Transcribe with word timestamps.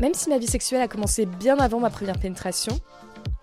Même 0.00 0.14
si 0.14 0.30
ma 0.30 0.38
vie 0.38 0.46
sexuelle 0.46 0.80
a 0.80 0.88
commencé 0.88 1.26
bien 1.26 1.58
avant 1.58 1.78
ma 1.78 1.90
première 1.90 2.18
pénétration, 2.18 2.80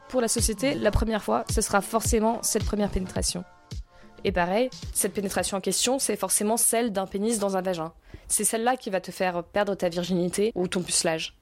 pour 0.09 0.21
la 0.21 0.27
société, 0.27 0.73
la 0.73 0.89
première 0.89 1.23
fois, 1.23 1.45
ce 1.51 1.61
sera 1.61 1.81
forcément 1.81 2.41
cette 2.41 2.65
première 2.65 2.89
pénétration. 2.89 3.43
Et 4.23 4.31
pareil, 4.31 4.71
cette 4.91 5.13
pénétration 5.13 5.57
en 5.57 5.61
question, 5.61 5.99
c'est 5.99 6.15
forcément 6.15 6.57
celle 6.57 6.91
d'un 6.91 7.05
pénis 7.05 7.37
dans 7.37 7.57
un 7.57 7.61
vagin. 7.61 7.93
C'est 8.27 8.43
celle-là 8.43 8.75
qui 8.75 8.89
va 8.89 8.99
te 8.99 9.11
faire 9.11 9.43
perdre 9.43 9.75
ta 9.75 9.87
virginité 9.87 10.51
ou 10.55 10.67
ton 10.67 10.81
pucelage. 10.81 11.37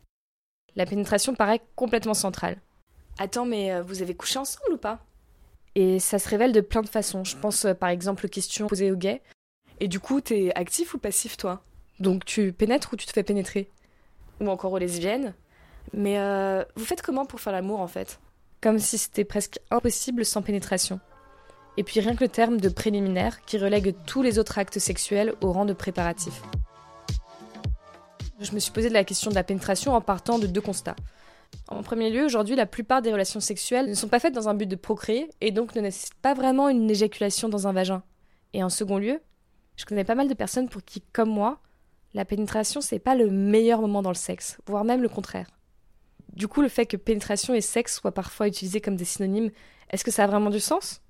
La 0.75 0.86
pénétration 0.86 1.34
paraît 1.34 1.61
complètement 1.77 2.13
centrale. 2.13 2.57
Attends, 3.18 3.45
mais 3.45 3.71
euh, 3.71 3.84
vous 3.84 4.02
avez 4.02 4.16
couché 4.16 4.38
ensemble 4.38 4.73
ou 4.73 4.77
pas? 4.77 5.00
Et 5.75 6.00
ça 6.00 6.20
se 6.20 6.27
révèle 6.27 6.52
de 6.52 6.59
plein 6.59 6.82
de 6.82 6.89
façons. 6.89 7.23
Je 7.23 7.38
pense 7.38 7.63
euh, 7.63 7.73
par 7.73 7.88
exemple 7.88 8.25
aux 8.25 8.29
questions 8.29 8.68
posées 8.68 8.91
aux 8.91 8.97
gays. 8.97 9.21
Et 9.79 9.88
du 9.88 10.02
coup, 10.02 10.20
t'es 10.20 10.52
actif 10.55 10.93
ou 10.93 10.97
passif 10.97 11.38
toi? 11.38 11.63
Donc 12.02 12.25
tu 12.25 12.52
pénètres 12.52 12.89
ou 12.91 12.97
tu 12.97 13.05
te 13.05 13.13
fais 13.13 13.23
pénétrer? 13.23 13.71
Ou 14.41 14.47
encore 14.47 14.73
aux 14.73 14.77
lesbiennes 14.77 15.33
Mais 15.93 16.19
euh, 16.19 16.64
vous 16.75 16.86
faites 16.86 17.01
comment 17.01 17.25
pour 17.25 17.39
faire 17.39 17.54
l'amour 17.54 17.79
en 17.79 17.87
fait? 17.87 18.19
Comme 18.61 18.79
si 18.79 18.97
c'était 18.97 19.25
presque 19.25 19.60
impossible 19.71 20.25
sans 20.25 20.41
pénétration. 20.41 21.00
Et 21.77 21.83
puis 21.83 22.00
rien 22.00 22.15
que 22.15 22.23
le 22.23 22.29
terme 22.29 22.60
de 22.60 22.69
préliminaire 22.69 23.43
qui 23.46 23.57
relègue 23.57 23.96
tous 24.05 24.21
les 24.21 24.39
autres 24.39 24.57
actes 24.57 24.79
sexuels 24.79 25.33
au 25.41 25.51
rang 25.51 25.65
de 25.65 25.74
préparatif. 25.74 26.41
Je 28.39 28.54
me 28.54 28.60
suis 28.60 28.71
posé 28.71 28.89
la 28.89 29.04
question 29.04 29.29
de 29.29 29.36
la 29.36 29.43
pénétration 29.43 29.93
en 29.93 30.01
partant 30.01 30.39
de 30.39 30.47
deux 30.47 30.61
constats. 30.61 30.96
En 31.68 31.83
premier 31.83 32.09
lieu, 32.09 32.25
aujourd'hui, 32.25 32.55
la 32.55 32.66
plupart 32.66 33.02
des 33.02 33.11
relations 33.11 33.39
sexuelles 33.39 33.89
ne 33.89 33.94
sont 33.94 34.08
pas 34.08 34.19
faites 34.19 34.36
dans 34.36 34.49
un 34.49 34.53
but 34.53 34.67
de 34.67 34.75
procréer 34.75 35.30
et 35.41 35.52
donc 35.52 35.75
ne 35.75 35.81
nécessitent 35.81 36.13
pas 36.16 36.33
vraiment 36.33 36.69
une 36.69 36.89
éjaculation 36.89 37.49
dans 37.49 37.67
un 37.67 37.73
vagin. 37.73 38.03
Et 38.53 38.63
en 38.63 38.69
second 38.69 38.97
lieu, 38.97 39.22
je 39.77 39.86
connais 39.86 40.03
pas 40.03 40.16
mal 40.16 40.27
de 40.27 40.33
personnes 40.33 40.69
pour 40.69 40.83
qui, 40.83 41.02
comme 41.13 41.30
moi, 41.30 41.59
la 42.16 42.25
pénétration 42.25 42.81
c'est 42.81 42.97
pas 42.97 43.14
le 43.14 43.30
meilleur 43.30 43.81
moment 43.81 44.02
dans 44.02 44.09
le 44.09 44.16
sexe, 44.16 44.58
voire 44.66 44.86
même 44.86 45.03
le 45.03 45.09
contraire. 45.09 45.47
Du 46.33 46.47
coup, 46.47 46.61
le 46.61 46.69
fait 46.69 46.86
que 46.86 46.97
pénétration 46.97 47.53
et 47.53 47.61
sexe 47.61 47.95
soient 47.95 48.13
parfois 48.13 48.47
utilisés 48.47 48.81
comme 48.81 48.95
des 48.95 49.05
synonymes, 49.05 49.52
est-ce 49.89 50.03
que 50.03 50.11
ça 50.11 50.23
a 50.23 50.27
vraiment 50.27 50.49
du 50.49 50.59
sens? 50.59 51.02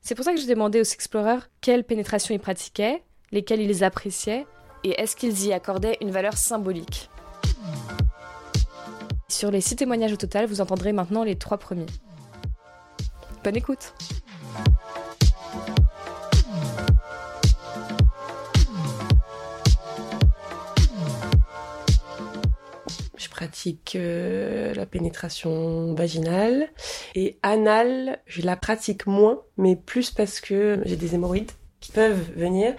C'est 0.00 0.14
pour 0.14 0.24
ça 0.24 0.32
que 0.32 0.40
j'ai 0.40 0.46
demandé 0.46 0.80
aux 0.80 0.84
exploreurs 0.84 1.48
quelle 1.60 1.84
pénétration 1.84 2.34
ils 2.34 2.40
pratiquaient, 2.40 3.02
lesquelles 3.32 3.60
ils 3.60 3.82
appréciaient, 3.84 4.46
et 4.84 5.00
est-ce 5.00 5.16
qu'ils 5.16 5.46
y 5.46 5.52
accordaient 5.52 5.98
une 6.00 6.10
valeur 6.10 6.36
symbolique? 6.36 7.10
Sur 9.28 9.50
les 9.50 9.60
six 9.60 9.76
témoignages 9.76 10.12
au 10.12 10.16
total, 10.16 10.46
vous 10.46 10.60
entendrez 10.60 10.92
maintenant 10.92 11.24
les 11.24 11.36
trois 11.36 11.58
premiers. 11.58 11.86
Bonne 13.44 13.56
écoute 13.56 13.94
pratique 23.38 23.94
euh, 23.94 24.74
la 24.74 24.84
pénétration 24.84 25.94
vaginale 25.94 26.70
et 27.14 27.38
anale, 27.44 28.18
je 28.26 28.42
la 28.42 28.56
pratique 28.56 29.06
moins, 29.06 29.42
mais 29.56 29.76
plus 29.76 30.10
parce 30.10 30.40
que 30.40 30.82
j'ai 30.84 30.96
des 30.96 31.14
hémorroïdes 31.14 31.52
qui 31.78 31.92
peuvent 31.92 32.32
venir 32.34 32.74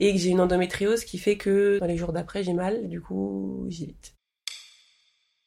et 0.00 0.12
que 0.12 0.18
j'ai 0.18 0.28
une 0.28 0.42
endométriose 0.42 1.06
qui 1.06 1.16
fait 1.16 1.38
que 1.38 1.78
dans 1.80 1.86
les 1.86 1.96
jours 1.96 2.12
d'après 2.12 2.44
j'ai 2.44 2.52
mal, 2.52 2.90
du 2.90 3.00
coup 3.00 3.64
j'évite. 3.70 4.12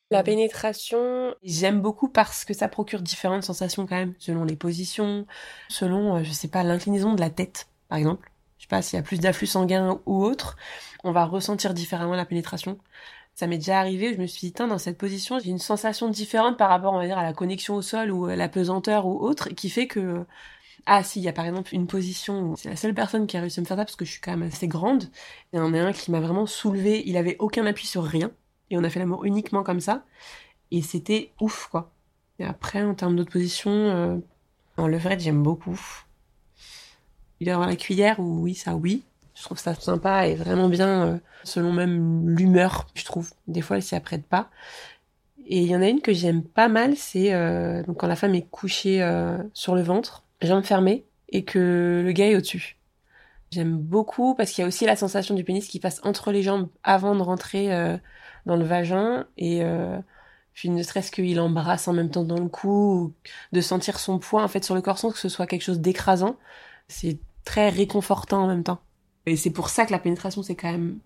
La 0.09 0.23
pénétration, 0.23 1.35
j'aime 1.43 1.79
beaucoup 1.79 2.09
parce 2.09 2.43
que 2.43 2.55
ça 2.55 2.67
procure 2.67 3.03
différentes 3.03 3.43
sensations 3.43 3.85
quand 3.85 3.97
même, 3.97 4.15
selon 4.17 4.45
les 4.45 4.55
positions, 4.55 5.27
selon, 5.69 6.15
euh, 6.15 6.23
je 6.23 6.31
sais 6.31 6.47
pas, 6.47 6.63
l'inclinaison 6.63 7.13
de 7.13 7.21
la 7.21 7.29
tête, 7.29 7.67
par 7.87 7.99
exemple. 7.99 8.31
Je 8.57 8.63
sais 8.63 8.67
pas 8.67 8.81
s'il 8.81 8.97
y 8.97 8.99
a 8.99 9.03
plus 9.03 9.19
d'afflux 9.19 9.45
sanguin 9.45 10.01
ou 10.07 10.23
autre, 10.23 10.57
on 11.03 11.11
va 11.11 11.25
ressentir 11.25 11.75
différemment 11.75 12.15
la 12.15 12.25
pénétration. 12.25 12.79
Ça 13.35 13.47
m'est 13.47 13.57
déjà 13.57 13.79
arrivé, 13.79 14.13
je 14.13 14.21
me 14.21 14.27
suis 14.27 14.47
dit, 14.47 14.53
dans 14.53 14.77
cette 14.77 14.97
position, 14.97 15.39
j'ai 15.39 15.49
une 15.49 15.59
sensation 15.59 16.09
différente 16.09 16.57
par 16.57 16.69
rapport, 16.69 16.93
on 16.93 16.99
va 16.99 17.05
dire, 17.05 17.17
à 17.17 17.23
la 17.23 17.33
connexion 17.33 17.75
au 17.75 17.81
sol 17.81 18.09
ou 18.09 18.25
à 18.27 18.37
la 18.37 18.47
pesanteur 18.47 19.05
ou 19.05 19.19
autre, 19.19 19.49
qui 19.49 19.69
fait 19.69 19.87
que, 19.87 20.25
ah 20.85 21.03
si, 21.03 21.19
il 21.19 21.23
y 21.23 21.27
a 21.27 21.33
par 21.33 21.45
exemple 21.45 21.75
une 21.75 21.85
position 21.85 22.51
où 22.51 22.55
c'est 22.55 22.69
la 22.69 22.77
seule 22.77 22.93
personne 22.93 23.27
qui 23.27 23.35
a 23.35 23.41
réussi 23.41 23.59
à 23.59 23.63
me 23.63 23.67
faire 23.67 23.75
ça 23.75 23.83
parce 23.83 23.97
que 23.97 24.05
je 24.05 24.11
suis 24.11 24.21
quand 24.21 24.31
même 24.31 24.47
assez 24.47 24.69
grande. 24.69 25.09
Il 25.51 25.57
y 25.57 25.59
en 25.59 25.73
a 25.73 25.79
un 25.79 25.91
qui 25.91 26.11
m'a 26.11 26.21
vraiment 26.21 26.45
soulevé, 26.45 27.03
il 27.05 27.17
avait 27.17 27.35
aucun 27.39 27.65
appui 27.65 27.87
sur 27.87 28.05
rien. 28.05 28.31
Et 28.69 28.77
on 28.77 28.83
a 28.85 28.89
fait 28.89 28.99
l'amour 28.99 29.25
uniquement 29.25 29.63
comme 29.63 29.81
ça. 29.81 30.05
Et 30.71 30.81
c'était 30.81 31.33
ouf, 31.41 31.67
quoi. 31.69 31.91
Et 32.39 32.45
après, 32.45 32.83
en 32.83 32.95
termes 32.95 33.15
d'autres 33.15 33.31
positions, 33.31 33.71
euh, 33.71 34.17
en 34.77 34.87
levrette, 34.87 35.19
j'aime 35.19 35.43
beaucoup. 35.43 35.79
Il 37.39 37.45
doit 37.45 37.55
avoir 37.55 37.69
la 37.69 37.75
cuillère, 37.75 38.19
ou 38.19 38.43
oui, 38.43 38.55
ça, 38.55 38.75
oui. 38.75 39.03
Je 39.35 39.43
trouve 39.43 39.59
ça 39.59 39.75
sympa 39.75 40.27
et 40.27 40.35
vraiment 40.35 40.69
bien, 40.69 41.07
euh, 41.07 41.17
selon 41.43 41.73
même 41.73 42.29
l'humeur, 42.29 42.87
je 42.95 43.03
trouve. 43.03 43.31
Des 43.47 43.61
fois, 43.61 43.75
elle 43.75 43.83
s'y 43.83 43.95
apprête 43.95 44.25
pas. 44.25 44.49
Et 45.45 45.61
il 45.61 45.67
y 45.67 45.75
en 45.75 45.81
a 45.81 45.87
une 45.89 46.01
que 46.01 46.13
j'aime 46.13 46.41
pas 46.41 46.69
mal, 46.69 46.95
c'est 46.95 47.33
euh, 47.33 47.83
quand 47.97 48.07
la 48.07 48.15
femme 48.15 48.33
est 48.33 48.49
couchée 48.49 49.03
euh, 49.03 49.37
sur 49.53 49.75
le 49.75 49.81
ventre, 49.81 50.23
jambes 50.41 50.63
fermées, 50.63 51.05
et 51.29 51.43
que 51.43 52.01
le 52.03 52.11
gars 52.13 52.27
est 52.27 52.35
au-dessus. 52.35 52.77
J'aime 53.51 53.77
beaucoup 53.77 54.35
parce 54.35 54.51
qu'il 54.51 54.63
y 54.63 54.65
a 54.65 54.67
aussi 54.67 54.85
la 54.85 54.95
sensation 54.95 55.35
du 55.35 55.43
pénis 55.43 55.67
qui 55.67 55.79
passe 55.79 56.01
entre 56.03 56.31
les 56.31 56.41
jambes 56.41 56.67
avant 56.83 57.13
de 57.15 57.21
rentrer 57.21 57.69
dans 58.45 58.55
le 58.55 58.65
vagin 58.65 59.25
et 59.37 59.63
puis 60.53 60.69
ne 60.69 60.81
serait-ce 60.81 61.11
qu'il 61.11 61.39
embrasse 61.39 61.87
en 61.87 61.93
même 61.93 62.09
temps 62.09 62.23
dans 62.23 62.39
le 62.39 62.49
cou, 62.49 63.13
de 63.53 63.61
sentir 63.61 63.99
son 63.99 64.17
poids 64.19 64.43
en 64.43 64.47
fait 64.47 64.63
sur 64.65 64.75
le 64.75 64.81
corps 64.81 64.97
sans 64.97 65.11
que 65.11 65.19
ce 65.19 65.29
soit 65.29 65.47
quelque 65.47 65.61
chose 65.61 65.79
d'écrasant, 65.79 66.37
c'est 66.87 67.19
très 67.45 67.69
réconfortant 67.69 68.43
en 68.43 68.47
même 68.47 68.63
temps. 68.63 68.79
Et 69.25 69.35
c'est 69.35 69.51
pour 69.51 69.69
ça 69.69 69.85
que 69.85 69.91
la 69.91 69.99
pénétration 69.99 70.43
c'est 70.43 70.55
quand 70.55 70.71
même 70.71 70.99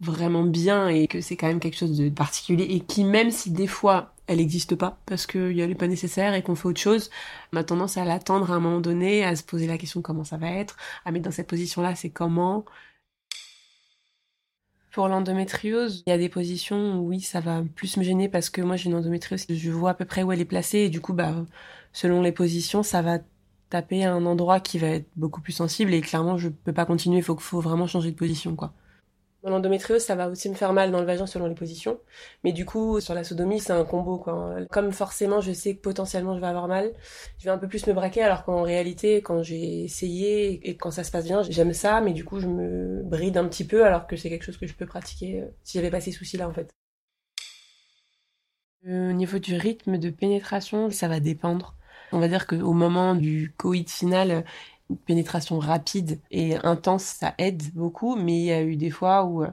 vraiment 0.00 0.42
bien 0.42 0.88
et 0.88 1.06
que 1.06 1.20
c'est 1.20 1.36
quand 1.36 1.46
même 1.46 1.60
quelque 1.60 1.76
chose 1.76 1.96
de 1.96 2.08
particulier 2.08 2.64
et 2.64 2.80
qui 2.80 3.04
même 3.04 3.30
si 3.30 3.50
des 3.50 3.68
fois 3.68 4.12
elle 4.26 4.38
n'existe 4.38 4.74
pas 4.74 4.98
parce 5.06 5.26
qu'elle 5.26 5.54
n'est 5.54 5.74
pas 5.74 5.86
nécessaire 5.86 6.34
et 6.34 6.42
qu'on 6.42 6.54
fait 6.54 6.68
autre 6.68 6.80
chose, 6.80 7.10
on 7.52 7.56
a 7.58 7.64
tendance 7.64 7.96
à 7.96 8.04
l'attendre 8.04 8.50
à 8.52 8.56
un 8.56 8.60
moment 8.60 8.80
donné, 8.80 9.24
à 9.24 9.36
se 9.36 9.42
poser 9.42 9.66
la 9.66 9.78
question 9.78 10.02
comment 10.02 10.24
ça 10.24 10.36
va 10.38 10.50
être, 10.50 10.76
à 11.04 11.12
mettre 11.12 11.26
dans 11.26 11.30
cette 11.30 11.46
position 11.46 11.82
là 11.82 11.94
c'est 11.94 12.10
comment, 12.10 12.64
pour 14.94 15.08
l'endométriose, 15.08 16.04
il 16.06 16.10
y 16.10 16.12
a 16.12 16.18
des 16.18 16.28
positions 16.28 17.00
où 17.00 17.08
oui, 17.08 17.20
ça 17.20 17.40
va 17.40 17.62
plus 17.74 17.96
me 17.96 18.04
gêner 18.04 18.28
parce 18.28 18.48
que 18.48 18.62
moi 18.62 18.76
j'ai 18.76 18.88
une 18.88 18.94
endométriose, 18.94 19.44
je 19.48 19.70
vois 19.72 19.90
à 19.90 19.94
peu 19.94 20.04
près 20.04 20.22
où 20.22 20.30
elle 20.30 20.40
est 20.40 20.44
placée 20.44 20.78
et 20.78 20.88
du 20.88 21.00
coup, 21.00 21.12
bah, 21.12 21.34
selon 21.92 22.22
les 22.22 22.30
positions, 22.30 22.84
ça 22.84 23.02
va 23.02 23.18
taper 23.70 24.04
un 24.04 24.26
endroit 24.26 24.60
qui 24.60 24.78
va 24.78 24.88
être 24.88 25.08
beaucoup 25.16 25.40
plus 25.40 25.52
sensible 25.52 25.94
et 25.94 26.00
clairement 26.00 26.38
je 26.38 26.48
peux 26.48 26.72
pas 26.72 26.86
continuer, 26.86 27.18
il 27.18 27.22
faut, 27.22 27.36
faut 27.36 27.60
vraiment 27.60 27.86
changer 27.86 28.10
de 28.10 28.16
position 28.16 28.56
quoi. 28.56 28.72
Dans 29.44 29.50
l'endométriose, 29.50 30.02
ça 30.02 30.14
va 30.14 30.30
aussi 30.30 30.48
me 30.48 30.54
faire 30.54 30.72
mal 30.72 30.90
dans 30.90 31.00
le 31.00 31.04
vagin 31.04 31.26
selon 31.26 31.46
les 31.46 31.54
positions. 31.54 32.00
Mais 32.44 32.52
du 32.52 32.64
coup, 32.64 32.98
sur 33.00 33.12
la 33.12 33.24
sodomie, 33.24 33.60
c'est 33.60 33.74
un 33.74 33.84
combo, 33.84 34.16
quoi. 34.16 34.56
Comme 34.70 34.90
forcément, 34.90 35.42
je 35.42 35.52
sais 35.52 35.74
que 35.76 35.82
potentiellement 35.82 36.34
je 36.34 36.40
vais 36.40 36.46
avoir 36.46 36.66
mal, 36.66 36.94
je 37.38 37.44
vais 37.44 37.50
un 37.50 37.58
peu 37.58 37.68
plus 37.68 37.86
me 37.86 37.92
braquer, 37.92 38.22
alors 38.22 38.44
qu'en 38.44 38.62
réalité, 38.62 39.20
quand 39.20 39.42
j'ai 39.42 39.84
essayé 39.84 40.66
et 40.66 40.78
quand 40.78 40.90
ça 40.90 41.04
se 41.04 41.10
passe 41.10 41.26
bien, 41.26 41.42
j'aime 41.42 41.74
ça, 41.74 42.00
mais 42.00 42.14
du 42.14 42.24
coup, 42.24 42.40
je 42.40 42.46
me 42.46 43.02
bride 43.02 43.36
un 43.36 43.46
petit 43.46 43.66
peu, 43.66 43.84
alors 43.84 44.06
que 44.06 44.16
c'est 44.16 44.30
quelque 44.30 44.44
chose 44.44 44.56
que 44.56 44.66
je 44.66 44.74
peux 44.74 44.86
pratiquer 44.86 45.42
euh, 45.42 45.46
si 45.62 45.76
j'avais 45.76 45.90
pas 45.90 46.00
ces 46.00 46.12
soucis-là, 46.12 46.48
en 46.48 46.52
fait. 46.54 46.70
Au 48.86 49.12
niveau 49.12 49.38
du 49.38 49.56
rythme 49.56 49.98
de 49.98 50.08
pénétration, 50.08 50.90
ça 50.90 51.06
va 51.08 51.20
dépendre. 51.20 51.76
On 52.14 52.20
va 52.20 52.28
dire 52.28 52.46
qu'au 52.46 52.72
moment 52.74 53.16
du 53.16 53.52
coït 53.56 53.90
final, 53.90 54.44
une 54.88 54.96
pénétration 54.96 55.58
rapide 55.58 56.20
et 56.30 56.54
intense, 56.64 57.02
ça 57.02 57.34
aide 57.38 57.74
beaucoup, 57.74 58.14
mais 58.14 58.38
il 58.38 58.44
y 58.44 58.52
a 58.52 58.62
eu 58.62 58.76
des 58.76 58.90
fois 58.90 59.24
où 59.24 59.42
euh, 59.42 59.50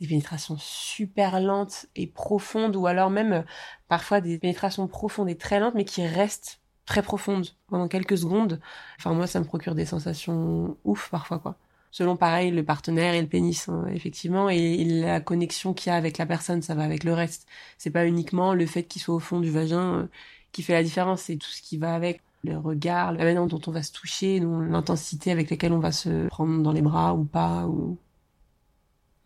des 0.00 0.08
pénétrations 0.08 0.56
super 0.58 1.40
lentes 1.40 1.86
et 1.94 2.08
profondes, 2.08 2.74
ou 2.74 2.88
alors 2.88 3.10
même 3.10 3.32
euh, 3.32 3.42
parfois 3.86 4.20
des 4.20 4.38
pénétrations 4.38 4.88
profondes 4.88 5.28
et 5.28 5.36
très 5.36 5.60
lentes, 5.60 5.74
mais 5.76 5.84
qui 5.84 6.04
restent 6.04 6.60
très 6.84 7.02
profondes 7.02 7.46
pendant 7.68 7.86
quelques 7.86 8.18
secondes. 8.18 8.60
Enfin, 8.98 9.12
moi, 9.14 9.28
ça 9.28 9.38
me 9.38 9.44
procure 9.44 9.76
des 9.76 9.86
sensations 9.86 10.76
ouf 10.82 11.10
parfois, 11.10 11.38
quoi. 11.38 11.56
Selon 11.92 12.16
pareil 12.16 12.50
le 12.50 12.64
partenaire 12.64 13.14
et 13.14 13.20
le 13.20 13.28
pénis, 13.28 13.68
hein, 13.68 13.84
effectivement, 13.92 14.48
et, 14.48 14.84
la 14.84 15.20
connexion 15.20 15.74
qu'il 15.74 15.90
y 15.90 15.92
a 15.92 15.96
avec 15.96 16.18
la 16.18 16.26
personne, 16.26 16.62
ça 16.62 16.74
va 16.74 16.82
avec 16.82 17.04
le 17.04 17.14
reste. 17.14 17.46
C'est 17.78 17.90
pas 17.90 18.06
uniquement 18.06 18.54
le 18.54 18.66
fait 18.66 18.82
qu'il 18.84 19.00
soit 19.00 19.14
au 19.14 19.20
fond 19.20 19.38
du 19.38 19.50
vagin 19.50 19.94
euh, 19.94 20.08
qui 20.52 20.62
fait 20.62 20.72
la 20.72 20.82
différence, 20.82 21.22
c'est 21.22 21.36
tout 21.36 21.50
ce 21.50 21.62
qui 21.62 21.78
va 21.78 21.94
avec 21.94 22.22
le 22.42 22.56
regard, 22.56 23.12
la 23.12 23.24
manière 23.24 23.46
dont 23.46 23.60
on 23.66 23.70
va 23.70 23.82
se 23.82 23.92
toucher, 23.92 24.40
l'intensité 24.40 25.30
avec 25.30 25.50
laquelle 25.50 25.72
on 25.72 25.78
va 25.78 25.92
se 25.92 26.26
prendre 26.28 26.62
dans 26.62 26.72
les 26.72 26.82
bras 26.82 27.14
ou 27.14 27.24
pas. 27.24 27.66
Ou... 27.66 27.98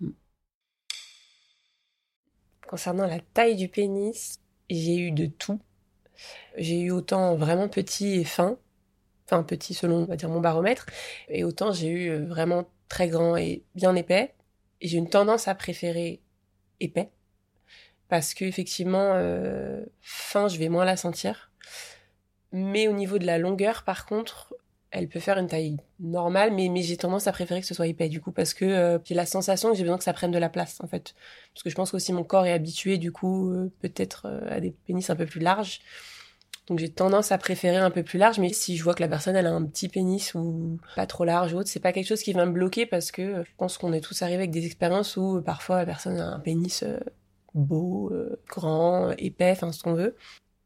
Hmm. 0.00 0.11
Concernant 2.69 3.06
la 3.06 3.21
taille 3.21 3.56
du 3.56 3.69
pénis, 3.69 4.41
j'ai 4.69 4.97
eu 4.99 5.12
de 5.12 5.26
tout. 5.26 5.61
J'ai 6.56 6.81
eu 6.81 6.91
autant 6.91 7.37
vraiment 7.37 7.69
petit 7.69 8.20
et 8.20 8.25
fin, 8.25 8.56
enfin 9.27 9.43
petit 9.43 9.75
selon 9.75 10.03
on 10.03 10.05
va 10.06 10.17
dire 10.17 10.29
mon 10.29 10.41
baromètre, 10.41 10.87
et 11.29 11.44
autant 11.44 11.73
j'ai 11.73 11.88
eu 11.88 12.11
euh, 12.11 12.27
vraiment 12.27 12.69
très 12.88 13.09
grand 13.09 13.37
et 13.37 13.65
bien 13.75 13.94
épais. 13.97 14.35
J'ai 14.81 14.99
une 14.99 15.09
tendance 15.09 15.49
à 15.49 15.55
préférer 15.55 16.20
épais 16.81 17.11
parce 18.14 18.32
que 18.32 18.44
effectivement 18.44 19.14
euh, 19.14 19.84
fin 20.00 20.46
je 20.46 20.56
vais 20.58 20.69
moins 20.69 20.84
la 20.84 20.96
sentir 20.96 21.50
mais 22.55 22.87
au 22.87 22.93
niveau 22.93 23.19
de 23.19 23.26
la 23.26 23.37
longueur, 23.37 23.82
par 23.82 24.06
contre, 24.06 24.55
elle 24.93 25.08
peut 25.08 25.19
faire 25.19 25.38
une 25.38 25.49
taille 25.49 25.78
normale, 25.99 26.52
mais, 26.55 26.70
j'ai 26.82 26.96
tendance 26.96 27.26
à 27.26 27.32
préférer 27.32 27.61
que 27.61 27.66
ce 27.66 27.75
soit 27.75 27.88
épais 27.88 28.08
du 28.08 28.20
coup 28.20 28.31
parce 28.31 28.55
que 28.55 28.64
euh, 28.64 28.99
j'ai 29.02 29.16
la 29.16 29.26
sensation 29.26 29.72
que 29.72 29.76
j'ai 29.76 29.82
besoin 29.82 29.99
que 29.99 30.05
ça 30.05 30.12
prenne 30.12 30.31
de 30.31 30.38
la 30.38 30.49
place 30.49 30.78
en 30.81 30.87
fait. 30.87 31.16
Parce 31.52 31.64
que 31.64 31.70
je 31.70 31.75
pense 31.75 31.90
qu'aussi 31.90 32.12
mon 32.12 32.22
corps 32.22 32.46
est 32.46 32.52
habitué 32.52 32.96
du 32.96 33.11
coup 33.11 33.50
euh, 33.50 33.72
peut-être 33.81 34.28
à 34.49 34.60
des 34.60 34.70
pénis 34.70 35.10
un 35.10 35.17
peu 35.17 35.26
plus 35.26 35.40
larges. 35.40 35.81
Donc 36.69 36.78
j'ai 36.78 36.90
tendance 36.90 37.32
à 37.32 37.38
préférer 37.38 37.78
un 37.78 37.90
peu 37.90 38.05
plus 38.05 38.20
large, 38.20 38.38
mais 38.38 38.52
si 38.52 38.76
je 38.76 38.84
vois 38.84 38.94
que 38.94 39.02
la 39.02 39.08
personne 39.08 39.34
elle 39.34 39.49
a 39.49 39.52
un 39.52 39.64
petit 39.64 39.88
pénis 39.88 40.32
ou 40.34 40.78
pas 40.94 41.08
trop 41.08 41.25
large 41.25 41.55
ou 41.55 41.58
autre, 41.58 41.69
c'est 41.69 41.81
pas 41.81 41.93
quelque 41.93 42.06
chose 42.06 42.22
qui 42.22 42.32
va 42.32 42.46
me 42.46 42.52
bloquer 42.52 42.87
parce 42.87 43.10
que 43.10 43.43
je 43.43 43.50
pense 43.56 43.78
qu'on 43.78 43.93
est 43.93 44.00
tous 44.00 44.22
arrivés 44.22 44.38
avec 44.38 44.52
des 44.52 44.64
expériences 44.64 45.17
où 45.17 45.43
parfois 45.43 45.78
la 45.78 45.87
personne 45.87 46.20
a 46.20 46.28
un 46.28 46.38
pénis 46.38 46.84
beau, 47.55 48.12
grand, 48.49 49.12
épais, 49.19 49.53
enfin 49.53 49.73
ce 49.73 49.83
qu'on 49.83 49.95
veut 49.95 50.17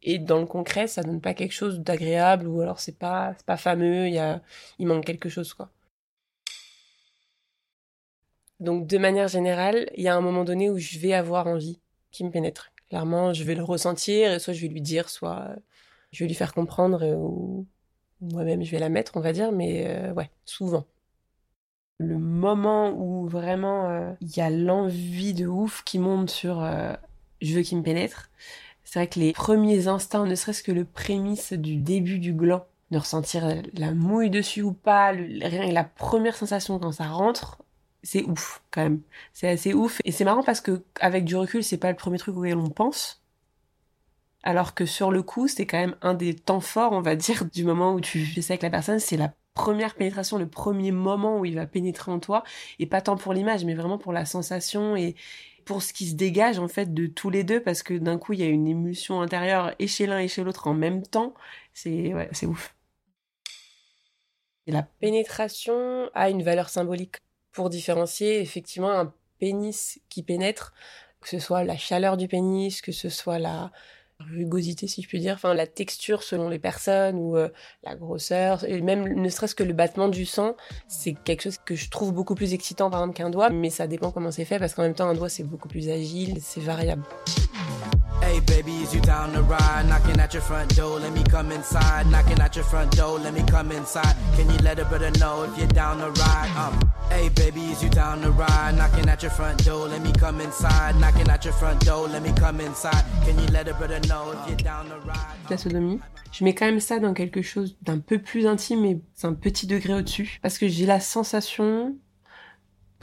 et 0.03 0.19
dans 0.19 0.39
le 0.39 0.47
concret, 0.47 0.87
ça 0.87 1.03
donne 1.03 1.21
pas 1.21 1.35
quelque 1.35 1.53
chose 1.53 1.81
d'agréable 1.81 2.47
ou 2.47 2.61
alors 2.61 2.81
c'est 2.81 2.99
pas 2.99 3.35
pas 3.47 3.57
fameux, 3.57 4.07
il 4.09 4.15
y 4.15 4.19
a 4.19 4.43
il 4.79 4.87
manque 4.87 5.05
quelque 5.05 5.29
chose 5.29 5.55
quoi. 5.55 5.71
Donc 8.61 8.87
de 8.87 8.99
manière 8.99 9.29
générale, 9.29 9.91
il 9.97 10.03
y 10.03 10.09
a 10.09 10.17
un 10.17 10.21
moment 10.21 10.45
donné 10.45 10.71
où 10.71 10.79
je 10.79 10.99
vais 10.99 11.13
avoir 11.13 11.47
envie 11.47 11.81
qui 12.11 12.25
me 12.25 12.31
pénètre. 12.31 12.73
Clairement, 12.89 13.33
je 13.33 13.45
vais 13.45 13.55
le 13.55 13.63
ressentir 13.63 14.33
et 14.33 14.39
soit 14.39 14.55
je 14.55 14.63
vais 14.63 14.69
lui 14.69 14.81
dire, 14.81 15.09
soit 15.11 15.49
je 16.13 16.25
vais 16.25 16.29
lui 16.29 16.35
faire 16.35 16.55
comprendre 16.55 17.05
ou 17.17 17.67
moi-même 18.21 18.63
je 18.63 18.71
vais 18.71 18.79
la 18.79 18.89
mettre, 18.89 19.17
on 19.17 19.21
va 19.21 19.33
dire, 19.33 19.53
mais 19.53 19.87
euh, 19.87 20.13
ouais, 20.15 20.31
souvent. 20.45 20.87
Le 21.99 22.19
moment 22.19 22.93
où 22.97 23.27
vraiment 23.27 23.89
euh, 23.89 24.13
il 24.21 24.37
y 24.37 24.41
a 24.41 24.51
l'envie 24.51 25.35
de 25.35 25.47
ouf 25.47 25.83
qui 25.85 25.99
monte 25.99 26.31
sur 26.31 26.63
euh, 26.63 26.95
je 27.41 27.55
veux 27.55 27.63
qu'il 27.63 27.79
me 27.79 27.83
pénètre, 27.83 28.31
c'est 28.85 29.01
vrai 29.01 29.09
que 29.09 29.21
les 29.21 29.33
premiers 29.33 29.89
instants, 29.89 30.25
ne 30.25 30.35
serait-ce 30.35 30.63
que 30.63 30.73
le 30.73 30.85
prémisse 30.85 31.53
du 31.53 31.77
début 31.77 32.19
du 32.19 32.33
gland, 32.33 32.65
de 32.91 32.99
ressentir 32.99 33.47
la 33.75 33.93
mouille 33.93 34.31
dessus 34.31 34.63
ou 34.63 34.73
pas, 34.73 35.11
rien, 35.11 35.73
la 35.73 35.85
première 35.85 36.37
sensation 36.37 36.79
quand 36.79 36.93
ça 36.93 37.09
rentre, 37.09 37.59
c'est 38.03 38.25
ouf 38.25 38.63
quand 38.71 38.83
même. 38.83 39.01
C'est 39.35 39.49
assez 39.49 39.75
ouf 39.75 40.01
et 40.05 40.13
c'est 40.13 40.25
marrant 40.25 40.43
parce 40.43 40.61
que 40.61 40.83
avec 41.01 41.25
du 41.25 41.37
recul, 41.37 41.63
c'est 41.63 41.77
pas 41.77 41.91
le 41.91 41.97
premier 41.97 42.19
truc 42.19 42.37
auquel 42.37 42.57
on 42.57 42.71
pense. 42.71 43.23
Alors 44.43 44.75
que 44.75 44.87
sur 44.87 45.11
le 45.11 45.23
coup, 45.23 45.49
c'est 45.49 45.67
quand 45.67 45.79
même 45.79 45.97
un 46.01 46.15
des 46.15 46.35
temps 46.35 46.61
forts, 46.61 46.93
on 46.93 47.03
va 47.03 47.17
dire, 47.17 47.45
du 47.53 47.65
moment 47.65 47.93
où 47.93 48.01
tu 48.01 48.25
fais 48.25 48.41
ça 48.41 48.53
avec 48.55 48.63
la 48.63 48.71
personne, 48.71 49.01
c'est 49.01 49.17
la 49.17 49.35
première 49.59 49.95
pénétration, 49.97 50.39
le 50.39 50.49
premier 50.49 50.93
moment 50.93 51.39
où 51.39 51.45
il 51.45 51.57
va 51.57 51.67
pénétrer 51.67 52.13
en 52.13 52.21
toi, 52.21 52.45
et 52.79 52.87
pas 52.87 53.03
tant 53.03 53.17
pour 53.17 53.33
l'image, 53.33 53.65
mais 53.65 53.75
vraiment 53.75 53.99
pour 53.99 54.13
la 54.13 54.25
sensation 54.25 54.97
et, 54.97 55.17
pour 55.65 55.83
ce 55.83 55.93
qui 55.93 56.07
se 56.09 56.15
dégage 56.15 56.59
en 56.59 56.67
fait 56.67 56.95
de 56.95 57.07
tous 57.07 57.29
les 57.29 57.45
deux 57.45 57.63
parce 57.63 57.83
que 57.83 57.93
d'un 57.93 58.17
coup 58.17 58.33
il 58.33 58.41
y 58.41 58.43
a 58.43 58.47
une 58.47 58.67
émulsion 58.67 59.21
intérieure 59.21 59.75
et 59.79 59.87
chez 59.87 60.07
l'un 60.07 60.19
et 60.19 60.27
chez 60.27 60.43
l'autre 60.43 60.67
en 60.67 60.73
même 60.73 61.03
temps. 61.03 61.35
C'est 61.75 62.15
ouais, 62.15 62.31
c'est 62.33 62.47
ouf. 62.47 62.75
La 64.67 64.83
pénétration 64.83 66.09
a 66.15 66.31
une 66.31 66.43
valeur 66.43 66.71
symbolique 66.71 67.17
pour 67.53 67.69
différencier 67.69 68.41
effectivement 68.41 68.91
un 68.91 69.13
pénis 69.39 70.01
qui 70.09 70.23
pénètre, 70.23 70.73
que 71.21 71.29
ce 71.29 71.39
soit 71.39 71.65
la 71.65 71.77
chaleur 71.77 72.17
du 72.17 72.29
pénis, 72.29 72.81
que 72.81 72.93
ce 72.93 73.11
soit 73.11 73.39
la, 73.39 73.71
rugosité 74.21 74.87
si 74.89 75.03
je 75.03 75.09
puis 75.09 75.21
dire, 75.21 75.35
enfin 75.35 75.55
la 75.55 75.67
texture 75.67 76.23
selon 76.23 76.49
les 76.49 76.59
personnes 76.59 77.17
ou 77.17 77.37
euh, 77.37 77.49
la 77.85 77.95
grosseur 77.95 78.65
et 78.65 78.81
même 78.81 79.15
ne 79.15 79.29
serait-ce 79.29 79.55
que 79.55 79.63
le 79.63 79.73
battement 79.73 80.09
du 80.09 80.27
sang, 80.27 80.57
c'est 80.89 81.15
quelque 81.15 81.43
chose 81.43 81.59
que 81.65 81.75
je 81.75 81.89
trouve 81.89 82.13
beaucoup 82.13 82.35
plus 82.35 82.53
excitant 82.53 82.91
par 82.91 83.01
exemple 83.01 83.17
qu'un 83.17 83.31
doigt, 83.31 83.51
mais 83.51 83.71
ça 83.71 83.87
dépend 83.87 84.11
comment 84.11 84.31
c'est 84.31 84.45
fait 84.45 84.59
parce 84.59 84.75
qu'en 84.75 84.83
même 84.83 84.95
temps 84.95 85.09
un 85.09 85.15
doigt 85.15 85.29
c'est 85.29 85.45
beaucoup 85.45 85.69
plus 85.69 85.89
agile, 85.89 86.39
c'est 86.41 86.61
variable. 86.61 87.03
Hey 88.21 88.41
baby, 88.41 88.73
is 88.83 88.93
you 88.93 89.01
down 89.01 89.33
the 89.33 89.43
ride? 89.43 89.87
Knocking 89.89 90.21
at 90.21 90.35
your 90.35 90.43
front 90.43 90.75
door, 90.77 90.99
let 90.99 91.13
me 91.13 91.23
come 91.25 91.53
inside. 91.53 92.07
Knocking 92.09 92.41
at 92.41 92.57
your 92.57 92.65
front 92.65 92.91
door, 92.97 93.19
let 93.19 93.33
me 93.33 93.43
come 93.45 93.73
inside. 93.73 94.15
Can 94.37 94.51
you 94.51 94.59
let 94.59 94.79
a 94.79 94.85
brother 94.85 95.11
know 95.13 95.45
if 95.45 95.57
you're 95.57 95.69
down 95.69 96.01
the 96.01 96.11
ride? 96.11 96.51
Um, 96.57 96.79
hey 97.11 97.29
baby, 97.31 97.61
is 97.71 97.83
you 97.83 97.89
down 97.89 98.21
the 98.21 98.31
ride? 98.33 98.75
Knocking 98.77 99.09
at 99.09 99.23
your 99.23 99.31
front 99.31 99.65
door, 99.65 99.89
let 99.89 100.03
me 100.03 100.13
come 100.13 100.41
inside. 100.41 100.97
Knocking 100.97 101.29
at 101.31 101.45
your 101.45 101.55
front 101.55 101.81
door, 101.87 102.09
let 102.09 102.23
me 102.23 102.33
come 102.33 102.61
inside. 102.61 103.05
Can 103.25 103.39
you 103.39 103.47
let 103.47 103.69
a 103.69 103.75
brother 103.75 104.01
know 104.08 104.08
La 105.51 105.57
sodomie, 105.57 106.01
je 106.33 106.45
mets 106.45 106.55
quand 106.55 106.67
même 106.67 106.81
ça 106.81 106.99
dans 106.99 107.15
quelque 107.15 107.43
chose 107.43 107.77
d'un 107.83 107.99
peu 107.99 108.19
plus 108.19 108.47
intime 108.47 108.85
et 108.85 109.01
c'est 109.15 109.27
un 109.27 109.35
petit 109.35 109.67
degré 109.67 109.95
au-dessus 109.95 110.39
parce 110.43 110.59
que 110.59 110.69
j'ai 110.69 110.87
la 110.87 111.01
sensation 111.01 111.97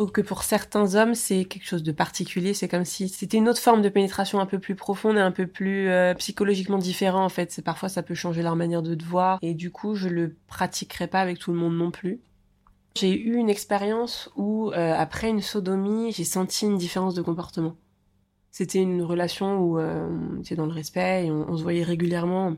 que 0.03 0.21
pour 0.21 0.43
certains 0.43 0.95
hommes, 0.95 1.15
c'est 1.15 1.45
quelque 1.45 1.65
chose 1.65 1.83
de 1.83 1.91
particulier. 1.91 2.53
C'est 2.53 2.67
comme 2.67 2.83
si 2.83 3.07
c'était 3.07 3.37
une 3.37 3.47
autre 3.47 3.61
forme 3.61 3.81
de 3.81 3.89
pénétration 3.89 4.39
un 4.39 4.45
peu 4.45 4.59
plus 4.59 4.75
profonde 4.75 5.17
et 5.17 5.21
un 5.21 5.31
peu 5.31 5.47
plus 5.47 5.89
euh, 5.89 6.13
psychologiquement 6.15 6.77
différent 6.77 7.23
en 7.23 7.29
fait. 7.29 7.51
C'est 7.51 7.61
parfois 7.61 7.87
ça 7.87 8.03
peut 8.03 8.13
changer 8.13 8.41
leur 8.41 8.55
manière 8.55 8.81
de 8.81 8.93
te 8.93 9.05
voir 9.05 9.39
et 9.41 9.53
du 9.53 9.71
coup 9.71 9.95
je 9.95 10.09
le 10.09 10.35
pratiquerai 10.47 11.07
pas 11.07 11.21
avec 11.21 11.39
tout 11.39 11.51
le 11.53 11.57
monde 11.57 11.77
non 11.77 11.91
plus. 11.91 12.19
J'ai 12.97 13.17
eu 13.17 13.35
une 13.35 13.49
expérience 13.49 14.29
où 14.35 14.71
euh, 14.71 14.93
après 14.97 15.29
une 15.29 15.41
sodomie, 15.41 16.11
j'ai 16.11 16.23
senti 16.23 16.65
une 16.65 16.77
différence 16.77 17.13
de 17.13 17.21
comportement. 17.21 17.75
C'était 18.57 18.81
une 18.81 19.01
relation 19.01 19.59
où 19.59 19.79
euh, 19.79 20.07
on 20.31 20.39
était 20.39 20.55
dans 20.55 20.65
le 20.65 20.71
respect 20.71 21.25
et 21.25 21.29
on, 21.29 21.57
se 21.57 21.61
voyait 21.61 21.83
régulièrement. 21.83 22.55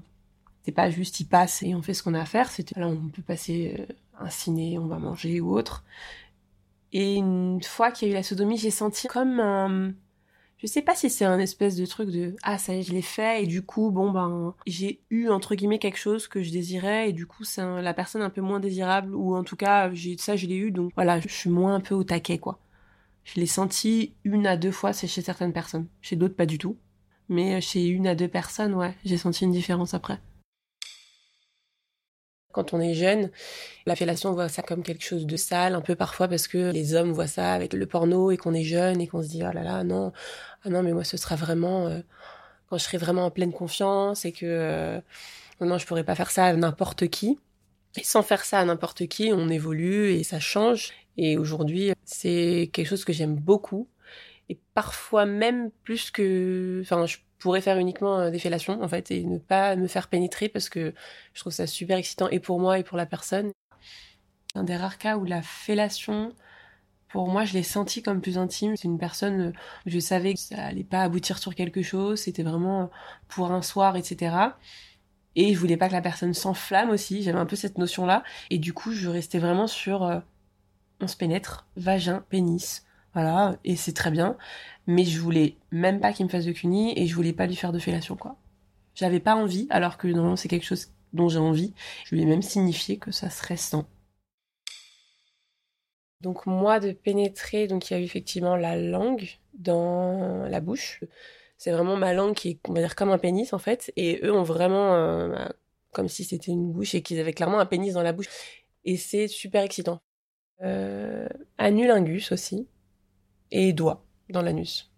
C'est 0.62 0.72
pas 0.72 0.92
juste 0.92 1.20
il 1.22 1.26
passe 1.26 1.64
et 1.64 1.74
on 1.74 1.82
fait 1.82 1.96
ce 1.96 2.04
qu'on 2.04 2.14
a 2.14 2.22
à 2.22 2.26
faire. 2.26 2.52
C'était 2.52 2.80
là 2.80 2.88
on 2.88 3.08
peut 3.08 3.24
passer 3.24 3.84
un 4.20 4.30
ciné, 4.30 4.78
on 4.78 4.86
va 4.86 5.00
manger 5.00 5.42
ou 5.42 5.58
autre. 5.58 5.84
Et 6.94 7.16
une 7.16 7.64
fois 7.64 7.90
qu'il 7.90 8.08
y 8.08 8.12
a 8.12 8.14
eu 8.14 8.16
la 8.16 8.22
sodomie, 8.22 8.58
j'ai 8.58 8.70
senti 8.70 9.08
comme 9.08 9.40
un... 9.40 9.92
Je 10.60 10.68
sais 10.68 10.84
pas 10.84 10.94
si 10.94 11.10
c'est 11.10 11.26
un 11.26 11.40
espèce 11.40 11.76
de 11.76 11.88
truc 11.88 12.12
de 12.12 12.36
ah 12.44 12.60
ça 12.60 12.76
y 12.76 12.80
est 12.80 12.84
je 12.84 12.94
l'ai 12.94 13.02
fait 13.02 13.42
et 13.42 13.48
du 13.48 13.64
coup 13.64 13.90
bon 13.90 14.12
ben 14.12 14.54
j'ai 14.68 15.00
eu 15.10 15.30
entre 15.30 15.56
guillemets 15.56 15.80
quelque 15.80 15.98
chose 15.98 16.28
que 16.28 16.44
je 16.44 16.52
désirais 16.52 17.10
et 17.10 17.14
du 17.14 17.26
coup 17.26 17.44
c'est 17.44 17.82
la 17.82 17.94
personne 17.96 18.22
un 18.22 18.30
peu 18.30 18.42
moins 18.42 18.60
désirable 18.60 19.16
ou 19.16 19.36
en 19.36 19.44
tout 19.44 19.56
cas 19.56 19.92
j'ai 19.94 20.18
ça 20.18 20.36
je 20.36 20.46
l'ai 20.46 20.58
eu 20.58 20.72
donc 20.72 20.92
voilà 20.96 21.20
je 21.20 21.28
suis 21.28 21.50
moins 21.50 21.76
un 21.76 21.80
peu 21.80 21.96
au 21.96 22.04
taquet 22.04 22.38
quoi. 22.38 22.60
Je 23.28 23.42
l'ai 23.42 23.46
senti 23.46 24.16
une 24.24 24.48
à 24.48 24.56
deux 24.56 24.72
fois 24.72 24.94
c'est 24.94 25.08
chez 25.08 25.22
certaines 25.22 25.54
personnes, 25.54 25.88
chez 26.02 26.16
d'autres 26.16 26.36
pas 26.36 26.46
du 26.46 26.58
tout, 26.58 26.78
mais 27.30 27.62
chez 27.62 27.86
une 27.86 28.08
à 28.08 28.16
deux 28.16 28.30
personnes 28.30 28.74
ouais 28.74 28.96
j'ai 29.06 29.18
senti 29.18 29.44
une 29.44 29.52
différence 29.52 29.94
après 29.94 30.20
quand 32.58 32.74
on 32.74 32.82
est 32.82 32.96
jeune, 32.96 33.30
la 33.86 33.96
fellation, 33.96 34.32
on 34.32 34.34
voit 34.34 34.50
ça 34.50 34.64
comme 34.64 34.82
quelque 34.82 35.04
chose 35.04 35.28
de 35.28 35.38
sale, 35.38 35.76
un 35.76 35.82
peu 35.82 35.94
parfois 35.94 36.28
parce 36.28 36.48
que 36.48 36.72
les 36.72 36.96
hommes 36.96 37.12
voient 37.12 37.28
ça 37.28 37.54
avec 37.54 37.74
le 37.74 37.86
porno 37.86 38.32
et 38.32 38.38
qu'on 38.38 38.56
est 38.56 38.64
jeune 38.64 39.00
et 39.00 39.06
qu'on 39.06 39.22
se 39.22 39.28
dit 39.28 39.44
oh 39.44 39.52
là 39.54 39.62
là 39.62 39.84
non, 39.84 40.12
ah 40.64 40.70
non 40.70 40.82
mais 40.82 40.92
moi 40.92 41.04
ce 41.04 41.18
sera 41.18 41.36
vraiment 41.36 41.86
euh, 41.86 42.00
quand 42.68 42.80
je 42.80 42.84
serai 42.84 42.98
vraiment 42.98 43.26
en 43.26 43.30
pleine 43.30 43.54
confiance 43.54 44.26
et 44.26 44.32
que 44.32 44.48
euh, 44.48 45.00
non 45.62 45.78
je 45.78 45.86
pourrais 45.86 46.04
pas 46.04 46.16
faire 46.16 46.32
ça 46.32 46.46
à 46.46 46.54
n'importe 46.54 47.08
qui. 47.10 47.38
Et 47.96 48.04
sans 48.04 48.24
faire 48.24 48.44
ça 48.44 48.60
à 48.60 48.66
n'importe 48.66 49.06
qui, 49.08 49.32
on 49.32 49.50
évolue 49.50 50.12
et 50.14 50.24
ça 50.24 50.40
change. 50.40 50.94
Et 51.18 51.38
aujourd'hui, 51.38 51.92
c'est 52.06 52.70
quelque 52.74 52.88
chose 52.88 53.06
que 53.06 53.14
j'aime 53.14 53.36
beaucoup 53.36 53.88
et 54.50 54.60
parfois 54.74 55.26
même 55.26 55.72
plus 55.84 56.12
que, 56.12 56.80
enfin, 56.82 57.06
je 57.06 57.18
pourrais 57.40 57.62
faire 57.62 57.78
uniquement 57.78 58.20
euh, 58.20 58.30
des 58.32 58.40
fellations 58.40 58.82
en 58.82 58.88
fait 58.88 59.12
et 59.12 59.24
ne 59.24 59.38
pas 59.38 59.76
me 59.76 59.88
faire 59.88 60.08
pénétrer 60.08 60.50
parce 60.50 60.70
que 60.70 60.94
je 61.34 61.40
trouve 61.40 61.54
ça 61.54 61.68
super 61.68 61.98
excitant 61.98 62.30
et 62.30 62.40
pour 62.40 62.60
moi 62.60 62.80
et 62.80 62.84
pour 62.84 62.98
la 62.98 63.06
personne. 63.06 63.52
Un 64.56 64.64
des 64.64 64.76
rares 64.76 64.98
cas 64.98 65.18
où 65.18 65.26
la 65.26 65.42
fellation, 65.42 66.34
pour 67.10 67.28
moi, 67.28 67.46
je 67.46 67.54
l'ai 67.54 67.64
senti 67.64 68.02
comme 68.02 68.22
plus 68.22 68.38
intime. 68.38 68.76
C'est 68.76 68.88
une 68.88 68.98
personne, 68.98 69.54
je 69.86 70.00
savais 70.00 70.34
que 70.34 70.40
ça 70.40 70.64
allait 70.64 70.84
pas 70.84 71.04
aboutir 71.04 71.38
sur 71.38 71.54
quelque 71.56 71.84
chose, 71.84 72.22
c'était 72.22 72.44
vraiment 72.44 72.90
pour 73.28 73.52
un 73.52 73.62
soir, 73.62 73.98
etc. 73.98 74.36
Et 75.36 75.54
je 75.54 75.60
voulais 75.60 75.78
pas 75.78 75.88
que 75.88 75.94
la 75.94 76.02
personne 76.02 76.34
s'enflamme 76.34 76.90
aussi, 76.90 77.22
j'avais 77.22 77.38
un 77.38 77.46
peu 77.46 77.56
cette 77.56 77.78
notion-là. 77.78 78.24
Et 78.50 78.58
du 78.58 78.74
coup, 78.74 78.92
je 78.92 79.10
restais 79.10 79.40
vraiment 79.40 79.68
sur 79.68 80.04
euh, 80.04 80.20
on 81.02 81.08
se 81.08 81.18
pénètre, 81.18 81.68
vagin, 81.76 82.24
pénis, 82.30 82.86
voilà, 83.14 83.58
et 83.64 83.76
c'est 83.76 83.94
très 83.94 84.12
bien. 84.12 84.38
Mais 84.88 85.04
je 85.04 85.20
voulais 85.20 85.58
même 85.72 86.00
pas 86.00 86.14
qu'il 86.14 86.26
me 86.26 86.32
fasse 86.32 86.46
de 86.46 86.52
cuni 86.52 86.94
et 87.00 87.08
je 87.08 87.16
voulais 87.16 87.34
pas 87.34 87.48
lui 87.48 87.56
faire 87.56 87.72
de 87.72 87.80
fellation, 87.80 88.16
quoi. 88.16 88.38
J'avais 88.96 89.20
pas 89.20 89.36
envie, 89.36 89.68
alors 89.70 89.98
que 89.98 90.08
normalement 90.08 90.36
c'est 90.36 90.48
quelque 90.48 90.66
chose 90.66 90.92
dont 91.14 91.30
j'ai 91.30 91.40
envie. 91.40 91.74
Je 92.06 92.16
lui 92.16 92.24
ai 92.24 92.26
même 92.26 92.42
signifié 92.42 92.98
que 92.98 93.12
ça 93.12 93.30
serait 93.30 93.58
sans. 93.58 93.86
Donc 96.22 96.46
moi 96.46 96.80
de 96.80 96.92
pénétrer, 96.92 97.68
donc 97.68 97.90
il 97.90 97.94
y 97.94 97.98
a 97.98 98.00
effectivement 98.00 98.56
la 98.56 98.76
langue 98.76 99.28
dans 99.54 100.48
la 100.48 100.62
bouche. 100.62 101.04
C'est 101.58 101.72
vraiment 101.72 101.96
ma 101.98 102.14
langue 102.14 102.36
qui 102.36 102.50
est, 102.50 102.60
on 102.68 102.74
va 102.74 102.82
dire, 102.82 102.96
comme 102.96 103.12
un 103.12 103.18
pénis 103.20 103.54
en 103.54 103.60
fait. 103.60 103.92
Et 103.96 104.20
eux 104.24 104.32
ont 104.34 104.44
vraiment, 104.44 104.96
euh, 104.96 105.30
bah, 105.30 105.54
comme 105.92 106.08
si 106.08 106.24
c'était 106.24 106.52
une 106.52 106.72
bouche 106.72 106.96
et 106.96 107.02
qu'ils 107.04 107.20
avaient 107.20 107.34
clairement 107.34 107.60
un 107.60 107.66
pénis 107.66 107.94
dans 107.94 108.04
la 108.04 108.14
bouche. 108.14 108.28
Et 108.86 108.98
c'est 108.98 109.28
super 109.28 109.64
excitant. 109.64 110.02
Euh, 110.64 111.28
anulingus 111.60 112.32
aussi 112.32 112.68
et 113.52 113.74
doigts 113.74 114.04
dans 114.30 114.42
l'anus. 114.42 114.92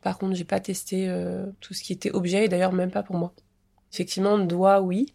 Par 0.00 0.18
contre, 0.18 0.34
j'ai 0.34 0.44
pas 0.44 0.60
testé 0.60 1.08
euh, 1.08 1.46
tout 1.60 1.74
ce 1.74 1.82
qui 1.82 1.92
était 1.92 2.10
objet, 2.10 2.44
et 2.44 2.48
d'ailleurs 2.48 2.72
même 2.72 2.90
pas 2.90 3.02
pour 3.02 3.16
moi. 3.16 3.32
Effectivement, 3.92 4.38
doigt, 4.38 4.80
oui. 4.80 5.14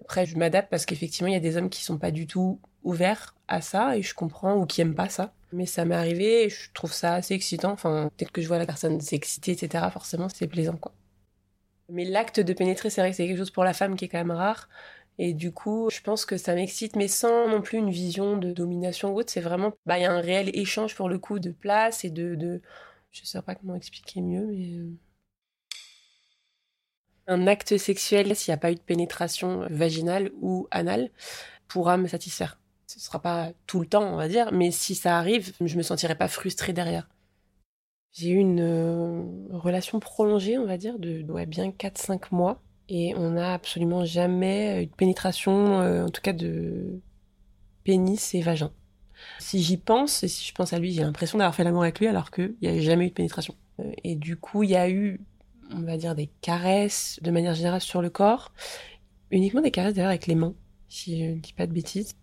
Après, 0.00 0.26
je 0.26 0.36
m'adapte 0.36 0.70
parce 0.70 0.86
qu'effectivement, 0.86 1.28
il 1.28 1.34
y 1.34 1.36
a 1.36 1.40
des 1.40 1.56
hommes 1.56 1.70
qui 1.70 1.82
sont 1.82 1.98
pas 1.98 2.10
du 2.10 2.26
tout 2.26 2.60
ouverts 2.82 3.34
à 3.48 3.60
ça, 3.60 3.96
et 3.96 4.02
je 4.02 4.14
comprends, 4.14 4.56
ou 4.56 4.66
qui 4.66 4.80
aiment 4.80 4.94
pas 4.94 5.08
ça. 5.08 5.34
Mais 5.52 5.66
ça 5.66 5.84
m'est 5.84 5.94
arrivé, 5.94 6.44
et 6.44 6.48
je 6.48 6.70
trouve 6.72 6.92
ça 6.92 7.14
assez 7.14 7.34
excitant. 7.34 7.72
Enfin, 7.72 8.10
dès 8.18 8.26
que 8.26 8.40
je 8.40 8.48
vois 8.48 8.58
la 8.58 8.66
personne 8.66 9.00
s'exciter, 9.00 9.52
etc., 9.52 9.84
forcément, 9.92 10.28
c'est 10.28 10.46
plaisant, 10.46 10.76
quoi. 10.76 10.92
Mais 11.88 12.04
l'acte 12.04 12.38
de 12.38 12.52
pénétrer, 12.52 12.88
c'est 12.88 13.00
vrai 13.00 13.10
que 13.10 13.16
c'est 13.16 13.26
quelque 13.26 13.38
chose 13.38 13.50
pour 13.50 13.64
la 13.64 13.74
femme 13.74 13.96
qui 13.96 14.04
est 14.04 14.08
quand 14.08 14.18
même 14.18 14.30
rare. 14.30 14.68
Et 15.22 15.34
du 15.34 15.52
coup, 15.52 15.90
je 15.92 16.00
pense 16.00 16.24
que 16.24 16.38
ça 16.38 16.54
m'excite, 16.54 16.96
mais 16.96 17.06
sans 17.06 17.46
non 17.46 17.60
plus 17.60 17.76
une 17.76 17.90
vision 17.90 18.38
de 18.38 18.52
domination 18.52 19.12
ou 19.12 19.18
autre. 19.18 19.30
C'est 19.30 19.42
vraiment, 19.42 19.74
bah, 19.84 19.96
un 19.96 20.18
réel 20.18 20.50
échange 20.54 20.94
pour 20.94 21.10
le 21.10 21.18
coup 21.18 21.38
de 21.38 21.50
place 21.50 22.06
et 22.06 22.10
de, 22.10 22.62
je 23.10 23.26
sais 23.26 23.42
pas 23.42 23.54
comment 23.54 23.74
expliquer 23.74 24.22
mieux, 24.22 24.46
mais 24.46 24.72
euh, 24.78 24.90
un 27.26 27.46
acte 27.46 27.76
sexuel, 27.76 28.34
s'il 28.34 28.50
n'y 28.50 28.54
a 28.54 28.56
pas 28.56 28.72
eu 28.72 28.76
de 28.76 28.80
pénétration 28.80 29.66
vaginale 29.68 30.30
ou 30.40 30.66
anale, 30.70 31.10
pourra 31.68 31.98
me 31.98 32.08
satisfaire. 32.08 32.58
Ce 32.86 32.98
sera 32.98 33.20
pas 33.20 33.52
tout 33.66 33.80
le 33.80 33.86
temps, 33.86 34.14
on 34.14 34.16
va 34.16 34.26
dire, 34.26 34.50
mais 34.52 34.70
si 34.70 34.94
ça 34.94 35.18
arrive, 35.18 35.52
je 35.60 35.76
me 35.76 35.82
sentirai 35.82 36.14
pas 36.14 36.28
frustrée 36.28 36.72
derrière. 36.72 37.10
J'ai 38.12 38.30
eu 38.30 38.36
une 38.36 38.62
euh, 38.62 39.22
relation 39.50 40.00
prolongée, 40.00 40.56
on 40.56 40.64
va 40.64 40.78
dire, 40.78 40.98
de 40.98 41.22
bien 41.44 41.68
4-5 41.72 42.28
mois. 42.30 42.62
Et 42.92 43.14
on 43.16 43.30
n'a 43.30 43.54
absolument 43.54 44.04
jamais 44.04 44.82
eu 44.82 44.86
de 44.86 44.94
pénétration, 44.94 45.80
euh, 45.80 46.04
en 46.04 46.10
tout 46.10 46.20
cas 46.20 46.32
de 46.32 47.00
pénis 47.84 48.34
et 48.34 48.42
vagin. 48.42 48.72
Si 49.38 49.62
j'y 49.62 49.76
pense, 49.76 50.24
et 50.24 50.28
si 50.28 50.48
je 50.48 50.52
pense 50.52 50.72
à 50.72 50.80
lui, 50.80 50.92
j'ai 50.92 51.02
l'impression 51.02 51.38
d'avoir 51.38 51.54
fait 51.54 51.62
l'amour 51.62 51.82
avec 51.82 52.00
lui 52.00 52.08
alors 52.08 52.32
qu'il 52.32 52.56
n'y 52.60 52.68
a 52.68 52.80
jamais 52.80 53.06
eu 53.06 53.10
de 53.10 53.14
pénétration. 53.14 53.54
Euh, 53.78 53.92
et 54.02 54.16
du 54.16 54.36
coup, 54.36 54.64
il 54.64 54.70
y 54.70 54.76
a 54.76 54.90
eu, 54.90 55.20
on 55.72 55.82
va 55.82 55.96
dire, 55.96 56.16
des 56.16 56.30
caresses 56.40 57.20
de 57.22 57.30
manière 57.30 57.54
générale 57.54 57.80
sur 57.80 58.02
le 58.02 58.10
corps. 58.10 58.50
Uniquement 59.30 59.60
des 59.60 59.70
caresses 59.70 59.94
d'ailleurs 59.94 60.10
avec 60.10 60.26
les 60.26 60.34
mains, 60.34 60.54
si 60.88 61.16
je 61.20 61.30
ne 61.30 61.36
dis 61.36 61.52
pas 61.52 61.68
de 61.68 61.72
bêtises. 61.72 62.16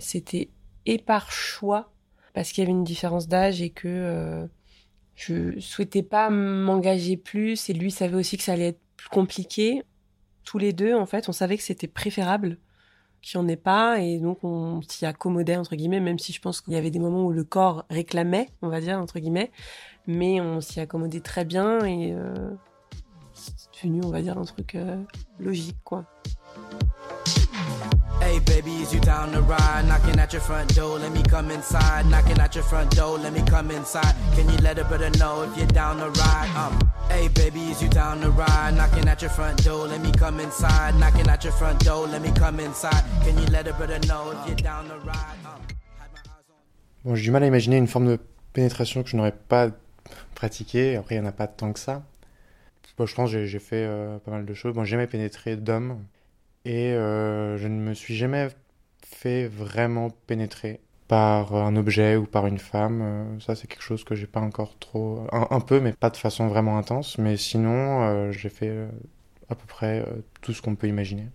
C'était 0.00 0.50
et 0.84 0.98
par 0.98 1.32
choix, 1.32 1.94
parce 2.34 2.52
qu'il 2.52 2.62
y 2.62 2.66
avait 2.66 2.76
une 2.76 2.84
différence 2.84 3.26
d'âge 3.26 3.62
et 3.62 3.70
que 3.70 4.46
je 5.14 5.58
souhaitais 5.60 6.02
pas 6.02 6.28
m'engager 6.28 7.16
plus 7.16 7.70
et 7.70 7.72
lui 7.72 7.90
savait 7.90 8.16
aussi 8.16 8.36
que 8.36 8.42
ça 8.42 8.52
allait 8.52 8.68
être 8.68 8.80
plus 8.96 9.08
compliqué. 9.08 9.82
Tous 10.44 10.58
les 10.58 10.72
deux, 10.72 10.94
en 10.94 11.06
fait, 11.06 11.28
on 11.28 11.32
savait 11.32 11.56
que 11.56 11.62
c'était 11.62 11.88
préférable 11.88 12.58
qu'il 13.24 13.40
n'y 13.40 13.46
en 13.46 13.48
ait 13.48 13.56
pas 13.56 14.00
et 14.00 14.18
donc 14.18 14.44
on 14.44 14.82
s'y 14.82 15.06
accommodait 15.06 15.56
entre 15.56 15.76
guillemets, 15.76 16.00
même 16.00 16.18
si 16.18 16.32
je 16.32 16.40
pense 16.40 16.60
qu'il 16.60 16.74
y 16.74 16.76
avait 16.76 16.90
des 16.90 16.98
moments 16.98 17.24
où 17.24 17.32
le 17.32 17.42
corps 17.42 17.86
réclamait, 17.88 18.50
on 18.60 18.68
va 18.68 18.80
dire 18.80 18.98
entre 18.98 19.18
guillemets, 19.18 19.50
mais 20.06 20.40
on 20.40 20.60
s'y 20.60 20.78
accommodait 20.80 21.20
très 21.20 21.46
bien 21.46 21.84
et 21.86 22.12
euh, 22.12 22.50
c'est 23.32 23.54
devenu, 23.72 24.02
on 24.04 24.10
va 24.10 24.20
dire, 24.20 24.36
un 24.36 24.44
truc 24.44 24.74
euh, 24.74 25.02
logique 25.38 25.78
quoi. 25.84 26.04
Hey 28.24 28.38
baby, 28.38 28.76
is 28.76 28.90
you 28.90 29.00
down 29.00 29.32
the 29.32 29.42
ride? 29.42 29.84
Knocking 29.86 30.18
at 30.18 30.32
your 30.32 30.40
front 30.40 30.74
door, 30.74 30.98
let 30.98 31.12
me 31.12 31.22
come 31.22 31.50
inside. 31.50 32.06
Knocking 32.06 32.38
at 32.38 32.54
your 32.54 32.64
front 32.64 32.90
door, 32.96 33.18
let 33.18 33.34
me 33.34 33.42
come 33.42 33.70
inside. 33.70 34.14
Can 34.34 34.48
you 34.48 34.56
let 34.62 34.78
a 34.78 34.84
brother 34.84 35.10
know 35.18 35.42
if 35.42 35.54
you're 35.58 35.66
down 35.66 35.98
the 35.98 36.08
ride? 36.08 36.50
Um, 36.56 36.90
hey 37.10 37.28
baby, 37.28 37.60
is 37.70 37.82
you 37.82 37.90
down 37.90 38.22
the 38.22 38.30
ride? 38.30 38.76
Knocking 38.76 39.06
at 39.08 39.20
your 39.20 39.30
front 39.30 39.62
door, 39.62 39.86
let 39.88 40.00
me 40.00 40.10
come 40.12 40.40
inside. 40.40 40.94
Knocking 40.98 41.28
at 41.28 41.44
your 41.44 41.52
front 41.52 41.84
door, 41.84 42.06
let 42.06 42.22
me 42.22 42.30
come 42.34 42.60
inside. 42.60 43.04
Can 43.24 43.38
you 43.38 43.46
let 43.48 43.68
a 43.68 43.74
brother 43.74 43.98
know 44.08 44.30
if 44.30 44.46
you're 44.46 44.56
down 44.56 44.88
the 44.88 44.98
ride? 45.04 45.38
Um, 45.44 45.60
bon, 47.04 47.14
j'ai 47.16 47.24
du 47.24 47.30
mal 47.30 47.42
à 47.42 47.46
imaginer 47.46 47.76
une 47.76 47.88
forme 47.88 48.06
de 48.06 48.18
pénétration 48.54 49.02
que 49.02 49.10
je 49.10 49.18
n'aurais 49.18 49.32
pas 49.32 49.68
pratiquée. 50.34 50.96
Après, 50.96 51.14
il 51.16 51.20
n'y 51.20 51.26
en 51.26 51.28
a 51.28 51.32
pas 51.32 51.46
tant 51.46 51.74
que 51.74 51.78
ça. 51.78 52.02
Bon, 52.96 53.04
je 53.04 53.14
pense 53.14 53.32
que 53.32 53.44
j'ai 53.44 53.58
fait 53.58 53.84
euh, 53.84 54.16
pas 54.18 54.30
mal 54.30 54.46
de 54.46 54.54
choses. 54.54 54.72
Bon, 54.72 54.82
j'ai 54.84 54.92
jamais 54.92 55.06
pénétré 55.06 55.56
d'homme. 55.56 55.98
Et 56.64 56.92
euh, 56.92 57.58
je 57.58 57.68
ne 57.68 57.78
me 57.78 57.94
suis 57.94 58.16
jamais 58.16 58.48
fait 59.04 59.46
vraiment 59.48 60.10
pénétrer 60.10 60.80
par 61.08 61.54
un 61.54 61.76
objet 61.76 62.16
ou 62.16 62.24
par 62.26 62.46
une 62.46 62.58
femme. 62.58 63.02
Euh, 63.02 63.40
ça, 63.40 63.54
c'est 63.54 63.66
quelque 63.66 63.82
chose 63.82 64.04
que 64.04 64.14
j'ai 64.14 64.26
pas 64.26 64.40
encore 64.40 64.78
trop. 64.78 65.26
Un, 65.32 65.60
peu, 65.60 65.80
mais 65.80 65.92
pas 65.92 66.10
de 66.10 66.16
façon 66.16 66.48
vraiment 66.48 66.78
intense. 66.78 67.18
Mais 67.18 67.36
sinon, 67.36 68.02
euh, 68.02 68.32
j'ai 68.32 68.48
fait 68.48 68.88
à 69.50 69.54
peu 69.54 69.66
près 69.66 70.04
tout 70.40 70.54
ce 70.54 70.62
qu'on 70.62 70.74
peut 70.74 70.88
imaginer. 70.88 71.28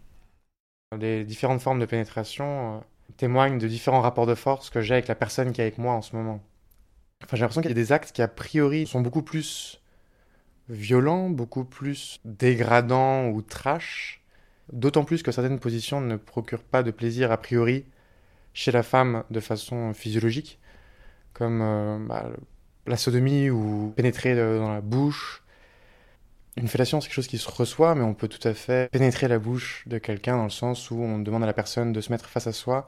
Les 0.99 1.23
différentes 1.23 1.61
formes 1.61 1.79
de 1.79 1.85
pénétration 1.85 2.83
témoignent 3.17 3.59
de 3.59 3.67
différents 3.67 4.01
rapports 4.01 4.25
de 4.25 4.33
force 4.33 4.71
que 4.71 4.81
j'ai 4.81 4.95
avec 4.95 5.07
la 5.07 5.15
personne 5.15 5.51
qui 5.51 5.61
est 5.61 5.65
avec 5.65 5.77
moi 5.77 5.93
en 5.93 6.01
ce 6.01 6.15
moment. 6.15 6.41
Enfin, 7.23 7.37
j'ai 7.37 7.41
l'impression 7.41 7.61
qu'il 7.61 7.69
y 7.69 7.73
a 7.73 7.75
des 7.75 7.91
actes 7.91 8.11
qui, 8.11 8.23
a 8.23 8.27
priori, 8.27 8.87
sont 8.87 9.01
beaucoup 9.01 9.21
plus 9.21 9.79
violents, 10.69 11.29
beaucoup 11.29 11.65
plus 11.65 12.19
dégradants 12.25 13.27
ou 13.27 13.43
trash 13.43 14.18
D'autant 14.71 15.03
plus 15.03 15.23
que 15.23 15.31
certaines 15.31 15.59
positions 15.59 16.01
ne 16.01 16.15
procurent 16.15 16.63
pas 16.63 16.83
de 16.83 16.91
plaisir 16.91 17.31
a 17.31 17.37
priori 17.37 17.85
chez 18.53 18.71
la 18.71 18.83
femme 18.83 19.23
de 19.31 19.39
façon 19.39 19.93
physiologique, 19.93 20.59
comme 21.33 21.61
euh, 21.61 21.97
bah, 21.99 22.29
la 22.85 22.97
sodomie 22.97 23.49
ou 23.49 23.93
pénétrer 23.95 24.35
dans 24.35 24.71
la 24.71 24.81
bouche. 24.81 25.43
Une 26.57 26.67
fellation, 26.67 26.99
c'est 26.99 27.07
quelque 27.07 27.15
chose 27.15 27.27
qui 27.27 27.37
se 27.37 27.49
reçoit, 27.49 27.95
mais 27.95 28.03
on 28.03 28.13
peut 28.13 28.27
tout 28.27 28.45
à 28.47 28.53
fait 28.53 28.91
pénétrer 28.91 29.27
la 29.27 29.39
bouche 29.39 29.83
de 29.87 29.97
quelqu'un 29.97 30.37
dans 30.37 30.43
le 30.43 30.49
sens 30.49 30.91
où 30.91 30.95
on 30.95 31.19
demande 31.19 31.43
à 31.43 31.45
la 31.45 31.53
personne 31.53 31.93
de 31.93 32.01
se 32.01 32.11
mettre 32.11 32.27
face 32.27 32.47
à 32.47 32.51
soi 32.51 32.87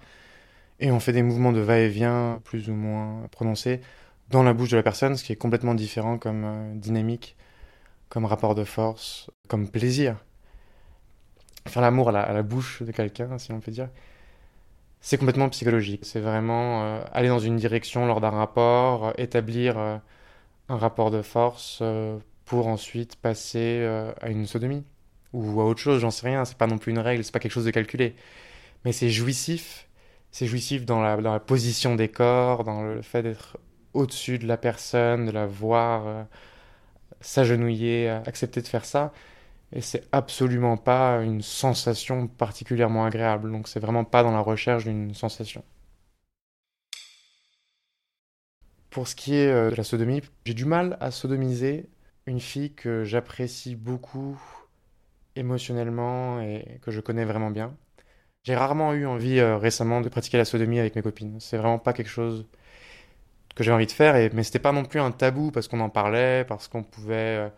et 0.80 0.92
on 0.92 1.00
fait 1.00 1.14
des 1.14 1.24
mouvements 1.24 1.54
de 1.54 1.62
va-et-vient 1.62 2.42
plus 2.44 2.70
ou 2.70 2.74
moins 2.74 3.28
prononcés 3.32 3.82
dans 4.30 4.44
la 4.44 4.54
bouche 4.54 4.70
de 4.70 4.78
la 4.78 4.84
personne, 4.84 5.16
ce 5.16 5.24
qui 5.24 5.32
est 5.32 5.38
complètement 5.38 5.76
différent 5.76 6.18
comme 6.18 6.44
euh, 6.44 6.74
dynamique, 6.76 7.38
comme 8.10 8.26
rapport 8.26 8.56
de 8.56 8.64
force, 8.64 9.30
comme 9.48 9.70
plaisir 9.70 10.18
faire 11.70 11.82
l'amour 11.82 12.10
à, 12.10 12.34
la, 12.34 12.44
bouche 12.44 12.82
de 12.82 12.92
quelqu'un, 12.92 13.38
si 13.38 13.52
on 13.52 13.60
peut 13.60 13.72
dire, 13.72 13.90
c'est 15.00 15.18
complètement 15.18 15.50
psychologique. 15.50 16.02
C'est 16.04 16.20
vraiment 16.20 16.84
euh, 16.84 17.04
aller 17.14 17.28
dans 17.28 17.40
une 17.40 17.56
direction 17.58 18.06
lors 18.06 18.22
d'un 18.22 18.30
rapport, 18.30 19.08
euh, 19.10 19.12
établir 19.18 19.78
euh, 19.78 19.98
un 20.70 20.78
rapport 20.78 21.12
de 21.12 21.22
force 21.22 21.84
pour 22.46 22.68
ensuite 22.68 23.16
passer 23.18 23.86
à 24.22 24.30
une 24.30 24.46
sodomie 24.46 24.86
ou 25.34 25.62
à 25.62 25.66
autre 25.66 25.80
chose, 25.80 26.02
j'en 26.02 26.12
sais 26.12 26.28
rien. 26.28 26.46
C'est 26.46 26.58
pas 26.58 26.68
non 26.68 26.78
plus 26.78 26.92
une 26.92 27.00
règle, 27.00 27.24
c'est 27.24 27.34
pas 27.34 27.40
quelque 27.40 27.52
chose 27.52 27.66
de 27.66 27.72
calculé. 27.72 28.16
Mais 28.86 28.94
c'est 28.94 29.10
jouissif. 29.10 29.88
C'est 30.32 30.48
jouissif 30.48 30.86
dans 30.86 31.02
la, 31.02 31.18
dans 31.18 31.34
la, 31.34 31.40
position 31.42 31.96
des 31.96 32.08
corps, 32.08 32.64
dans 32.64 32.84
le 32.84 33.02
fait 33.02 33.22
d'être 33.24 33.58
au-dessus 33.94 34.40
de 34.40 34.48
la 34.48 34.56
personne, 34.58 35.26
de 35.26 35.32
la 35.32 35.46
voir 35.46 36.26
s'agenouiller, 37.20 38.10
accepter 38.10 38.62
de 38.62 38.68
faire 38.68 38.86
ça 38.86 39.12
et 39.74 39.82
c'est 39.82 40.08
absolument 40.12 40.78
pas 40.78 41.22
une 41.22 41.42
sensation 41.42 42.28
particulièrement 42.28 43.06
agréable. 43.06 43.52
Donc 43.52 43.68
c'est 43.68 43.80
vraiment 43.80 44.04
pas 44.04 44.24
dans 44.24 44.32
la 44.32 44.42
recherche 44.42 44.86
d'une 44.86 45.14
sensation. 45.14 45.64
Pour 48.90 49.08
ce 49.08 49.16
qui 49.16 49.36
est 49.36 49.48
euh, 49.52 49.72
de 49.72 49.76
la 49.76 49.84
sodomie, 49.84 50.22
j'ai 50.46 50.54
du 50.54 50.66
mal 50.66 50.98
à 51.00 51.12
sodomiser 51.12 51.90
une 52.26 52.40
fille 52.42 52.74
que 52.74 53.04
j'apprécie 53.04 53.76
beaucoup 53.76 54.40
émotionnellement 55.36 56.42
et 56.42 56.80
que 56.82 56.92
je 56.92 57.00
connais 57.00 57.26
vraiment 57.26 57.52
bien. 57.52 57.76
J'ai 58.44 58.56
rarement 58.56 58.94
eu 58.94 59.06
envie 59.06 59.40
euh, 59.40 59.58
récemment 59.58 60.02
de 60.02 60.10
pratiquer 60.10 60.38
la 60.38 60.46
sodomie 60.46 60.80
avec 60.80 60.96
mes 60.96 61.02
copines. 61.02 61.40
C'est 61.40 61.58
vraiment 61.58 61.80
pas 61.80 61.94
quelque 61.94 62.10
chose 62.10 62.48
que 63.56 63.64
j'ai 63.64 63.72
envie 63.72 63.86
de 63.86 63.92
faire, 63.92 64.16
et, 64.16 64.30
mais 64.34 64.44
c'était 64.44 64.60
pas 64.60 64.72
non 64.72 64.86
plus 64.86 65.00
un 65.00 65.12
tabou 65.12 65.52
parce 65.52 65.68
qu'on 65.68 65.80
en 65.82 65.90
parlait, 65.90 66.46
parce 66.46 66.68
qu'on 66.68 66.84
pouvait 66.84 67.16
euh, 67.16 67.50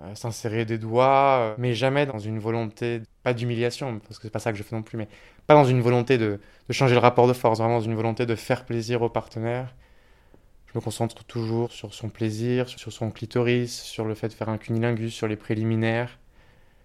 euh, 0.00 0.14
s'insérer 0.14 0.64
des 0.64 0.78
doigts, 0.78 1.38
euh, 1.38 1.54
mais 1.58 1.74
jamais 1.74 2.06
dans 2.06 2.18
une 2.18 2.38
volonté, 2.38 3.02
pas 3.22 3.34
d'humiliation, 3.34 4.00
parce 4.00 4.18
que 4.18 4.22
c'est 4.24 4.32
pas 4.32 4.38
ça 4.38 4.50
que 4.50 4.58
je 4.58 4.62
fais 4.62 4.74
non 4.74 4.82
plus, 4.82 4.96
mais 4.96 5.08
pas 5.46 5.54
dans 5.54 5.64
une 5.64 5.80
volonté 5.80 6.18
de, 6.18 6.40
changer 6.70 6.94
le 6.94 7.00
rapport 7.00 7.28
de 7.28 7.34
force, 7.34 7.58
vraiment 7.58 7.78
dans 7.78 7.84
une 7.84 7.94
volonté 7.94 8.24
de 8.26 8.34
faire 8.34 8.64
plaisir 8.64 9.02
au 9.02 9.10
partenaire. 9.10 9.74
Je 10.66 10.78
me 10.78 10.82
concentre 10.82 11.24
toujours 11.24 11.70
sur 11.72 11.92
son 11.92 12.08
plaisir, 12.08 12.68
sur 12.68 12.92
son 12.92 13.10
clitoris, 13.10 13.82
sur 13.82 14.06
le 14.06 14.14
fait 14.14 14.28
de 14.28 14.32
faire 14.32 14.48
un 14.48 14.58
cunilingus, 14.58 15.12
sur 15.14 15.28
les 15.28 15.36
préliminaires. 15.36 16.18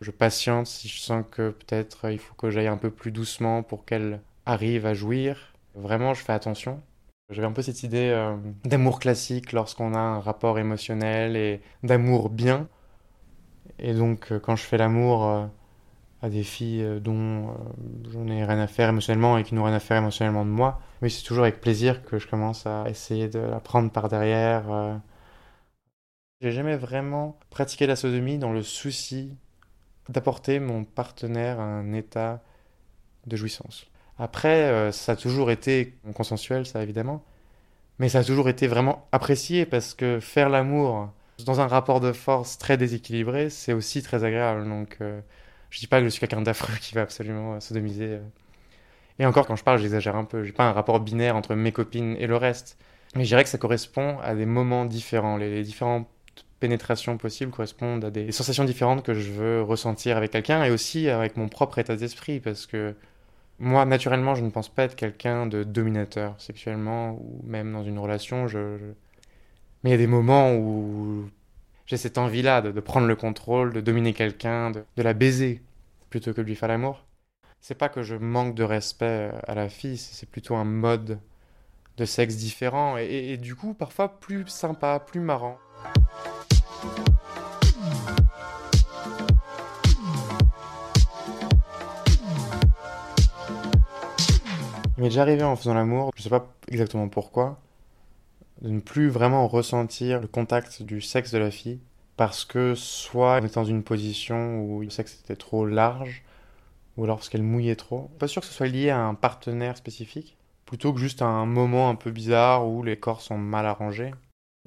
Je 0.01 0.11
patiente 0.11 0.67
si 0.67 0.89
je 0.89 0.99
sens 0.99 1.23
que 1.31 1.51
peut-être 1.51 2.05
euh, 2.05 2.11
il 2.11 2.19
faut 2.19 2.35
que 2.35 2.51
j'aille 2.51 2.67
un 2.67 2.77
peu 2.77 2.91
plus 2.91 3.11
doucement 3.11 3.63
pour 3.63 3.85
qu'elle 3.85 4.21
arrive 4.45 4.85
à 4.85 4.93
jouir. 4.93 5.53
Vraiment, 5.75 6.13
je 6.13 6.21
fais 6.23 6.33
attention. 6.33 6.81
J'avais 7.29 7.47
un 7.47 7.51
peu 7.51 7.61
cette 7.61 7.83
idée 7.83 8.15
d'amour 8.63 8.99
classique 8.99 9.51
lorsqu'on 9.51 9.93
a 9.93 9.99
un 9.99 10.19
rapport 10.19 10.59
émotionnel 10.59 11.35
et 11.35 11.61
d'amour 11.83 12.29
bien. 12.29 12.67
Et 13.79 13.93
donc, 13.93 14.31
euh, 14.31 14.39
quand 14.39 14.55
je 14.55 14.63
fais 14.63 14.77
l'amour 14.77 15.25
euh, 15.25 15.45
à 16.21 16.29
des 16.29 16.43
filles 16.43 16.83
euh, 16.83 16.99
dont 16.99 17.55
j'en 18.11 18.27
ai 18.27 18.43
rien 18.43 18.59
à 18.59 18.67
faire 18.67 18.89
émotionnellement 18.89 19.37
et 19.37 19.43
qui 19.43 19.55
n'ont 19.55 19.63
rien 19.63 19.75
à 19.75 19.79
faire 19.79 19.97
émotionnellement 19.97 20.45
de 20.45 20.49
moi, 20.49 20.81
oui, 21.01 21.11
c'est 21.11 21.23
toujours 21.23 21.43
avec 21.43 21.61
plaisir 21.61 22.03
que 22.03 22.19
je 22.19 22.27
commence 22.27 22.65
à 22.65 22.85
essayer 22.89 23.27
de 23.27 23.39
la 23.39 23.59
prendre 23.59 23.91
par 23.91 24.09
derrière. 24.09 24.99
J'ai 26.41 26.51
jamais 26.51 26.75
vraiment 26.77 27.37
pratiqué 27.49 27.87
la 27.87 27.95
sodomie 27.95 28.37
dans 28.39 28.51
le 28.51 28.63
souci 28.63 29.35
d'apporter 30.09 30.59
mon 30.59 30.83
partenaire 30.83 31.59
à 31.59 31.63
un 31.63 31.93
état 31.93 32.41
de 33.27 33.35
jouissance. 33.35 33.85
Après, 34.17 34.91
ça 34.91 35.11
a 35.11 35.15
toujours 35.15 35.51
été 35.51 35.95
consensuel, 36.15 36.65
ça 36.65 36.81
évidemment, 36.81 37.23
mais 37.99 38.09
ça 38.09 38.19
a 38.19 38.23
toujours 38.23 38.49
été 38.49 38.67
vraiment 38.67 39.07
apprécié 39.11 39.67
parce 39.67 39.93
que 39.93 40.19
faire 40.19 40.49
l'amour 40.49 41.11
dans 41.45 41.61
un 41.61 41.67
rapport 41.67 41.99
de 41.99 42.11
force 42.11 42.57
très 42.57 42.77
déséquilibré, 42.77 43.49
c'est 43.49 43.73
aussi 43.73 44.01
très 44.01 44.23
agréable. 44.23 44.67
Donc, 44.67 44.97
euh, 45.01 45.19
je 45.69 45.79
dis 45.79 45.87
pas 45.87 45.99
que 45.99 46.05
je 46.05 46.09
suis 46.09 46.19
quelqu'un 46.19 46.41
d'affreux 46.41 46.73
qui 46.81 46.95
va 46.95 47.01
absolument 47.01 47.55
euh, 47.55 47.59
sodomiser. 47.59 48.15
Euh. 48.15 48.19
Et 49.19 49.25
encore, 49.25 49.47
quand 49.47 49.55
je 49.55 49.63
parle, 49.63 49.79
j'exagère 49.79 50.15
un 50.15 50.25
peu. 50.25 50.43
J'ai 50.43 50.51
pas 50.51 50.67
un 50.67 50.73
rapport 50.73 50.99
binaire 50.99 51.35
entre 51.35 51.55
mes 51.55 51.71
copines 51.71 52.15
et 52.19 52.27
le 52.27 52.35
reste. 52.35 52.77
Mais 53.15 53.23
je 53.23 53.29
dirais 53.29 53.43
que 53.43 53.49
ça 53.49 53.57
correspond 53.57 54.19
à 54.19 54.35
des 54.35 54.45
moments 54.45 54.85
différents. 54.85 55.37
Les, 55.37 55.63
différentes 55.63 56.07
pénétrations 56.59 57.17
possibles 57.17 57.51
correspondent 57.51 58.03
à 58.03 58.11
des 58.11 58.31
sensations 58.31 58.63
différentes 58.63 59.03
que 59.03 59.13
je 59.13 59.31
veux 59.31 59.61
ressentir 59.61 60.17
avec 60.17 60.31
quelqu'un 60.31 60.63
et 60.63 60.71
aussi 60.71 61.07
avec 61.07 61.37
mon 61.37 61.49
propre 61.49 61.77
état 61.77 61.95
d'esprit 61.95 62.39
parce 62.39 62.65
que 62.65 62.95
moi, 63.59 63.85
naturellement, 63.85 64.35
je 64.35 64.43
ne 64.43 64.49
pense 64.49 64.69
pas 64.69 64.83
être 64.83 64.95
quelqu'un 64.95 65.45
de 65.45 65.63
dominateur 65.63 66.35
sexuellement 66.39 67.11
ou 67.11 67.41
même 67.43 67.73
dans 67.73 67.83
une 67.83 67.99
relation. 67.99 68.47
Mais 69.83 69.91
il 69.91 69.91
y 69.91 69.95
a 69.95 69.97
des 69.97 70.07
moments 70.07 70.55
où 70.55 71.29
j'ai 71.85 71.97
cette 71.97 72.17
envie-là 72.17 72.61
de, 72.61 72.79
prendre 72.79 73.07
le 73.07 73.15
contrôle, 73.15 73.73
de 73.73 73.81
dominer 73.81 74.13
quelqu'un, 74.13 74.71
de, 74.71 74.83
la 74.97 75.13
baiser 75.13 75.61
plutôt 76.09 76.33
que 76.33 76.41
de 76.41 76.47
lui 76.47 76.55
faire 76.55 76.67
l'amour. 76.67 77.05
C'est 77.61 77.77
pas 77.77 77.89
que 77.89 78.03
je 78.03 78.15
manque 78.15 78.55
de 78.55 78.63
respect 78.63 79.31
à 79.47 79.55
la 79.55 79.69
fille, 79.69 79.97
c'est 79.97 80.29
plutôt 80.29 80.55
un 80.55 80.63
mode 80.63 81.19
de 81.97 82.05
sexe 82.05 82.35
différent 82.35 82.97
et, 82.97 83.37
du 83.37 83.55
coup 83.55 83.73
parfois 83.73 84.19
plus 84.19 84.47
sympa, 84.47 84.99
plus 84.99 85.19
marrant. 85.19 85.57
M'est 94.97 95.09
déjà 95.09 95.21
arrivé 95.21 95.43
en 95.43 95.55
faisant 95.55 95.75
l'amour, 95.75 96.11
je 96.15 96.23
sais 96.23 96.29
pas 96.29 96.47
exactement 96.67 97.07
pourquoi, 97.07 97.59
de 98.61 98.69
ne 98.69 98.79
plus 98.79 99.09
vraiment 99.09 99.47
ressentir 99.47 100.21
le 100.21 100.27
contact 100.27 100.81
du 100.83 101.01
sexe 101.01 101.31
de 101.31 101.37
la 101.37 101.51
fille, 101.51 101.79
parce 102.15 102.45
que 102.45 102.75
soit 102.75 103.39
on 103.41 103.45
était 103.45 103.55
dans 103.55 103.65
une 103.65 103.83
position 103.83 104.61
où 104.61 104.81
le 104.81 104.89
sexe 104.89 105.19
était 105.23 105.35
trop 105.35 105.65
large, 105.65 106.23
ou 106.97 107.03
alors 107.03 107.17
parce 107.17 107.29
qu'elle 107.29 107.43
mouillait 107.43 107.75
trop. 107.75 108.09
Pas 108.19 108.27
sûr 108.27 108.41
que 108.41 108.47
ce 108.47 108.53
soit 108.53 108.67
lié 108.67 108.89
à 108.89 108.99
un 108.99 109.13
partenaire 109.13 109.77
spécifique, 109.77 110.37
plutôt 110.65 110.93
que 110.93 110.99
juste 110.99 111.21
à 111.21 111.27
un 111.27 111.45
moment 111.45 111.89
un 111.89 111.95
peu 111.95 112.11
bizarre 112.11 112.67
où 112.67 112.83
les 112.83 112.97
corps 112.97 113.21
sont 113.21 113.37
mal 113.37 113.65
arrangés. 113.65 114.11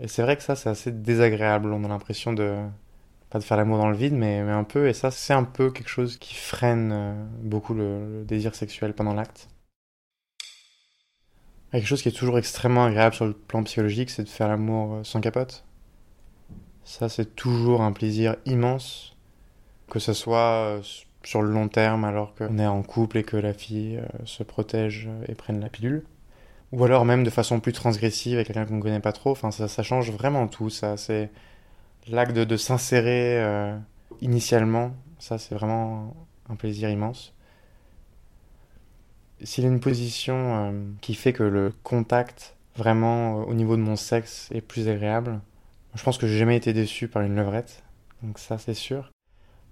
Et 0.00 0.08
c'est 0.08 0.22
vrai 0.22 0.36
que 0.36 0.42
ça, 0.42 0.56
c'est 0.56 0.70
assez 0.70 0.92
désagréable. 0.92 1.72
On 1.72 1.84
a 1.84 1.88
l'impression 1.88 2.32
de 2.32 2.56
pas 3.30 3.38
de 3.38 3.44
faire 3.44 3.56
l'amour 3.56 3.78
dans 3.78 3.88
le 3.88 3.96
vide, 3.96 4.14
mais, 4.14 4.40
un 4.40 4.64
peu. 4.64 4.88
Et 4.88 4.92
ça, 4.92 5.10
c'est 5.10 5.34
un 5.34 5.44
peu 5.44 5.70
quelque 5.70 5.88
chose 5.88 6.16
qui 6.16 6.34
freine 6.34 6.90
euh, 6.92 7.24
beaucoup 7.42 7.74
le 7.74 8.24
désir 8.26 8.54
sexuel 8.54 8.94
pendant 8.94 9.14
l'acte. 9.14 9.48
Quelque 11.72 11.86
chose 11.86 12.02
qui 12.02 12.08
est 12.08 12.12
toujours 12.12 12.38
extrêmement 12.38 12.84
agréable 12.84 13.14
sur 13.14 13.26
le 13.26 13.32
plan 13.32 13.62
psychologique, 13.62 14.10
c'est 14.10 14.24
de 14.24 14.28
faire 14.28 14.48
l'amour 14.48 14.94
euh, 14.94 15.04
sans 15.04 15.20
capote. 15.20 15.64
Ça, 16.84 17.08
c'est 17.08 17.36
toujours 17.36 17.82
un 17.82 17.92
plaisir 17.92 18.34
immense, 18.44 19.16
que 19.88 20.00
ce 20.00 20.12
soit 20.12 20.64
euh, 20.64 20.82
sur 21.22 21.42
le 21.42 21.50
long 21.52 21.68
terme 21.68 22.04
alors 22.04 22.34
qu'on 22.34 22.58
est 22.58 22.66
en 22.66 22.82
couple 22.82 23.18
et 23.18 23.22
que 23.22 23.36
la 23.36 23.52
fille 23.52 23.98
euh, 23.98 24.06
se 24.24 24.42
protège 24.42 25.08
et 25.28 25.36
prenne 25.36 25.60
la 25.60 25.68
pilule, 25.68 26.02
ou 26.72 26.84
alors 26.84 27.04
même 27.04 27.22
de 27.22 27.30
façon 27.30 27.60
plus 27.60 27.72
transgressive 27.72 28.34
avec 28.34 28.48
quelqu'un 28.48 28.66
qu'on 28.66 28.76
ne 28.76 28.82
connaît 28.82 29.00
pas 29.00 29.12
trop. 29.12 29.30
Enfin, 29.30 29.52
ça, 29.52 29.68
ça 29.68 29.84
change 29.84 30.10
vraiment 30.10 30.48
tout. 30.48 30.70
Ça, 30.70 30.96
c'est 30.96 31.30
l'acte 32.08 32.34
de 32.36 32.56
s'insérer 32.56 33.44
initialement. 34.20 34.92
Ça, 35.18 35.38
c'est 35.38 35.54
vraiment 35.54 36.14
un 36.48 36.56
plaisir 36.56 36.90
immense. 36.90 37.32
S'il 39.42 39.64
a 39.64 39.68
une 39.68 39.80
position 39.80 40.34
euh, 40.36 40.72
qui 41.00 41.14
fait 41.14 41.32
que 41.32 41.42
le 41.42 41.72
contact 41.82 42.56
vraiment 42.76 43.40
euh, 43.40 43.44
au 43.44 43.54
niveau 43.54 43.76
de 43.76 43.82
mon 43.82 43.96
sexe 43.96 44.48
est 44.52 44.60
plus 44.60 44.88
agréable, 44.88 45.40
je 45.94 46.02
pense 46.02 46.18
que 46.18 46.26
j'ai 46.26 46.38
jamais 46.38 46.56
été 46.56 46.72
déçu 46.72 47.08
par 47.08 47.22
une 47.22 47.36
levrette, 47.36 47.82
donc 48.22 48.38
ça 48.38 48.58
c'est 48.58 48.74
sûr. 48.74 49.10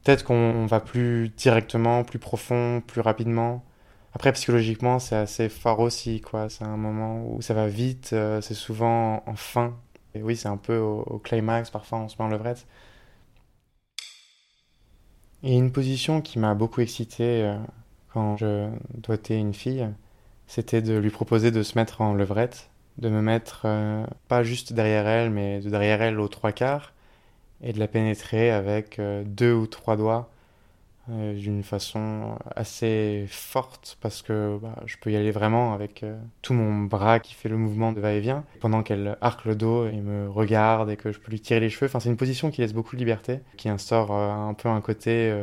Peut-être 0.04 0.24
qu'on 0.24 0.66
va 0.66 0.80
plus 0.80 1.28
directement, 1.30 2.04
plus 2.04 2.18
profond, 2.18 2.82
plus 2.86 3.00
rapidement. 3.00 3.64
Après 4.14 4.32
psychologiquement 4.32 4.98
c'est 4.98 5.16
assez 5.16 5.48
fort 5.48 5.80
aussi, 5.80 6.20
quoi. 6.22 6.48
C'est 6.48 6.64
un 6.64 6.76
moment 6.76 7.24
où 7.26 7.42
ça 7.42 7.54
va 7.54 7.68
vite, 7.68 8.10
euh, 8.14 8.40
c'est 8.40 8.54
souvent 8.54 9.22
en 9.26 9.36
fin. 9.36 9.76
Et 10.14 10.22
oui, 10.22 10.36
c'est 10.36 10.48
un 10.48 10.56
peu 10.56 10.78
au, 10.78 11.18
climax, 11.18 11.70
parfois 11.70 11.98
on 11.98 12.08
se 12.08 12.16
met 12.18 12.24
en 12.24 12.28
levrette. 12.28 12.66
Et 15.42 15.56
une 15.56 15.70
position 15.72 16.20
qui 16.20 16.38
m'a 16.38 16.54
beaucoup 16.54 16.80
excité 16.80 17.54
quand 18.12 18.36
je 18.36 18.68
doigtais 18.94 19.38
une 19.38 19.54
fille, 19.54 19.88
c'était 20.46 20.82
de 20.82 20.96
lui 20.96 21.10
proposer 21.10 21.50
de 21.50 21.62
se 21.62 21.78
mettre 21.78 22.00
en 22.00 22.14
levrette, 22.14 22.70
de 22.96 23.08
me 23.08 23.20
mettre 23.20 23.62
euh, 23.66 24.04
pas 24.26 24.42
juste 24.42 24.72
derrière 24.72 25.06
elle, 25.06 25.30
mais 25.30 25.60
de 25.60 25.70
derrière 25.70 26.02
elle 26.02 26.18
aux 26.18 26.28
trois 26.28 26.52
quarts, 26.52 26.94
et 27.62 27.72
de 27.72 27.78
la 27.78 27.86
pénétrer 27.86 28.50
avec 28.50 28.98
euh, 28.98 29.22
deux 29.26 29.52
ou 29.52 29.66
trois 29.66 29.96
doigts 29.96 30.30
euh, 31.10 31.34
d'une 31.34 31.62
façon 31.62 32.36
assez 32.56 33.26
forte 33.28 33.98
parce 34.00 34.22
que 34.22 34.58
bah, 34.60 34.76
je 34.86 34.96
peux 34.96 35.10
y 35.10 35.16
aller 35.16 35.30
vraiment 35.30 35.74
avec 35.74 36.04
tout 36.42 36.54
mon 36.54 36.84
bras 36.84 37.18
qui 37.20 37.34
fait 37.34 37.48
le 37.48 37.56
mouvement 37.56 37.92
de 37.92 38.00
va-et-vient 38.00 38.44
pendant 38.60 38.82
qu'elle 38.82 39.16
arque 39.20 39.44
le 39.44 39.54
dos 39.54 39.86
et 39.86 40.00
me 40.00 40.30
regarde 40.30 40.90
et 40.90 40.96
que 40.96 41.12
je 41.12 41.18
peux 41.18 41.30
lui 41.30 41.40
tirer 41.40 41.60
les 41.60 41.70
cheveux. 41.70 41.86
Enfin, 41.86 42.00
c'est 42.00 42.08
une 42.08 42.16
position 42.16 42.50
qui 42.50 42.62
laisse 42.62 42.74
beaucoup 42.74 42.96
de 42.96 43.00
liberté, 43.00 43.40
qui 43.56 43.68
instaure 43.68 44.12
un 44.12 44.54
peu 44.54 44.68
un 44.68 44.80
côté 44.80 45.34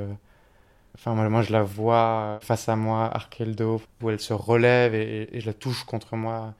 Enfin, 0.95 1.13
moi, 1.13 1.41
je 1.41 1.51
la 1.51 1.61
vois 1.61 2.39
face 2.41 2.69
à 2.69 2.75
moi, 2.75 3.05
arquer 3.13 3.45
le 3.45 3.53
dos, 3.53 3.81
où 4.01 4.09
elle 4.09 4.19
se 4.19 4.33
relève 4.33 4.95
et, 4.95 5.29
je 5.39 5.45
la 5.45 5.53
touche 5.53 5.83
contre 5.83 6.15
moi 6.15 6.53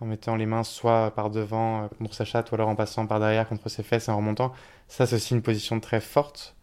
en 0.00 0.06
mettant 0.06 0.34
les 0.36 0.46
mains 0.46 0.64
soit 0.64 1.12
par 1.14 1.30
devant 1.30 1.84
euh, 1.84 1.88
contre 1.98 2.14
sa 2.14 2.24
chatte 2.24 2.50
ou 2.50 2.54
alors 2.54 2.68
en 2.68 2.74
passant 2.74 3.06
par 3.06 3.20
derrière 3.20 3.46
contre 3.48 3.68
ses 3.68 3.82
fesses 3.82 4.08
et 4.08 4.10
en 4.10 4.16
remontant. 4.16 4.52
Ça, 4.88 5.06
c'est 5.06 5.16
aussi 5.16 5.34
une 5.34 5.42
position 5.42 5.78
très 5.78 6.00
forte 6.00 6.56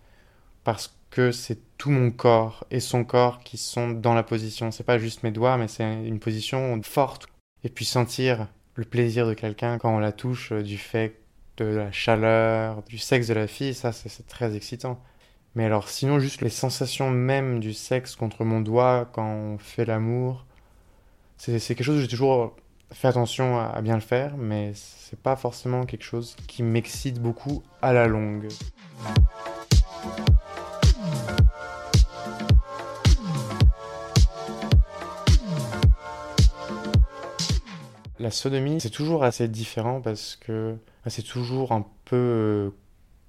parce 0.63 0.95
que 1.11 1.31
c'est 1.31 1.59
tout 1.77 1.91
mon 1.91 2.11
corps 2.11 2.65
et 2.71 2.79
son 2.79 3.03
corps 3.03 3.39
qui 3.39 3.57
sont 3.57 3.91
dans 3.91 4.13
la 4.13 4.23
position. 4.23 4.71
C'est 4.71 4.83
pas 4.83 4.97
juste 4.97 5.23
mes 5.23 5.31
doigts, 5.31 5.57
mais 5.57 5.67
c'est 5.67 5.83
une 5.83 6.19
position 6.19 6.81
forte. 6.83 7.27
Et 7.63 7.69
puis 7.69 7.85
sentir 7.85 8.47
le 8.75 8.85
plaisir 8.85 9.27
de 9.27 9.33
quelqu'un 9.33 9.77
quand 9.77 9.95
on 9.95 9.99
la 9.99 10.11
touche 10.11 10.51
euh, 10.51 10.63
du 10.63 10.77
fait 10.77 11.19
de 11.57 11.65
la 11.65 11.91
chaleur, 11.91 12.83
du 12.83 12.97
sexe 12.97 13.27
de 13.27 13.33
la 13.33 13.47
fille, 13.47 13.73
ça, 13.73 13.91
c'est 13.91 14.27
très 14.27 14.55
excitant. 14.55 15.01
Mais 15.57 15.65
alors 15.65 15.89
sinon, 15.89 16.19
juste 16.19 16.41
les 16.41 16.51
sensations 16.51 17.09
même 17.09 17.59
du 17.59 17.73
sexe 17.73 18.15
contre 18.15 18.43
mon 18.45 18.61
doigt 18.61 19.09
quand 19.11 19.25
on 19.27 19.57
fait 19.57 19.85
l'amour, 19.85 20.45
c'est 21.37 21.59
quelque 21.59 21.83
chose 21.83 21.95
que 21.95 22.01
j'ai 22.03 22.07
toujours 22.07 22.55
fait 22.91 23.07
attention 23.07 23.59
à, 23.59 23.81
bien 23.81 23.95
le 23.95 24.01
faire, 24.01 24.37
mais 24.37 24.73
c'est 24.75 25.19
pas 25.19 25.35
forcément 25.35 25.87
quelque 25.87 26.03
chose 26.03 26.35
qui 26.45 26.61
m'excite 26.61 27.19
beaucoup 27.19 27.63
à 27.81 27.91
la 27.91 28.05
longue. 28.05 28.49
La 38.19 38.29
sodomie, 38.29 38.79
c'est 38.79 38.91
toujours 38.91 39.23
assez 39.23 39.47
différent 39.47 40.01
parce 40.01 40.35
que 40.35 40.77
c'est 41.07 41.25
toujours 41.25 41.71
un 41.71 41.83
peu 42.05 42.71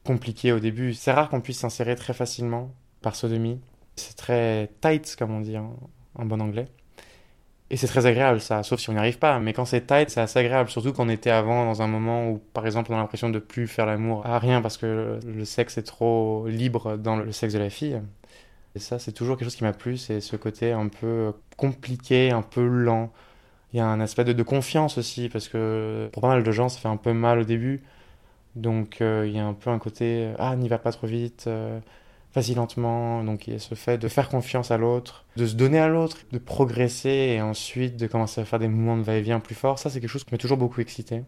compliqué 0.08 0.52
au 0.52 0.58
début. 0.58 0.94
C'est 0.94 1.12
rare 1.12 1.28
qu'on 1.28 1.42
puisse 1.42 1.58
s'insérer 1.58 1.94
très 1.94 2.14
facilement 2.14 2.72
par 3.02 3.14
sodomie. 3.14 3.60
C'est 3.96 4.16
très 4.16 4.70
tight, 4.80 5.16
comme 5.18 5.32
on 5.32 5.40
dit 5.40 5.58
en, 5.58 5.76
bon 6.24 6.40
anglais. 6.40 6.66
Et 7.68 7.76
c'est 7.76 7.88
très 7.88 8.06
agréable 8.06 8.40
ça, 8.40 8.62
sauf 8.62 8.80
si 8.80 8.88
on 8.88 8.94
n'y 8.94 8.98
arrive 8.98 9.18
pas. 9.18 9.38
Mais 9.38 9.52
quand 9.52 9.66
c'est 9.66 9.86
tight, 9.86 10.08
c'est 10.08 10.22
assez 10.22 10.38
agréable, 10.38 10.70
surtout 10.70 10.94
quand 10.94 11.04
on 11.04 11.10
était 11.10 11.28
avant 11.28 11.66
dans 11.66 11.82
un 11.82 11.88
moment 11.88 12.30
où, 12.30 12.38
par 12.38 12.64
exemple, 12.64 12.90
on 12.90 12.94
a 12.96 12.98
l'impression 12.98 13.28
de 13.28 13.38
plus 13.38 13.66
faire 13.66 13.84
l'amour 13.84 14.24
à 14.24 14.38
rien 14.38 14.62
parce 14.62 14.78
que 14.78 15.20
le 15.26 15.44
sexe 15.44 15.76
est 15.76 15.82
trop 15.82 16.46
libre 16.48 16.96
dans 16.96 17.16
le 17.16 17.30
sexe 17.30 17.52
de 17.52 17.58
la 17.58 17.68
fille. 17.68 18.00
Et 18.74 18.78
ça, 18.78 18.98
c'est 18.98 19.12
toujours 19.12 19.36
quelque 19.36 19.48
chose 19.48 19.56
qui 19.56 19.64
m'a 19.64 19.74
plu, 19.74 19.98
c'est 19.98 20.22
ce 20.22 20.36
côté 20.36 20.72
un 20.72 20.88
peu 20.88 21.34
compliqué, 21.58 22.30
un 22.30 22.42
peu 22.42 22.66
lent. 22.66 23.12
Il 23.74 23.76
y 23.76 23.80
a 23.80 23.86
un 23.86 24.00
aspect 24.00 24.24
de, 24.24 24.32
de 24.32 24.42
confiance 24.42 24.96
aussi, 24.96 25.28
parce 25.28 25.48
que 25.48 26.08
pour 26.14 26.22
pas 26.22 26.28
mal 26.28 26.42
de 26.42 26.52
gens, 26.52 26.70
ça 26.70 26.80
fait 26.80 26.88
un 26.88 26.96
peu 26.96 27.12
mal 27.12 27.40
au 27.40 27.44
début. 27.44 27.82
Donc 28.58 29.00
euh, 29.00 29.24
il 29.26 29.34
y 29.34 29.38
a 29.38 29.46
un 29.46 29.54
peu 29.54 29.70
un 29.70 29.78
côté 29.78 30.26
euh, 30.26 30.34
ah 30.38 30.56
n'y 30.56 30.68
va 30.68 30.78
pas 30.78 30.92
trop 30.92 31.06
vite, 31.06 31.44
euh, 31.46 31.78
vas-y 32.34 32.54
lentement. 32.54 33.22
Donc 33.22 33.46
il 33.46 33.54
y 33.54 33.56
a 33.56 33.58
ce 33.60 33.74
fait 33.74 33.98
de 33.98 34.08
faire 34.08 34.28
confiance 34.28 34.70
à 34.70 34.78
l'autre, 34.78 35.24
de 35.36 35.46
se 35.46 35.54
donner 35.54 35.78
à 35.78 35.88
l'autre, 35.88 36.18
de 36.32 36.38
progresser 36.38 37.36
et 37.36 37.40
ensuite 37.40 37.96
de 37.96 38.06
commencer 38.06 38.40
à 38.40 38.44
faire 38.44 38.58
des 38.58 38.68
mouvements 38.68 38.96
de 38.96 39.02
va-et-vient 39.02 39.40
plus 39.40 39.54
forts. 39.54 39.78
Ça 39.78 39.90
c'est 39.90 40.00
quelque 40.00 40.10
chose 40.10 40.24
qui 40.24 40.34
m'a 40.34 40.38
toujours 40.38 40.58
beaucoup 40.58 40.80
excité. 40.80 41.22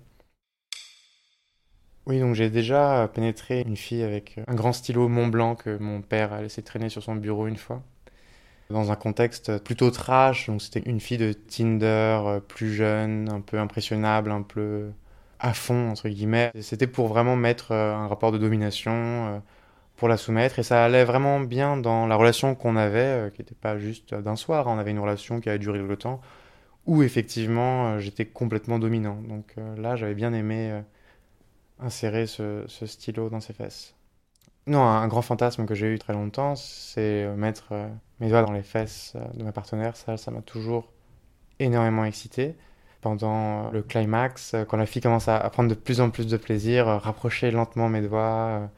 Oui, 2.07 2.19
donc 2.19 2.35
j'ai 2.35 2.51
déjà 2.51 3.09
pénétré 3.15 3.61
une 3.61 3.77
fille 3.77 4.03
avec 4.03 4.41
un 4.49 4.55
grand 4.55 4.73
stylo 4.73 5.07
Mont 5.09 5.29
Blanc 5.29 5.55
que 5.55 5.79
mon 5.79 6.01
père 6.03 6.33
a 6.33 6.43
laissé 6.43 6.63
traîner 6.63 6.89
sur 6.89 7.03
son 7.03 7.15
bureau 7.15 7.47
une 7.47 7.57
fois. 7.57 7.83
Dans 8.71 8.91
un 8.91 8.97
contexte 8.97 9.59
plutôt 9.59 9.91
trash, 9.91 10.47
donc 10.49 10.63
c'était 10.63 10.89
une 10.89 11.01
fille 11.01 11.19
de 11.19 11.33
Tinder, 11.33 12.39
plus 12.49 12.73
jeune, 12.73 13.29
un 13.31 13.41
peu 13.41 13.59
impressionnable, 13.59 14.31
un 14.31 14.43
peu 14.43 14.91
à 15.41 15.55
fond, 15.55 15.91
entre 15.91 16.09
guillemets. 16.09 16.53
C'était 16.61 16.87
pour 16.87 17.09
vraiment 17.09 17.37
mettre 17.37 17.73
euh, 17.73 17.95
un 17.95 18.07
rapport 18.07 18.33
de 18.33 18.39
domination, 18.39 18.93
euh, 18.95 19.39
pour 19.97 20.09
la 20.09 20.17
soumettre, 20.17 20.59
et 20.59 20.63
ça 20.63 20.85
allait 20.85 21.05
vraiment 21.05 21.41
bien 21.41 21.77
dans 21.77 22.07
la 22.07 22.17
relation 22.17 22.55
qu'on 22.55 22.77
avait, 22.77 22.99
euh, 23.01 23.31
qui 23.31 23.41
n'était 23.41 23.55
pas 23.55 23.79
juste 23.79 24.15
d'un 24.15 24.37
soir, 24.37 24.67
on 24.69 24.79
avait 24.79 24.93
une 24.93 24.99
relation 24.99 25.41
qui 25.41 25.51
a 25.51 25.59
duré 25.59 25.79
le 25.79 25.97
temps, 25.97 26.21
où 26.87 27.03
effectivement 27.03 27.99
j'étais 27.99 28.27
complètement 28.27 28.79
dominant. 28.79 29.21
Donc 29.29 29.55
là, 29.77 29.97
j'avais 29.97 30.15
bien 30.15 30.33
aimé 30.33 30.83
insérer 31.79 32.27
ce, 32.27 32.65
stylo 32.87 33.29
dans 33.29 33.41
ses 33.41 33.53
fesses. 33.53 33.95
Non, 34.67 34.83
un, 34.83 35.07
grand 35.09 35.23
fantasme 35.23 35.67
que 35.67 35.75
j'ai 35.75 35.89
eu 35.93 35.99
très 35.99 36.15
longtemps, 36.15 36.57
c'est 36.57 37.27
mettre 37.37 37.75
mes 38.21 38.31
doigts 38.31 38.43
dans 38.43 38.53
les 38.53 38.63
fesses 38.63 39.15
de 39.35 39.45
ma 39.45 39.53
partenaire. 39.53 39.97
Ça, 39.97 40.17
ça 40.17 40.31
m'a 40.31 40.43
toujours 40.43 40.91
énormément 41.59 42.05
excité. 42.07 42.57
Pendant 43.01 43.71
le 43.71 43.83
climax, 43.83 44.55
quand 44.69 44.77
la 44.77 44.87
fille 44.87 45.03
commence 45.03 45.29
à 45.29 45.39
prendre 45.51 45.69
de 45.69 45.75
plus 45.75 46.01
en 46.01 46.11
plus 46.11 46.27
de 46.27 46.37
plaisir, 46.37 46.87
rapprocher 46.87 47.51
lentement 47.51 47.89
mes 47.89 48.03
doigts. 48.03 48.69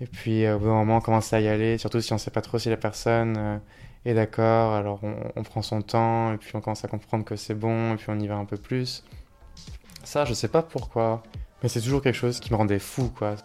Et 0.00 0.06
puis 0.06 0.48
au 0.48 0.58
bout 0.58 0.66
d'un 0.66 0.74
moment, 0.74 0.98
on 0.98 1.00
commence 1.00 1.32
à 1.32 1.40
y 1.40 1.48
aller, 1.48 1.78
surtout 1.78 2.00
si 2.00 2.12
on 2.12 2.16
ne 2.16 2.20
sait 2.20 2.30
pas 2.30 2.42
trop 2.42 2.58
si 2.58 2.68
la 2.68 2.76
personne 2.76 3.60
est 4.04 4.14
d'accord. 4.14 4.74
Alors 4.74 5.00
on, 5.02 5.42
prend 5.42 5.62
son 5.62 5.82
temps, 5.82 6.32
et 6.32 6.38
puis 6.38 6.50
on 6.54 6.60
commence 6.60 6.84
à 6.84 6.88
comprendre 6.88 7.24
que 7.24 7.36
c'est 7.36 7.54
bon, 7.54 7.94
et 7.94 7.96
puis 7.96 8.06
on 8.08 8.18
y 8.18 8.26
va 8.26 8.36
un 8.36 8.44
peu 8.44 8.56
plus. 8.56 9.04
Ça, 10.04 10.24
je 10.24 10.34
sais 10.34 10.48
pas 10.48 10.62
pourquoi, 10.62 11.22
mais 11.62 11.68
c'est 11.68 11.80
toujours 11.80 12.02
quelque 12.02 12.14
chose 12.14 12.40
qui 12.40 12.52
me 12.52 12.56
rendait 12.56 12.78
fou, 12.78 13.10
quoi. 13.16 13.36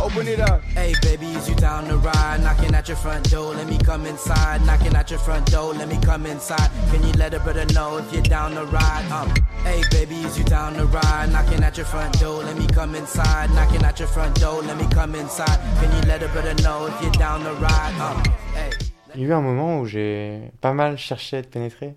Open 0.00 0.28
it 0.28 0.40
up. 0.40 0.62
Hey 0.74 0.94
baby, 1.02 1.26
is 1.26 1.48
you 1.48 1.54
down 1.54 1.84
to 1.88 1.96
ride? 1.96 2.42
Knocking 2.42 2.74
at 2.74 2.86
your 2.88 2.96
front 2.96 3.30
door, 3.30 3.54
let 3.54 3.66
me 3.66 3.78
come 3.78 4.06
inside. 4.06 4.64
Knocking 4.66 4.94
at 4.94 5.10
your 5.10 5.18
front 5.18 5.50
door, 5.50 5.72
let 5.74 5.88
me 5.88 5.98
come 6.02 6.26
inside. 6.26 6.70
Can 6.90 7.02
you 7.02 7.12
let 7.14 7.34
a 7.34 7.40
brother 7.40 7.64
know 7.74 7.98
if 7.98 8.12
you're 8.12 8.22
down 8.22 8.52
to 8.52 8.64
ride? 8.64 9.10
Um, 9.10 9.28
hey 9.64 9.82
baby, 9.90 10.16
is 10.16 10.38
you 10.38 10.44
down 10.44 10.74
to 10.74 10.86
ride? 10.86 11.30
Knocking 11.32 11.62
at 11.64 11.76
your 11.76 11.86
front 11.86 12.18
door, 12.20 12.42
let 12.44 12.56
me 12.58 12.66
come 12.66 12.94
inside. 12.94 13.50
Knocking 13.50 13.82
at 13.84 13.98
your 13.98 14.08
front 14.08 14.38
door, 14.40 14.62
let 14.62 14.76
me 14.76 14.86
come 14.90 15.14
inside. 15.14 15.58
Can 15.80 15.90
you 15.96 16.08
let 16.08 16.22
a 16.22 16.28
brother 16.28 16.54
know 16.62 16.86
if 16.86 17.02
you're 17.02 17.10
down 17.12 17.40
to 17.44 17.52
ride? 17.54 18.00
Um, 18.00 18.22
hey. 18.54 18.70
Il 19.14 19.22
y 19.22 19.24
a 19.24 19.28
eu 19.28 19.32
un 19.32 19.40
moment 19.40 19.80
où 19.80 19.86
j'ai 19.86 20.50
pas 20.60 20.74
mal 20.74 20.98
cherché 20.98 21.36
à 21.36 21.40
être 21.40 21.50
pénétré 21.50 21.94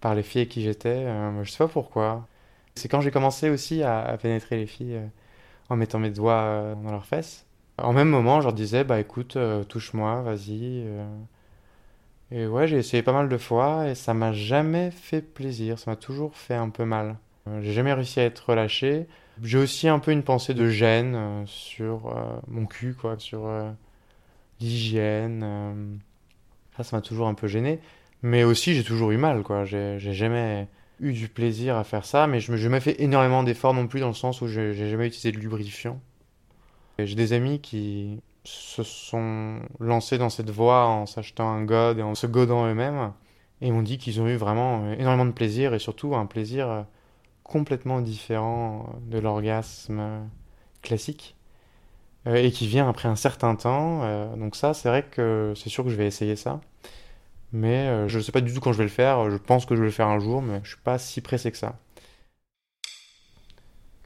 par 0.00 0.14
les 0.14 0.22
filles 0.22 0.42
avec 0.42 0.50
qui 0.50 0.62
j'étais. 0.62 0.88
Euh, 0.88 1.42
je 1.42 1.50
sais 1.50 1.58
pas 1.58 1.66
pourquoi. 1.66 2.26
C'est 2.76 2.88
quand 2.88 3.00
j'ai 3.00 3.10
commencé 3.10 3.50
aussi 3.50 3.82
à, 3.82 4.00
à, 4.00 4.16
pénétrer 4.16 4.56
les 4.56 4.66
filles. 4.66 4.94
Euh, 4.94 5.06
en 5.70 5.76
mettant 5.76 5.98
mes 5.98 6.10
doigts 6.10 6.42
euh, 6.42 6.74
dans 6.74 6.90
leurs 6.90 7.06
fesses. 7.06 7.46
En 7.78 7.94
même 7.94 8.10
moment, 8.10 8.40
je 8.40 8.46
leur 8.46 8.52
disais, 8.52 8.84
bah 8.84 9.00
écoute, 9.00 9.36
euh, 9.36 9.64
touche-moi, 9.64 10.20
vas-y. 10.20 10.82
Euh. 10.84 11.06
Et 12.32 12.46
ouais, 12.46 12.68
j'ai 12.68 12.76
essayé 12.76 13.02
pas 13.02 13.12
mal 13.12 13.28
de 13.28 13.38
fois 13.38 13.88
et 13.88 13.94
ça 13.94 14.12
m'a 14.12 14.32
jamais 14.32 14.90
fait 14.90 15.22
plaisir, 15.22 15.78
ça 15.78 15.90
m'a 15.90 15.96
toujours 15.96 16.36
fait 16.36 16.54
un 16.54 16.68
peu 16.68 16.84
mal. 16.84 17.16
J'ai 17.62 17.72
jamais 17.72 17.92
réussi 17.92 18.20
à 18.20 18.24
être 18.24 18.50
relâché. 18.50 19.06
J'ai 19.42 19.58
aussi 19.58 19.88
un 19.88 19.98
peu 19.98 20.12
une 20.12 20.22
pensée 20.22 20.54
de 20.54 20.68
gêne 20.68 21.44
sur 21.46 22.14
mon 22.46 22.66
cul, 22.66 22.94
quoi, 22.94 23.18
sur 23.18 23.48
l'hygiène. 24.60 25.98
ça, 26.76 26.84
ça 26.84 26.96
m'a 26.96 27.00
toujours 27.00 27.26
un 27.26 27.34
peu 27.34 27.48
gêné. 27.48 27.80
Mais 28.22 28.44
aussi, 28.44 28.74
j'ai 28.74 28.84
toujours 28.84 29.10
eu 29.10 29.16
mal, 29.16 29.42
quoi. 29.42 29.64
J'ai 29.64 29.98
jamais 29.98 30.68
eu 31.00 31.12
du 31.12 31.28
plaisir 31.28 31.76
à 31.76 31.84
faire 31.84 32.04
ça, 32.04 32.26
mais 32.26 32.40
je 32.40 32.52
n'ai 32.52 32.58
jamais 32.58 32.80
fait 32.80 33.00
énormément 33.00 33.42
d'efforts 33.42 33.74
non 33.74 33.86
plus 33.86 34.00
dans 34.00 34.08
le 34.08 34.14
sens 34.14 34.40
où 34.42 34.48
j'ai 34.48 34.74
jamais 34.74 35.06
utilisé 35.06 35.32
de 35.32 35.38
lubrifiant. 35.38 36.00
J'ai 36.98 37.14
des 37.14 37.32
amis 37.32 37.60
qui 37.60 38.20
se 38.44 38.82
sont 38.82 39.60
lancés 39.78 40.18
dans 40.18 40.30
cette 40.30 40.50
voie 40.50 40.86
en 40.86 41.06
s'achetant 41.06 41.48
un 41.48 41.64
god 41.64 41.98
et 41.98 42.02
en 42.02 42.14
se 42.14 42.26
godant 42.26 42.66
eux-mêmes, 42.66 43.12
et 43.60 43.70
m'ont 43.70 43.82
dit 43.82 43.98
qu'ils 43.98 44.20
ont 44.20 44.28
eu 44.28 44.36
vraiment 44.36 44.92
énormément 44.92 45.26
de 45.26 45.32
plaisir, 45.32 45.74
et 45.74 45.78
surtout 45.78 46.14
un 46.14 46.26
plaisir 46.26 46.86
complètement 47.42 48.00
différent 48.00 48.94
de 49.06 49.18
l'orgasme 49.18 50.28
classique, 50.82 51.36
euh, 52.26 52.36
et 52.36 52.50
qui 52.50 52.66
vient 52.66 52.88
après 52.88 53.08
un 53.08 53.16
certain 53.16 53.54
temps. 53.56 54.00
Euh, 54.02 54.36
donc 54.36 54.56
ça, 54.56 54.74
c'est 54.74 54.88
vrai 54.88 55.04
que 55.10 55.54
c'est 55.56 55.70
sûr 55.70 55.84
que 55.84 55.90
je 55.90 55.96
vais 55.96 56.06
essayer 56.06 56.36
ça. 56.36 56.60
Mais 57.52 57.88
euh, 57.88 58.08
je 58.08 58.18
ne 58.18 58.22
sais 58.22 58.32
pas 58.32 58.40
du 58.40 58.52
tout 58.54 58.60
quand 58.60 58.72
je 58.72 58.78
vais 58.78 58.84
le 58.84 58.90
faire. 58.90 59.30
Je 59.30 59.36
pense 59.36 59.66
que 59.66 59.74
je 59.74 59.80
vais 59.80 59.86
le 59.86 59.92
faire 59.92 60.08
un 60.08 60.18
jour, 60.18 60.42
mais 60.42 60.60
je 60.62 60.70
suis 60.70 60.78
pas 60.78 60.98
si 60.98 61.20
pressé 61.20 61.50
que 61.50 61.58
ça. 61.58 61.78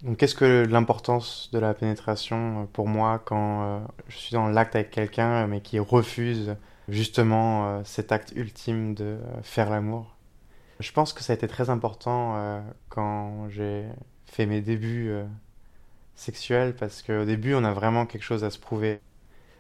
Donc, 0.02 0.18
qu'est-ce 0.18 0.34
que 0.34 0.66
l'importance 0.68 1.50
de 1.52 1.58
la 1.58 1.72
pénétration 1.72 2.62
euh, 2.62 2.64
pour 2.72 2.88
moi 2.88 3.22
quand 3.24 3.62
euh, 3.64 3.80
je 4.08 4.16
suis 4.16 4.32
dans 4.34 4.48
l'acte 4.48 4.76
avec 4.76 4.90
quelqu'un, 4.90 5.46
mais 5.46 5.60
qui 5.60 5.78
refuse 5.78 6.56
justement 6.88 7.82
cet 7.84 8.12
acte 8.12 8.32
ultime 8.36 8.94
de 8.94 9.18
faire 9.42 9.70
l'amour? 9.70 10.16
Je 10.80 10.92
pense 10.92 11.14
que 11.14 11.22
ça 11.22 11.32
a 11.32 11.36
été 11.36 11.48
très 11.48 11.70
important 11.70 12.62
quand 12.90 13.48
j'ai 13.48 13.84
fait 14.26 14.44
mes 14.44 14.60
débuts 14.60 15.10
sexuels, 16.14 16.74
parce 16.76 17.00
qu'au 17.00 17.24
début, 17.24 17.54
on 17.54 17.64
a 17.64 17.72
vraiment 17.72 18.04
quelque 18.04 18.22
chose 18.22 18.44
à 18.44 18.50
se 18.50 18.58
prouver 18.58 19.00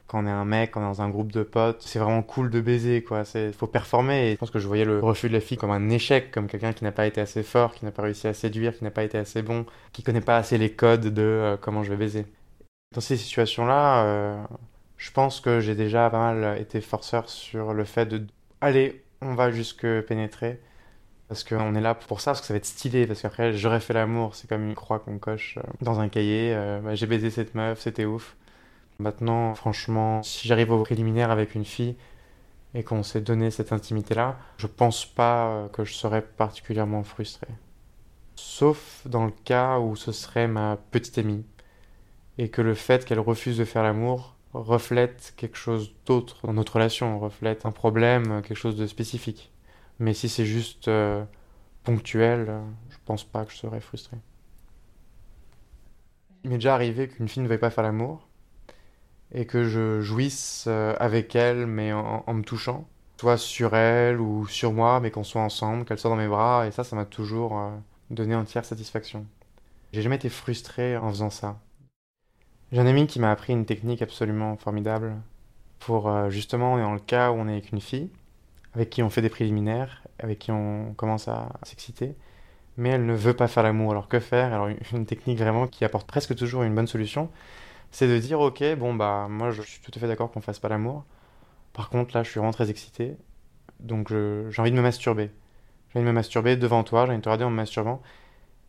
quand 0.06 0.22
on 0.22 0.26
est 0.26 0.30
un 0.30 0.44
mec, 0.44 0.72
quand 0.72 0.80
on 0.80 0.84
est 0.84 0.96
dans 0.96 1.02
un 1.02 1.08
groupe 1.08 1.32
de 1.32 1.42
potes, 1.42 1.82
c'est 1.82 1.98
vraiment 1.98 2.22
cool 2.22 2.50
de 2.50 2.60
baiser, 2.60 3.02
quoi. 3.02 3.24
C'est, 3.24 3.52
faut 3.52 3.66
performer. 3.66 4.28
Et 4.28 4.32
je 4.32 4.36
pense 4.36 4.50
que 4.50 4.58
je 4.58 4.66
voyais 4.66 4.84
le 4.84 5.00
refus 5.00 5.28
de 5.28 5.32
la 5.34 5.40
fille 5.40 5.56
comme 5.56 5.70
un 5.70 5.88
échec, 5.90 6.30
comme 6.30 6.46
quelqu'un 6.46 6.72
qui 6.72 6.84
n'a 6.84 6.92
pas 6.92 7.06
été 7.06 7.20
assez 7.20 7.42
fort, 7.42 7.74
qui 7.74 7.84
n'a 7.84 7.90
pas 7.90 8.02
réussi 8.02 8.28
à 8.28 8.34
séduire, 8.34 8.76
qui 8.76 8.84
n'a 8.84 8.90
pas 8.90 9.04
été 9.04 9.16
assez 9.16 9.42
bon, 9.42 9.64
qui 9.92 10.02
connaît 10.02 10.20
pas 10.20 10.36
assez 10.36 10.58
les 10.58 10.72
codes 10.72 11.06
de 11.06 11.22
euh, 11.22 11.56
comment 11.56 11.82
je 11.82 11.90
vais 11.90 11.96
baiser. 11.96 12.26
Dans 12.94 13.00
ces 13.00 13.16
situations-là, 13.16 14.04
euh, 14.04 14.44
je 14.98 15.10
pense 15.10 15.40
que 15.40 15.60
j'ai 15.60 15.74
déjà 15.74 16.10
pas 16.10 16.18
mal 16.18 16.60
été 16.60 16.80
forceur 16.80 17.28
sur 17.30 17.72
le 17.72 17.84
fait 17.84 18.06
de, 18.06 18.26
allez, 18.60 19.02
on 19.22 19.34
va 19.34 19.50
jusque 19.50 19.86
pénétrer. 20.02 20.60
Parce 21.28 21.42
qu'on 21.42 21.74
est 21.74 21.80
là 21.80 21.94
pour 21.94 22.20
ça, 22.20 22.32
parce 22.32 22.42
que 22.42 22.46
ça 22.46 22.52
va 22.52 22.58
être 22.58 22.66
stylé, 22.66 23.06
parce 23.06 23.22
qu'après 23.22 23.54
j'aurais 23.54 23.80
fait 23.80 23.94
l'amour, 23.94 24.34
c'est 24.34 24.46
comme 24.46 24.68
une 24.68 24.74
croix 24.74 24.98
qu'on 24.98 25.18
coche 25.18 25.56
euh, 25.58 25.62
dans 25.80 25.98
un 25.98 26.10
cahier, 26.10 26.54
bah, 26.84 26.94
j'ai 26.94 27.06
baisé 27.06 27.30
cette 27.30 27.54
meuf, 27.54 27.80
c'était 27.80 28.04
ouf. 28.04 28.36
Maintenant, 28.98 29.54
franchement, 29.54 30.22
si 30.22 30.46
j'arrive 30.46 30.70
au 30.70 30.82
préliminaire 30.82 31.30
avec 31.30 31.54
une 31.54 31.64
fille 31.64 31.96
et 32.74 32.84
qu'on 32.84 33.02
s'est 33.02 33.20
donné 33.20 33.50
cette 33.50 33.72
intimité-là, 33.72 34.38
je 34.56 34.66
pense 34.66 35.04
pas 35.04 35.48
euh, 35.48 35.68
que 35.68 35.84
je 35.84 35.94
serais 35.94 36.22
particulièrement 36.22 37.02
frustré. 37.02 37.48
Sauf 38.36 39.02
dans 39.06 39.24
le 39.24 39.32
cas 39.44 39.78
où 39.78 39.96
ce 39.96 40.12
serait 40.12 40.48
ma 40.48 40.76
petite 40.90 41.18
amie 41.18 41.44
et 42.38 42.48
que 42.48 42.62
le 42.62 42.74
fait 42.74 43.04
qu'elle 43.04 43.20
refuse 43.20 43.58
de 43.58 43.64
faire 43.64 43.82
l'amour 43.82 44.34
reflète 44.52 45.34
quelque 45.36 45.56
chose 45.56 45.92
d'autre 46.06 46.46
dans 46.46 46.52
notre 46.52 46.74
relation, 46.74 47.18
reflète 47.18 47.66
un 47.66 47.72
problème, 47.72 48.42
quelque 48.42 48.54
chose 48.54 48.76
de 48.76 48.86
spécifique. 48.86 49.52
Mais 49.98 50.14
si 50.14 50.28
c'est 50.28 50.44
juste 50.44 50.88
euh, 50.88 51.24
ponctuel, 51.82 52.60
je 52.90 52.96
pense 53.04 53.24
pas 53.24 53.44
que 53.44 53.52
je 53.52 53.56
serais 53.56 53.80
frustré. 53.80 54.16
Il 56.44 56.50
m'est 56.50 56.56
déjà 56.56 56.74
arrivé 56.74 57.08
qu'une 57.08 57.28
fille 57.28 57.42
ne 57.42 57.48
veuille 57.48 57.58
pas 57.58 57.70
faire 57.70 57.84
l'amour 57.84 58.28
et 59.34 59.46
que 59.46 59.64
je 59.64 60.00
jouisse 60.00 60.64
euh, 60.68 60.94
avec 61.00 61.34
elle, 61.34 61.66
mais 61.66 61.92
en, 61.92 62.32
me 62.32 62.42
touchant, 62.42 62.86
soit 63.18 63.36
sur 63.36 63.74
elle 63.74 64.20
ou 64.20 64.46
sur 64.46 64.72
moi, 64.72 65.00
mais 65.00 65.10
qu'on 65.10 65.24
soit 65.24 65.42
ensemble, 65.42 65.84
qu'elle 65.84 65.98
soit 65.98 66.10
dans 66.10 66.16
mes 66.16 66.28
bras, 66.28 66.66
et 66.66 66.70
ça, 66.70 66.84
ça 66.84 66.94
m'a 66.94 67.04
toujours 67.04 67.58
euh, 67.58 67.70
donné 68.10 68.36
entière 68.36 68.64
satisfaction. 68.64 69.26
J'ai 69.92 70.02
jamais 70.02 70.16
été 70.16 70.28
frustré 70.28 70.96
en 70.96 71.10
faisant 71.10 71.30
ça. 71.30 71.58
J'ai 72.72 72.80
un 72.80 72.86
ami 72.86 73.06
qui 73.06 73.20
m'a 73.20 73.30
appris 73.30 73.52
une 73.52 73.66
technique 73.66 74.02
absolument 74.02 74.56
formidable 74.56 75.16
pour 75.80 76.08
euh, 76.08 76.30
justement, 76.30 76.78
dans 76.78 76.94
le 76.94 77.00
cas 77.00 77.32
où 77.32 77.34
on 77.34 77.48
est 77.48 77.52
avec 77.52 77.72
une 77.72 77.80
fille, 77.80 78.10
avec 78.74 78.88
qui 78.88 79.02
on 79.02 79.10
fait 79.10 79.22
des 79.22 79.28
préliminaires, 79.28 80.02
avec 80.20 80.38
qui 80.38 80.52
on 80.52 80.94
commence 80.94 81.26
à 81.26 81.50
s'exciter, 81.64 82.14
mais 82.76 82.90
elle 82.90 83.06
ne 83.06 83.14
veut 83.14 83.34
pas 83.34 83.48
faire 83.48 83.64
l'amour. 83.64 83.90
Alors 83.90 84.08
que 84.08 84.20
faire? 84.20 84.52
Alors 84.52 84.68
une 84.92 85.06
technique 85.06 85.38
vraiment 85.38 85.66
qui 85.66 85.84
apporte 85.84 86.06
presque 86.06 86.36
toujours 86.36 86.62
une 86.62 86.74
bonne 86.74 86.86
solution, 86.86 87.30
c'est 87.94 88.08
de 88.08 88.18
dire 88.18 88.40
ok 88.40 88.74
bon 88.76 88.92
bah 88.92 89.28
moi 89.30 89.52
je 89.52 89.62
suis 89.62 89.80
tout 89.80 89.92
à 89.94 90.00
fait 90.00 90.08
d'accord 90.08 90.32
qu'on 90.32 90.40
fasse 90.40 90.58
pas 90.58 90.68
l'amour. 90.68 91.04
Par 91.72 91.90
contre 91.90 92.16
là 92.16 92.24
je 92.24 92.30
suis 92.30 92.38
vraiment 92.38 92.52
très 92.52 92.68
excité. 92.68 93.16
Donc 93.78 94.08
j'ai 94.10 94.60
envie 94.60 94.72
de 94.72 94.76
me 94.76 94.82
masturber. 94.82 95.30
J'ai 95.88 96.00
envie 96.00 96.04
de 96.04 96.10
me 96.10 96.12
masturber 96.12 96.56
devant 96.56 96.82
toi 96.82 97.04
j'ai 97.06 97.12
envie 97.12 97.18
de 97.18 97.22
te 97.22 97.28
regarder 97.28 97.44
en 97.44 97.50
me 97.50 97.56
masturbant. 97.56 98.02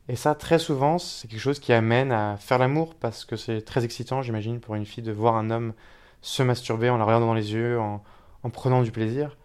Et 0.09 0.15
ça 0.15 0.35
très 0.35 0.59
souvent 0.59 0.99
c'est 0.99 1.27
quelque 1.27 1.39
chose 1.39 1.59
qui 1.59 1.73
amène 1.73 2.11
à 2.11 2.37
faire 2.37 2.59
l'amour 2.59 2.93
parce 2.93 3.25
que 3.25 3.35
c'est 3.35 3.63
très 3.63 3.83
excitant 3.83 4.21
j'imagine 4.21 4.59
pour 4.59 4.75
une 4.75 4.85
fille 4.85 5.03
de 5.03 5.11
voir 5.11 5.35
un 5.35 5.49
homme 5.49 5.73
se 6.21 6.43
masturber 6.43 6.91
en 6.91 6.97
la 6.97 7.05
regardant 7.05 7.25
dans 7.25 7.33
les 7.33 7.53
yeux 7.53 7.79
en, 7.79 8.03
en 8.43 8.49
prenant 8.51 8.83
du 8.83 8.91
plaisir. 8.91 9.37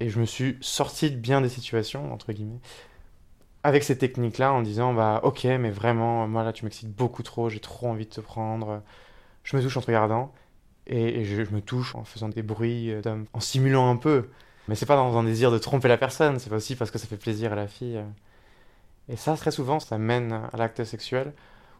Et 0.00 0.08
je 0.08 0.18
me 0.18 0.24
suis 0.24 0.58
sorti 0.62 1.12
de 1.12 1.16
bien 1.16 1.42
des 1.42 1.48
situations 1.48 2.12
entre 2.12 2.32
guillemets 2.32 2.60
avec 3.62 3.84
ces 3.84 3.98
techniques-là 3.98 4.52
en 4.52 4.62
disant 4.62 4.94
bah 4.94 5.20
ok 5.22 5.44
mais 5.44 5.70
vraiment 5.70 6.26
moi 6.26 6.42
là 6.42 6.52
tu 6.52 6.64
m'excites 6.64 6.94
beaucoup 6.94 7.22
trop 7.22 7.48
j'ai 7.48 7.60
trop 7.60 7.88
envie 7.88 8.06
de 8.06 8.10
te 8.10 8.20
prendre. 8.20 8.82
Je 9.42 9.56
me 9.56 9.62
touche 9.62 9.76
en 9.76 9.80
te 9.80 9.86
regardant 9.86 10.32
et, 10.86 11.24
je, 11.24 11.42
me 11.54 11.60
touche 11.60 11.94
en 11.94 12.04
faisant 12.04 12.28
des 12.28 12.42
bruits 12.42 12.92
euh, 12.92 13.00
en 13.32 13.40
simulant 13.40 13.90
un 13.90 13.96
peu. 13.96 14.28
Mais 14.68 14.74
c'est 14.74 14.86
pas 14.86 14.96
dans 14.96 15.16
un 15.16 15.24
désir 15.24 15.50
de 15.50 15.58
tromper 15.58 15.88
la 15.88 15.96
personne 15.96 16.38
c'est 16.38 16.52
aussi 16.52 16.76
parce 16.76 16.90
que 16.90 16.98
ça 16.98 17.06
fait 17.06 17.16
plaisir 17.16 17.52
à 17.52 17.56
la 17.56 17.66
fille 17.66 18.00
et 19.08 19.16
ça 19.16 19.36
très 19.36 19.50
souvent 19.50 19.80
ça 19.80 19.98
mène 19.98 20.32
à 20.32 20.56
l'acte 20.56 20.84
sexuel 20.84 21.32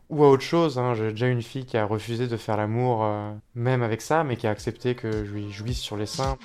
ou 0.08 0.24
à 0.24 0.28
autre 0.28 0.42
chose 0.42 0.78
hein. 0.78 0.94
j'ai 0.94 1.10
déjà 1.10 1.28
une 1.28 1.42
fille 1.42 1.64
qui 1.64 1.76
a 1.76 1.84
refusé 1.84 2.26
de 2.26 2.36
faire 2.36 2.56
l'amour 2.56 3.04
euh, 3.04 3.32
même 3.54 3.82
avec 3.82 4.00
ça 4.02 4.24
mais 4.24 4.36
qui 4.36 4.46
a 4.46 4.50
accepté 4.50 4.94
que 4.96 5.24
je 5.24 5.32
lui 5.32 5.52
jouisse 5.52 5.78
sur 5.78 5.96
les 5.96 6.06
seins 6.06 6.36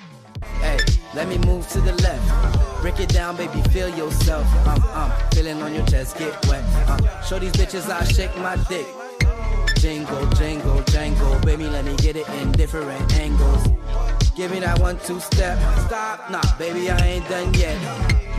let 1.16 1.28
me 1.28 1.38
move 1.38 1.66
to 1.68 1.80
the 1.80 1.94
left. 2.02 2.82
Break 2.82 3.00
it 3.00 3.08
down, 3.08 3.36
baby, 3.36 3.62
feel 3.70 3.88
yourself. 3.88 4.46
Um, 4.66 4.82
um, 4.92 5.10
feeling 5.32 5.62
on 5.62 5.74
your 5.74 5.86
chest, 5.86 6.18
get 6.18 6.30
wet. 6.46 6.62
Um, 6.90 7.00
show 7.26 7.38
these 7.38 7.52
bitches 7.52 7.88
I 7.88 8.04
shake 8.04 8.36
my 8.36 8.56
dick. 8.68 8.86
Jingle, 9.76 10.26
jingle, 10.32 10.82
jangle. 10.82 11.38
Baby, 11.40 11.64
let 11.64 11.86
me 11.86 11.96
get 11.96 12.16
it 12.16 12.28
in 12.40 12.52
different 12.52 13.14
angles. 13.14 13.66
Give 14.36 14.50
me 14.50 14.60
that 14.60 14.78
one, 14.78 14.98
two 15.06 15.18
step. 15.18 15.58
Stop, 15.86 16.30
nah, 16.30 16.42
baby, 16.58 16.90
I 16.90 16.98
ain't 16.98 17.28
done 17.30 17.54
yet. 17.54 17.78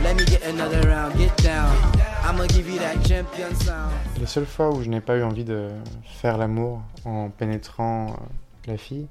Let 0.00 0.16
me 0.16 0.24
get 0.24 0.44
another 0.44 0.80
round, 0.88 1.18
get 1.18 1.36
down. 1.38 1.74
I'ma 2.22 2.46
give 2.46 2.68
you 2.68 2.78
that 2.78 3.04
champion 3.04 3.54
sound. 3.56 3.92
Les 4.20 4.26
seules 4.26 4.46
fois 4.46 4.70
où 4.70 4.84
je 4.84 4.88
n'ai 4.88 5.00
pas 5.00 5.16
eu 5.16 5.24
envie 5.24 5.44
de 5.44 5.68
faire 6.04 6.38
l'amour 6.38 6.80
en 7.04 7.28
pénétrant 7.30 8.06
euh, 8.10 8.70
la 8.70 8.76
fille, 8.76 9.08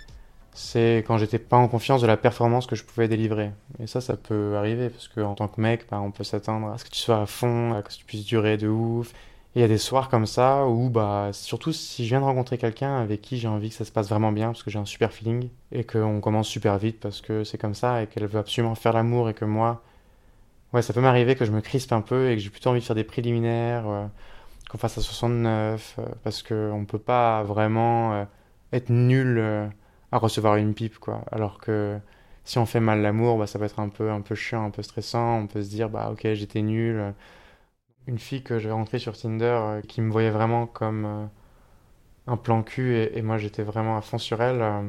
c'est 0.58 1.04
quand 1.06 1.20
j'étais 1.20 1.38
pas 1.38 1.58
en 1.58 1.68
confiance 1.68 2.02
de 2.02 2.08
la 2.08 2.18
performance 2.18 2.66
que 2.66 2.76
je 2.76 2.84
pouvais 2.84 3.08
délivrer. 3.08 3.52
Et 3.80 3.86
ça, 3.86 4.02
ça 4.02 4.18
peut 4.18 4.56
arriver, 4.58 4.90
parce 4.90 5.08
qu'en 5.08 5.36
tant 5.36 5.48
que 5.48 5.62
mec, 5.62 5.86
bah, 5.92 6.02
on 6.02 6.10
peut 6.10 6.24
s'attendre 6.24 6.70
à 6.70 6.80
ce 6.80 6.84
que 6.84 6.90
tu 6.90 6.98
sois 6.98 7.22
à 7.22 7.26
fond, 7.28 7.74
à 7.74 7.84
ce 7.88 7.96
que 7.96 8.00
tu 8.00 8.06
puisses 8.06 8.26
durer 8.26 8.58
de 8.58 8.68
ouf. 8.68 9.14
Et 9.56 9.60
il 9.60 9.62
y 9.62 9.64
a 9.64 9.68
des 9.68 9.78
soirs 9.78 10.10
comme 10.10 10.26
ça 10.26 10.66
où, 10.66 10.90
bah, 10.90 11.30
surtout 11.32 11.74
si 11.74 12.06
je 12.06 12.10
viens 12.10 12.22
de 12.22 12.26
rencontrer 12.26 12.58
quelqu'un 12.58 12.98
avec 12.98 13.22
qui 13.22 13.38
j'ai 13.38 13.48
envie 13.48 13.70
que 13.70 13.76
ça 13.76 13.86
se 13.86 13.92
passe 13.92 14.10
vraiment 14.10 14.32
bien, 14.32 14.48
parce 14.48 14.64
que 14.64 14.72
j'ai 14.72 14.80
un 14.80 14.86
super 14.86 15.12
feeling, 15.14 15.50
et 15.72 15.84
qu'on 15.84 16.22
commence 16.22 16.48
super 16.48 16.80
vite 16.80 17.00
parce 17.00 17.22
que 17.22 17.44
c'est 17.44 17.60
comme 17.60 17.76
ça, 17.76 18.02
et 18.02 18.08
qu'elle 18.08 18.26
veut 18.26 18.40
absolument 18.40 18.74
faire 18.74 18.94
l'amour, 18.94 19.30
et 19.30 19.36
que 19.36 19.46
moi, 19.46 19.84
ouais, 20.74 20.82
ça 20.82 20.92
peut 20.92 21.02
m'arriver 21.02 21.36
que 21.36 21.46
je 21.46 21.52
me 21.52 21.62
crispe 21.62 21.92
un 21.94 22.02
peu, 22.02 22.32
et 22.32 22.36
que 22.36 22.42
j'ai 22.42 22.50
plutôt 22.50 22.72
envie 22.72 22.80
de 22.80 22.86
faire 22.86 22.96
des 22.96 23.04
préliminaires, 23.04 23.88
euh, 23.88 24.06
qu'on 24.72 24.80
fasse 24.80 24.98
à 24.98 25.02
69, 25.02 25.98
euh, 26.00 26.06
parce 26.24 26.42
qu'on 26.42 26.86
peut 26.88 27.00
pas 27.00 27.44
vraiment 27.44 28.14
euh, 28.14 28.26
être 28.74 28.90
nul 28.90 29.72
à 30.12 30.18
recevoir 30.18 30.56
une 30.58 30.74
pipe, 30.74 31.00
quoi. 31.00 31.24
Alors 31.32 31.60
que 31.60 32.00
si 32.48 32.58
on 32.60 32.66
fait 32.66 32.80
mal 32.80 33.02
l'amour, 33.02 33.38
bah, 33.38 33.48
ça 33.48 33.60
peut 33.60 33.66
être 33.66 33.80
un 33.80 33.90
peu, 33.90 34.10
un 34.12 34.22
peu 34.22 34.36
chiant, 34.36 34.66
un 34.66 34.72
peu 34.72 34.82
stressant. 34.84 35.40
On 35.40 35.48
peut 35.48 35.62
se 35.64 35.70
dire, 35.70 35.90
bah 35.90 36.10
ok, 36.12 36.34
j'étais 36.34 36.62
nul. 36.62 37.14
Une 38.08 38.20
fille 38.20 38.44
que 38.44 38.60
j'ai 38.60 38.72
rencontrée 38.72 39.00
sur 39.00 39.18
Tinder 39.18 39.46
euh, 39.46 39.82
qui 39.82 40.02
me 40.02 40.12
voyait 40.12 40.32
vraiment 40.32 40.66
comme 40.68 41.06
euh, 41.06 41.26
un 42.28 42.38
plan 42.38 42.64
cul 42.64 42.96
et, 42.98 43.22
moi 43.22 43.38
j'étais 43.38 43.64
vraiment 43.64 43.98
à 43.98 44.02
fond 44.02 44.18
sur 44.18 44.42
elle. 44.42 44.62
Euh, 44.62 44.82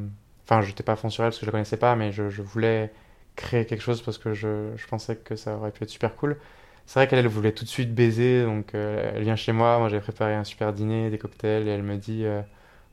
enfin, 0.45 0.63
j'étais 0.63 0.83
pas 0.85 0.93
à 0.93 0.97
fond 0.97 1.11
sur 1.11 1.25
elle 1.25 1.31
parce 1.31 1.39
que 1.39 1.47
je 1.47 1.51
la 1.51 1.53
connaissais 1.53 1.77
pas, 1.79 1.97
mais 1.97 2.13
je, 2.13 2.23
voulais 2.43 2.93
créer 3.37 3.67
quelque 3.67 3.83
chose 3.83 4.03
parce 4.03 4.19
que 4.19 4.35
je, 4.35 4.73
je, 4.77 4.87
pensais 4.87 5.17
que 5.17 5.37
ça 5.37 5.57
aurait 5.57 5.73
pu 5.73 5.85
être 5.85 5.91
super 5.91 6.17
cool. 6.17 6.39
C'est 6.87 7.01
vrai 7.01 7.09
qu'elle 7.09 7.19
elle 7.21 7.29
voulait 7.29 7.53
tout 7.53 7.65
de 7.65 7.71
suite 7.71 7.95
baiser, 7.95 8.45
donc 8.45 8.75
elle 8.75 9.23
vient 9.23 9.37
chez 9.37 9.53
moi. 9.53 9.79
Moi 9.79 9.89
j'avais 9.89 10.03
préparé 10.03 10.35
un 10.35 10.45
super 10.45 10.73
dîner, 10.73 11.11
des 11.11 11.19
cocktails, 11.19 11.69
et 11.69 11.71
elle 11.71 11.83
me 11.83 11.97
dit 11.97 12.25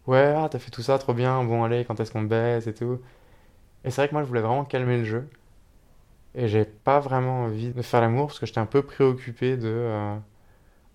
Ouais, 0.07 0.33
ah, 0.37 0.47
t'as 0.49 0.59
fait 0.59 0.71
tout 0.71 0.81
ça, 0.83 0.99
trop 0.99 1.13
bien, 1.13 1.43
bon, 1.43 1.63
allez, 1.63 1.83
quand 1.85 1.99
est-ce 1.99 2.11
qu'on 2.11 2.21
baisse 2.23 2.67
et 2.67 2.73
tout. 2.73 2.99
Et 3.85 3.91
c'est 3.91 4.01
vrai 4.01 4.09
que 4.09 4.13
moi, 4.13 4.23
je 4.23 4.27
voulais 4.27 4.41
vraiment 4.41 4.65
calmer 4.65 4.97
le 4.99 5.05
jeu. 5.05 5.29
Et 6.35 6.47
j'ai 6.47 6.65
pas 6.65 6.99
vraiment 6.99 7.43
envie 7.43 7.71
de 7.71 7.81
faire 7.81 8.01
l'amour 8.01 8.27
parce 8.27 8.39
que 8.39 8.45
j'étais 8.45 8.59
un 8.59 8.65
peu 8.65 8.81
préoccupé 8.83 9.57
de. 9.57 9.67
Euh, 9.67 10.15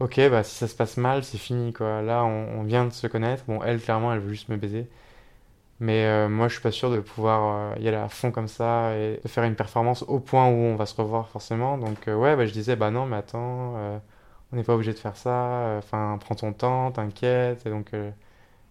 ok, 0.00 0.20
bah 0.30 0.44
si 0.44 0.56
ça 0.56 0.68
se 0.68 0.76
passe 0.76 0.96
mal, 0.98 1.24
c'est 1.24 1.38
fini 1.38 1.72
quoi. 1.72 2.02
Là, 2.02 2.24
on, 2.24 2.62
vient 2.64 2.86
de 2.86 2.92
se 2.92 3.06
connaître. 3.06 3.44
Bon, 3.46 3.62
elle, 3.64 3.80
clairement, 3.80 4.12
elle 4.12 4.20
veut 4.20 4.30
juste 4.30 4.48
me 4.50 4.56
baiser. 4.56 4.88
Mais 5.80 6.06
euh, 6.06 6.28
moi, 6.28 6.48
je 6.48 6.54
suis 6.54 6.62
pas 6.62 6.72
sûr 6.72 6.90
de 6.90 7.00
pouvoir 7.00 7.74
euh, 7.76 7.80
y 7.80 7.88
aller 7.88 7.96
à 7.96 8.08
fond 8.08 8.32
comme 8.32 8.48
ça 8.48 8.96
et 8.96 9.20
de 9.22 9.28
faire 9.28 9.44
une 9.44 9.56
performance 9.56 10.04
au 10.04 10.20
point 10.20 10.48
où 10.48 10.52
on 10.52 10.76
va 10.76 10.86
se 10.86 10.94
revoir 10.96 11.28
forcément. 11.30 11.78
Donc, 11.78 12.06
ouais, 12.08 12.36
bah, 12.36 12.46
je 12.46 12.52
disais, 12.52 12.76
bah 12.76 12.90
non, 12.90 13.06
mais 13.06 13.16
attends, 13.16 13.74
on 14.52 14.56
n'est 14.56 14.64
pas 14.64 14.74
obligé 14.74 14.92
de 14.92 14.98
faire 14.98 15.16
ça. 15.16 15.76
Enfin, 15.78 16.18
prends 16.20 16.34
ton 16.36 16.52
temps, 16.52 16.92
t'inquiète. 16.92 17.66
Et 17.66 17.70
donc 17.70 17.92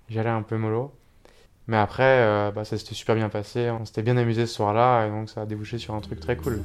j'allais 0.10 0.30
un 0.30 0.42
peu 0.42 0.58
mollo. 0.58 0.94
Mais 1.68 1.78
après, 1.78 2.04
euh, 2.22 2.52
bah, 2.52 2.66
ça 2.66 2.78
s'était 2.78 2.96
super 2.96 3.16
bien 3.16 3.30
passé, 3.30 3.70
on 3.70 3.86
s'était 3.86 4.02
bien 4.02 4.18
amusé 4.18 4.48
ce 4.48 4.56
soir-là, 4.56 5.06
et 5.06 5.10
donc 5.10 5.30
ça 5.30 5.42
a 5.42 5.46
débouché 5.46 5.78
sur 5.78 5.94
un 5.94 6.02
truc 6.02 6.20
très 6.20 6.36
cool. 6.36 6.62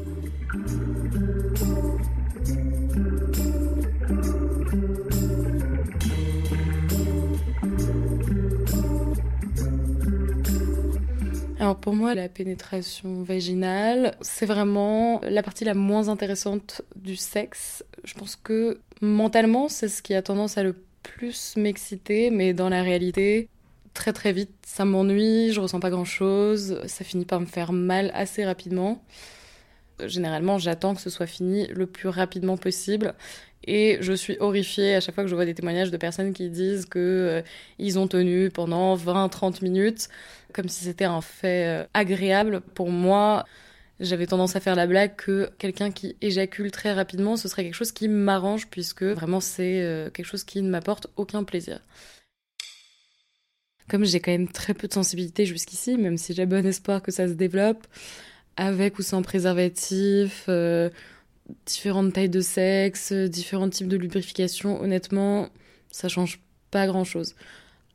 Alors 11.64 11.76
pour 11.76 11.94
moi, 11.94 12.14
la 12.14 12.28
pénétration 12.28 13.22
vaginale, 13.22 14.16
c'est 14.20 14.44
vraiment 14.44 15.20
la 15.22 15.42
partie 15.42 15.64
la 15.64 15.72
moins 15.72 16.08
intéressante 16.08 16.82
du 16.94 17.16
sexe. 17.16 17.84
Je 18.04 18.14
pense 18.14 18.36
que 18.36 18.80
mentalement, 19.00 19.68
c'est 19.68 19.88
ce 19.88 20.02
qui 20.02 20.14
a 20.14 20.20
tendance 20.20 20.58
à 20.58 20.62
le 20.62 20.76
plus 21.04 21.56
m'exciter, 21.56 22.30
mais 22.30 22.52
dans 22.52 22.68
la 22.68 22.82
réalité, 22.82 23.48
très 23.92 24.12
très 24.12 24.32
vite, 24.32 24.50
ça 24.66 24.84
m'ennuie, 24.84 25.52
je 25.52 25.60
ressens 25.60 25.78
pas 25.78 25.90
grand 25.90 26.04
chose, 26.04 26.80
ça 26.86 27.04
finit 27.04 27.24
par 27.24 27.40
me 27.40 27.46
faire 27.46 27.72
mal 27.72 28.10
assez 28.14 28.44
rapidement. 28.44 29.04
Généralement, 30.04 30.58
j'attends 30.58 30.94
que 30.96 31.00
ce 31.00 31.10
soit 31.10 31.26
fini 31.26 31.68
le 31.68 31.86
plus 31.86 32.08
rapidement 32.08 32.56
possible. 32.56 33.14
Et 33.66 33.96
je 34.00 34.12
suis 34.12 34.36
horrifiée 34.40 34.94
à 34.94 35.00
chaque 35.00 35.14
fois 35.14 35.24
que 35.24 35.30
je 35.30 35.34
vois 35.34 35.46
des 35.46 35.54
témoignages 35.54 35.90
de 35.90 35.96
personnes 35.96 36.32
qui 36.32 36.50
disent 36.50 36.84
que 36.84 37.42
euh, 37.78 37.98
ont 37.98 38.08
tenu 38.08 38.50
pendant 38.50 38.96
20-30 38.96 39.62
minutes, 39.62 40.08
comme 40.52 40.68
si 40.68 40.84
c'était 40.84 41.04
un 41.04 41.20
fait 41.20 41.82
euh, 41.82 41.86
agréable. 41.94 42.60
Pour 42.74 42.90
moi, 42.90 43.44
j'avais 44.00 44.26
tendance 44.26 44.56
à 44.56 44.60
faire 44.60 44.74
la 44.74 44.86
blague 44.86 45.14
que 45.16 45.50
quelqu'un 45.58 45.90
qui 45.90 46.16
éjacule 46.20 46.70
très 46.70 46.92
rapidement, 46.92 47.36
ce 47.36 47.48
serait 47.48 47.64
quelque 47.64 47.74
chose 47.74 47.92
qui 47.92 48.08
m'arrange, 48.08 48.66
puisque 48.68 49.04
vraiment 49.04 49.40
c'est 49.40 49.82
euh, 49.82 50.10
quelque 50.10 50.26
chose 50.26 50.44
qui 50.44 50.62
ne 50.62 50.68
m'apporte 50.68 51.06
aucun 51.16 51.44
plaisir. 51.44 51.80
Comme 53.88 54.04
j'ai 54.04 54.20
quand 54.20 54.32
même 54.32 54.48
très 54.48 54.74
peu 54.74 54.88
de 54.88 54.92
sensibilité 54.92 55.46
jusqu'ici, 55.46 55.96
même 55.96 56.16
si 56.16 56.32
j'ai 56.34 56.46
bon 56.46 56.66
espoir 56.66 57.02
que 57.02 57.12
ça 57.12 57.28
se 57.28 57.34
développe, 57.34 57.86
avec 58.56 58.98
ou 58.98 59.02
sans 59.02 59.22
préservatif, 59.22 60.44
euh, 60.48 60.90
différentes 61.66 62.14
tailles 62.14 62.28
de 62.30 62.40
sexe, 62.40 63.12
différents 63.12 63.68
types 63.68 63.88
de 63.88 63.96
lubrification, 63.96 64.80
honnêtement, 64.80 65.50
ça 65.90 66.08
change 66.08 66.40
pas 66.70 66.86
grand-chose. 66.86 67.34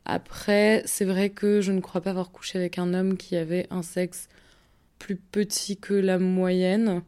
Après, 0.06 0.84
c'est 0.86 1.06
vrai 1.06 1.30
que 1.30 1.62
je 1.62 1.72
ne 1.72 1.82
crois 1.82 2.02
pas 2.02 2.12
avoir 2.12 2.32
couché 2.32 2.58
avec 2.58 2.78
un 2.78 2.94
homme 2.94 3.18
qui 3.18 3.36
avait 3.36 3.68
un 3.70 3.84
sexe 3.84 4.30
plus 5.00 5.16
petit 5.16 5.78
que 5.78 5.94
la 5.94 6.20
moyenne. 6.20 7.02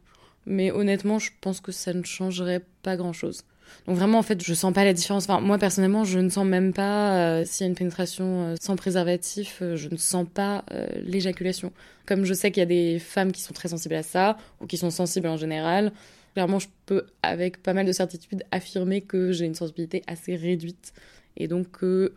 Mais 0.46 0.72
honnêtement, 0.72 1.20
je 1.20 1.30
pense 1.40 1.62
que 1.62 1.72
ça 1.72 1.94
ne 1.94 2.04
changerait 2.04 2.64
pas 2.82 2.98
grand-chose. 2.98 3.44
Donc 3.88 3.98
vraiment, 3.98 4.20
en 4.20 4.24
fait, 4.24 4.44
je 4.44 4.54
sens 4.54 4.74
pas 4.74 4.84
la 4.84 4.94
différence. 4.94 5.24
Enfin, 5.24 5.40
moi, 5.40 5.58
personnellement, 5.58 6.04
je 6.04 6.20
ne 6.20 6.30
sens 6.30 6.46
même 6.46 6.74
pas, 6.74 7.40
euh, 7.40 7.46
s'il 7.46 7.66
y 7.66 7.68
a 7.68 7.70
une 7.70 7.76
pénétration 7.76 8.46
euh, 8.46 8.56
sans 8.60 8.76
préservatif, 8.76 9.60
euh, 9.62 9.76
je 9.76 9.90
ne 9.90 9.98
sens 9.98 10.26
pas 10.32 10.66
l'éjaculation. 11.04 11.72
Comme 12.06 12.26
je 12.26 12.34
sais 12.34 12.52
qu'il 12.52 12.62
y 12.62 12.64
a 12.64 12.68
des 12.68 13.00
femmes 13.00 13.32
qui 13.32 13.42
sont 13.42 13.54
très 13.54 13.70
sensibles 13.70 13.96
à 13.96 14.04
ça, 14.04 14.38
ou 14.60 14.68
qui 14.68 14.78
sont 14.78 14.92
sensibles 14.92 15.28
en 15.28 15.38
général, 15.38 15.92
clairement, 16.34 16.60
je 16.60 16.68
peux, 16.86 17.06
avec 17.24 17.62
pas 17.62 17.74
mal 17.74 17.86
de 17.86 17.92
certitude, 17.92 18.44
affirmer 18.52 19.02
que 19.02 19.32
j'ai 19.32 19.46
une 19.46 19.56
sensibilité 19.56 20.04
assez 20.08 20.36
réduite. 20.36 20.94
Et 21.38 21.48
donc 21.48 21.72
que 21.72 22.14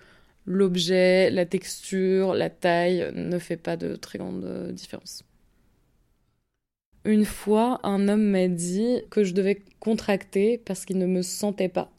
l'objet, 0.47 1.31
la 1.31 1.47
texture, 1.47 2.35
la 2.35 2.51
taille 2.51 3.11
ne 3.15 3.39
fait 3.39 3.57
pas 3.57 3.77
de 3.77 3.97
très 3.97 4.19
grande 4.19 4.73
différence. 4.73 5.25
Une 7.05 7.25
fois, 7.25 7.81
un 7.83 8.09
homme 8.09 8.25
m'a 8.25 8.49
dit 8.49 9.03
que 9.11 9.25
je 9.25 9.35
devais 9.35 9.61
contracter 9.79 10.59
parce 10.59 10.85
qu'il 10.87 10.99
ne 10.99 11.07
me 11.07 11.23
sentait 11.23 11.69
pas. 11.69 11.91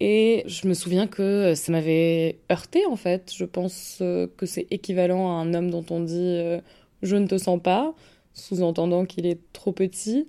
Et 0.00 0.44
je 0.46 0.68
me 0.68 0.74
souviens 0.74 1.06
que 1.06 1.54
ça 1.54 1.72
m'avait 1.72 2.38
heurté 2.52 2.86
en 2.86 2.96
fait. 2.96 3.32
Je 3.34 3.44
pense 3.44 3.98
euh, 4.00 4.28
que 4.36 4.46
c'est 4.46 4.66
équivalent 4.70 5.28
à 5.30 5.40
un 5.40 5.54
homme 5.54 5.70
dont 5.70 5.84
on 5.90 6.00
dit 6.00 6.36
euh, 6.36 6.60
je 7.02 7.16
ne 7.16 7.26
te 7.26 7.38
sens 7.38 7.60
pas, 7.60 7.94
sous-entendant 8.34 9.06
qu'il 9.06 9.26
est 9.26 9.40
trop 9.52 9.72
petit, 9.72 10.26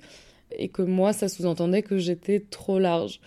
et 0.51 0.69
que 0.69 0.81
moi 0.81 1.13
ça 1.13 1.27
sous-entendait 1.29 1.83
que 1.83 1.97
j'étais 1.97 2.39
trop 2.39 2.79
large. 2.79 3.19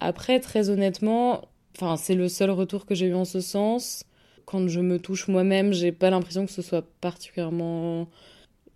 Après, 0.00 0.40
très 0.40 0.70
honnêtement, 0.70 1.42
enfin 1.76 1.96
c'est 1.96 2.14
le 2.14 2.28
seul 2.28 2.50
retour 2.50 2.86
que 2.86 2.94
j'ai 2.94 3.06
eu 3.06 3.14
en 3.14 3.24
ce 3.24 3.40
sens. 3.40 4.04
Quand 4.44 4.66
je 4.68 4.80
me 4.80 4.98
touche 4.98 5.28
moi-même, 5.28 5.72
j'ai 5.72 5.92
pas 5.92 6.10
l'impression 6.10 6.46
que 6.46 6.52
ce 6.52 6.62
soit 6.62 6.84
particulièrement 7.00 8.08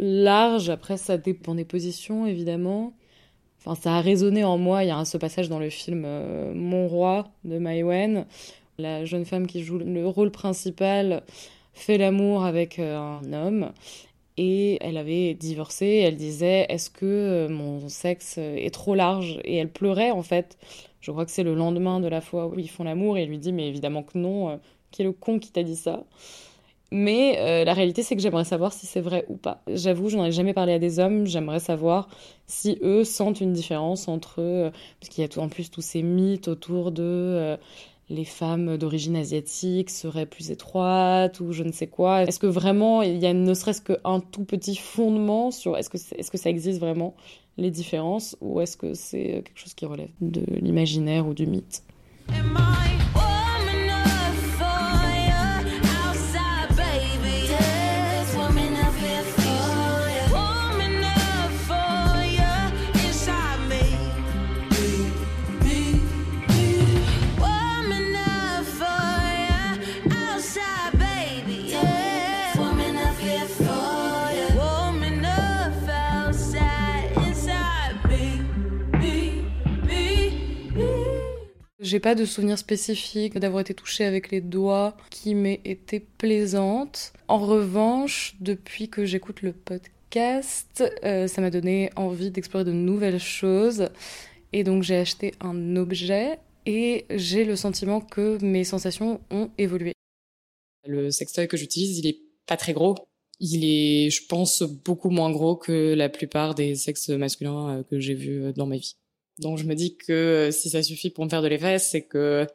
large. 0.01 0.71
Après, 0.71 0.97
ça 0.97 1.19
dépend 1.19 1.55
des 1.55 1.65
positions, 1.65 2.27
évidemment. 2.27 2.93
Enfin, 3.59 3.75
ça 3.75 3.97
a 3.97 4.01
résonné 4.01 4.43
en 4.43 4.59
moi. 4.59 4.83
Il 4.83 4.89
y 4.89 4.91
a 4.91 5.05
ce 5.05 5.19
passage 5.19 5.49
dans 5.49 5.61
le 5.61 5.71
film 5.71 6.05
euh, 6.07 6.53
Mon 6.55 6.89
roi 6.89 7.29
de 7.45 7.59
Mai 7.59 7.83
Wen. 7.83 8.27
La 8.79 9.05
jeune 9.05 9.27
femme 9.27 9.47
qui 9.47 9.63
joue 9.63 9.79
le 9.79 10.07
rôle 10.07 10.31
principal 10.31 11.23
fait 11.75 11.99
l'amour 11.99 12.45
avec 12.45 12.79
euh, 12.79 12.99
un 12.99 13.33
homme 13.33 13.73
et 14.39 14.79
elle 14.81 14.97
avait 14.97 15.35
divorcé. 15.35 15.87
Elle 15.87 16.17
disait 16.17 16.67
Est-ce 16.71 16.89
que 16.89 17.05
euh, 17.05 17.49
mon 17.51 17.87
sexe 17.89 18.39
est 18.39 18.73
trop 18.73 18.95
large? 18.95 19.39
Et 19.45 19.57
elle 19.57 19.71
pleurait 19.71 20.11
en 20.11 20.23
fait. 20.23 20.57
Je 21.03 21.11
crois 21.11 21.27
que 21.27 21.31
c'est 21.31 21.43
le 21.43 21.55
lendemain 21.55 22.01
de 22.01 22.09
la 22.09 22.23
fois 22.23 22.47
où 22.47 22.59
ils 22.59 22.71
font 22.71 22.85
l'amour 22.85 23.19
et 23.19 23.23
elle 23.23 23.29
lui 23.29 23.39
dit 23.39 23.53
Mais 23.53 23.69
évidemment 23.69 24.03
que 24.03 24.17
non. 24.17 24.59
Qui 24.91 25.03
est 25.03 25.05
le 25.05 25.13
con 25.13 25.39
qui 25.39 25.53
t'a 25.53 25.63
dit 25.63 25.77
ça? 25.77 26.05
Mais 26.93 27.37
euh, 27.39 27.65
la 27.65 27.73
réalité, 27.73 28.03
c'est 28.03 28.17
que 28.17 28.23
j'aimerais 28.23 28.45
savoir 28.45 28.73
si 28.73 28.87
c'est 28.87 29.01
vrai 29.01 29.25
ou 29.29 29.37
pas. 29.37 29.63
J'avoue, 29.69 30.09
je 30.09 30.17
n'en 30.17 30.25
ai 30.25 30.33
jamais 30.33 30.55
parlé 30.55 30.73
à 30.73 30.79
des 30.79 30.99
hommes. 30.99 31.27
J'aimerais 31.27 31.61
savoir 31.61 32.09
si 32.47 32.79
eux 32.83 33.05
sentent 33.05 33.41
une 33.41 33.53
différence 33.53 34.09
entre 34.09 34.41
eux, 34.41 34.71
parce 35.01 35.09
qu'il 35.09 35.25
y 35.25 35.27
a 35.27 35.43
en 35.43 35.49
plus 35.49 35.71
tous 35.71 35.83
ces 35.83 36.03
mythes 36.03 36.49
autour 36.49 36.91
de 36.91 37.03
euh, 37.03 37.57
les 38.09 38.25
femmes 38.25 38.77
d'origine 38.77 39.17
asiatique 39.17 39.89
seraient 39.89 40.27
plus 40.27 40.51
étroites 40.51 41.39
ou 41.39 41.53
je 41.53 41.63
ne 41.63 41.71
sais 41.71 41.87
quoi. 41.87 42.25
Est-ce 42.25 42.41
que 42.41 42.49
vraiment 42.49 43.03
il 43.03 43.19
y 43.19 43.27
a 43.27 43.33
ne 43.33 43.55
serait-ce 43.55 43.83
qu'un 43.83 44.19
tout 44.19 44.45
petit 44.45 44.75
fondement 44.75 45.53
sur 45.53 45.77
est-ce 45.77 45.89
que, 45.89 45.97
est-ce 45.97 46.31
que 46.31 46.39
ça 46.39 46.51
existe 46.51 46.81
vraiment 46.81 47.15
les 47.57 47.71
différences 47.71 48.37
ou 48.41 48.61
est-ce 48.61 48.77
que 48.77 48.95
c'est 48.95 49.43
quelque 49.45 49.59
chose 49.59 49.75
qui 49.75 49.87
relève 49.87 50.11
de 50.21 50.43
l'imaginaire 50.61 51.29
ou 51.29 51.35
du 51.35 51.47
mythe? 51.47 51.85
J'ai 81.81 81.99
pas 81.99 82.15
de 82.15 82.27
souvenir 82.27 82.59
spécifique 82.59 83.39
d'avoir 83.39 83.63
été 83.63 83.73
touchée 83.73 84.05
avec 84.05 84.31
les 84.31 84.43
doigts 84.43 84.95
qui 85.09 85.35
m'aient 85.35 85.63
été 85.65 85.99
plaisantes. 85.99 87.15
En 87.27 87.39
revanche, 87.39 88.37
depuis 88.41 88.91
que 88.91 89.07
j'écoute 89.07 89.41
le 89.41 89.55
podcast, 89.55 90.85
euh, 91.05 91.27
ça 91.27 91.41
m'a 91.41 91.49
donné 91.49 91.89
envie 91.97 92.31
d'explorer 92.31 92.67
de 92.67 92.73
nouvelles 92.73 93.19
choses. 93.19 93.89
Et 94.53 94.63
donc 94.63 94.83
j'ai 94.83 94.97
acheté 94.97 95.33
un 95.41 95.77
objet 95.77 96.39
et 96.67 97.07
j'ai 97.09 97.47
le 97.47 97.57
sentiment 97.57 98.03
que 98.03 98.37
mes 98.45 98.65
sensations 98.65 99.23
ont 99.31 99.49
évolué. 99.57 99.95
Le 100.87 101.11
sextoy 101.11 101.49
que 101.49 101.57
j'utilise, 101.57 101.99
il 101.99 102.07
est 102.07 102.19
pas 102.47 102.59
très 102.59 102.75
gros. 102.75 102.95
Il 103.39 103.65
est, 103.65 104.11
je 104.11 104.27
pense, 104.27 104.63
beaucoup 104.63 105.09
moins 105.09 105.31
gros 105.31 105.57
que 105.57 105.95
la 105.95 106.11
plupart 106.11 106.55
des 106.55 106.75
sexes 106.75 107.09
masculins 107.09 107.79
euh, 107.79 107.83
que 107.85 107.99
j'ai 107.99 108.13
vus 108.13 108.43
euh, 108.43 108.53
dans 108.53 108.67
ma 108.67 108.77
vie. 108.77 108.97
Donc 109.41 109.59
je 109.59 109.65
me 109.65 109.75
dis 109.75 109.97
que 109.97 110.13
euh, 110.13 110.51
si 110.51 110.71
ça 110.71 110.83
suffit 110.83 111.11
pour 111.11 111.25
me 111.25 111.31
faire 111.31 111.43
de 111.43 111.49
l'effet, 111.49 111.79
c'est 111.79 112.03
que 112.03 112.47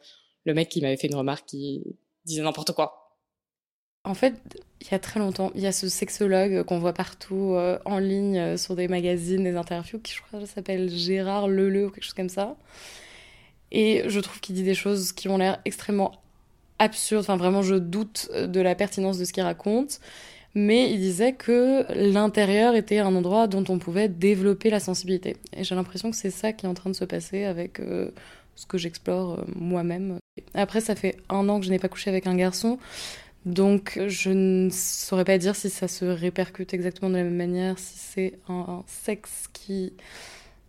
le 0.45 0.53
mec 0.53 0.69
qui 0.69 0.81
m'avait 0.81 0.97
fait 0.97 1.07
une 1.07 1.15
remarque 1.15 1.45
qui 1.47 1.83
disait 2.25 2.43
n'importe 2.43 2.73
quoi. 2.73 3.17
En 4.03 4.13
fait, 4.13 4.35
il 4.81 4.91
y 4.91 4.93
a 4.93 4.99
très 4.99 5.19
longtemps, 5.19 5.51
il 5.55 5.61
y 5.61 5.67
a 5.67 5.71
ce 5.71 5.89
sexologue 5.89 6.63
qu'on 6.63 6.77
voit 6.77 6.93
partout 6.93 7.57
en 7.85 7.97
ligne 7.97 8.55
sur 8.55 8.75
des 8.75 8.87
magazines, 8.87 9.43
des 9.43 9.55
interviews, 9.55 9.97
qui 9.97 10.13
je 10.13 10.21
crois 10.21 10.45
s'appelle 10.45 10.91
Gérard 10.91 11.47
Leleu 11.47 11.87
ou 11.87 11.89
quelque 11.89 12.03
chose 12.03 12.13
comme 12.13 12.29
ça. 12.29 12.55
Et 13.71 14.03
je 14.05 14.19
trouve 14.19 14.39
qu'il 14.41 14.53
dit 14.53 14.61
des 14.61 14.75
choses 14.75 15.11
qui 15.11 15.27
ont 15.27 15.39
l'air 15.39 15.59
extrêmement 15.65 16.11
absurdes. 16.77 17.23
Enfin, 17.23 17.35
vraiment, 17.35 17.63
je 17.63 17.73
doute 17.73 18.29
de 18.31 18.61
la 18.61 18.75
pertinence 18.75 19.17
de 19.17 19.25
ce 19.25 19.33
qu'il 19.33 19.41
raconte. 19.41 19.99
Mais 20.55 20.89
il 20.89 20.99
disait 20.99 21.33
que 21.33 21.85
l'intérieur 21.93 22.75
était 22.75 22.99
un 22.99 23.13
endroit 23.13 23.47
dont 23.47 23.65
on 23.67 23.77
pouvait 23.77 24.07
développer 24.07 24.69
la 24.69 24.79
sensibilité. 24.79 25.35
Et 25.55 25.65
j'ai 25.65 25.75
l'impression 25.75 26.09
que 26.09 26.15
c'est 26.15 26.31
ça 26.31 26.53
qui 26.53 26.65
est 26.65 26.69
en 26.69 26.73
train 26.73 26.89
de 26.89 26.95
se 26.95 27.03
passer 27.03 27.43
avec 27.43 27.81
euh, 27.81 28.09
ce 28.55 28.65
que 28.65 28.77
j'explore 28.77 29.39
euh, 29.39 29.43
moi-même. 29.53 30.17
Après, 30.53 30.79
ça 30.79 30.95
fait 30.95 31.17
un 31.29 31.49
an 31.49 31.59
que 31.59 31.65
je 31.65 31.71
n'ai 31.71 31.79
pas 31.79 31.89
couché 31.89 32.09
avec 32.09 32.25
un 32.25 32.35
garçon. 32.35 32.79
Donc, 33.45 33.99
je 34.07 34.29
ne 34.29 34.69
saurais 34.71 35.25
pas 35.25 35.37
dire 35.37 35.57
si 35.57 35.69
ça 35.69 35.89
se 35.89 36.05
répercute 36.05 36.73
exactement 36.73 37.11
de 37.11 37.17
la 37.17 37.23
même 37.23 37.35
manière, 37.35 37.77
si 37.77 37.97
c'est 37.97 38.33
un 38.47 38.83
sexe 38.87 39.49
qui 39.51 39.91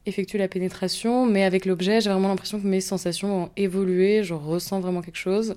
effectue 0.05 0.37
la 0.37 0.49
pénétration, 0.49 1.27
mais 1.27 1.45
avec 1.45 1.65
l'objet, 1.65 2.01
j'ai 2.01 2.11
vraiment 2.11 2.29
l'impression 2.29 2.61
que 2.61 2.67
mes 2.67 2.81
sensations 2.81 3.45
ont 3.45 3.51
évolué, 3.57 4.25
je 4.25 4.35
ressens 4.35 4.81
vraiment 4.81 5.01
quelque 5.01 5.17
chose 5.17 5.57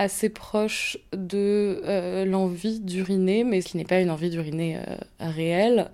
assez 0.00 0.30
proche 0.30 0.96
de 1.12 1.82
euh, 1.84 2.24
l'envie 2.24 2.80
d'uriner, 2.80 3.44
mais 3.44 3.60
qui 3.60 3.76
n'est 3.76 3.84
pas 3.84 4.00
une 4.00 4.10
envie 4.10 4.30
d'uriner 4.30 4.78
euh, 4.78 4.96
réelle. 5.20 5.90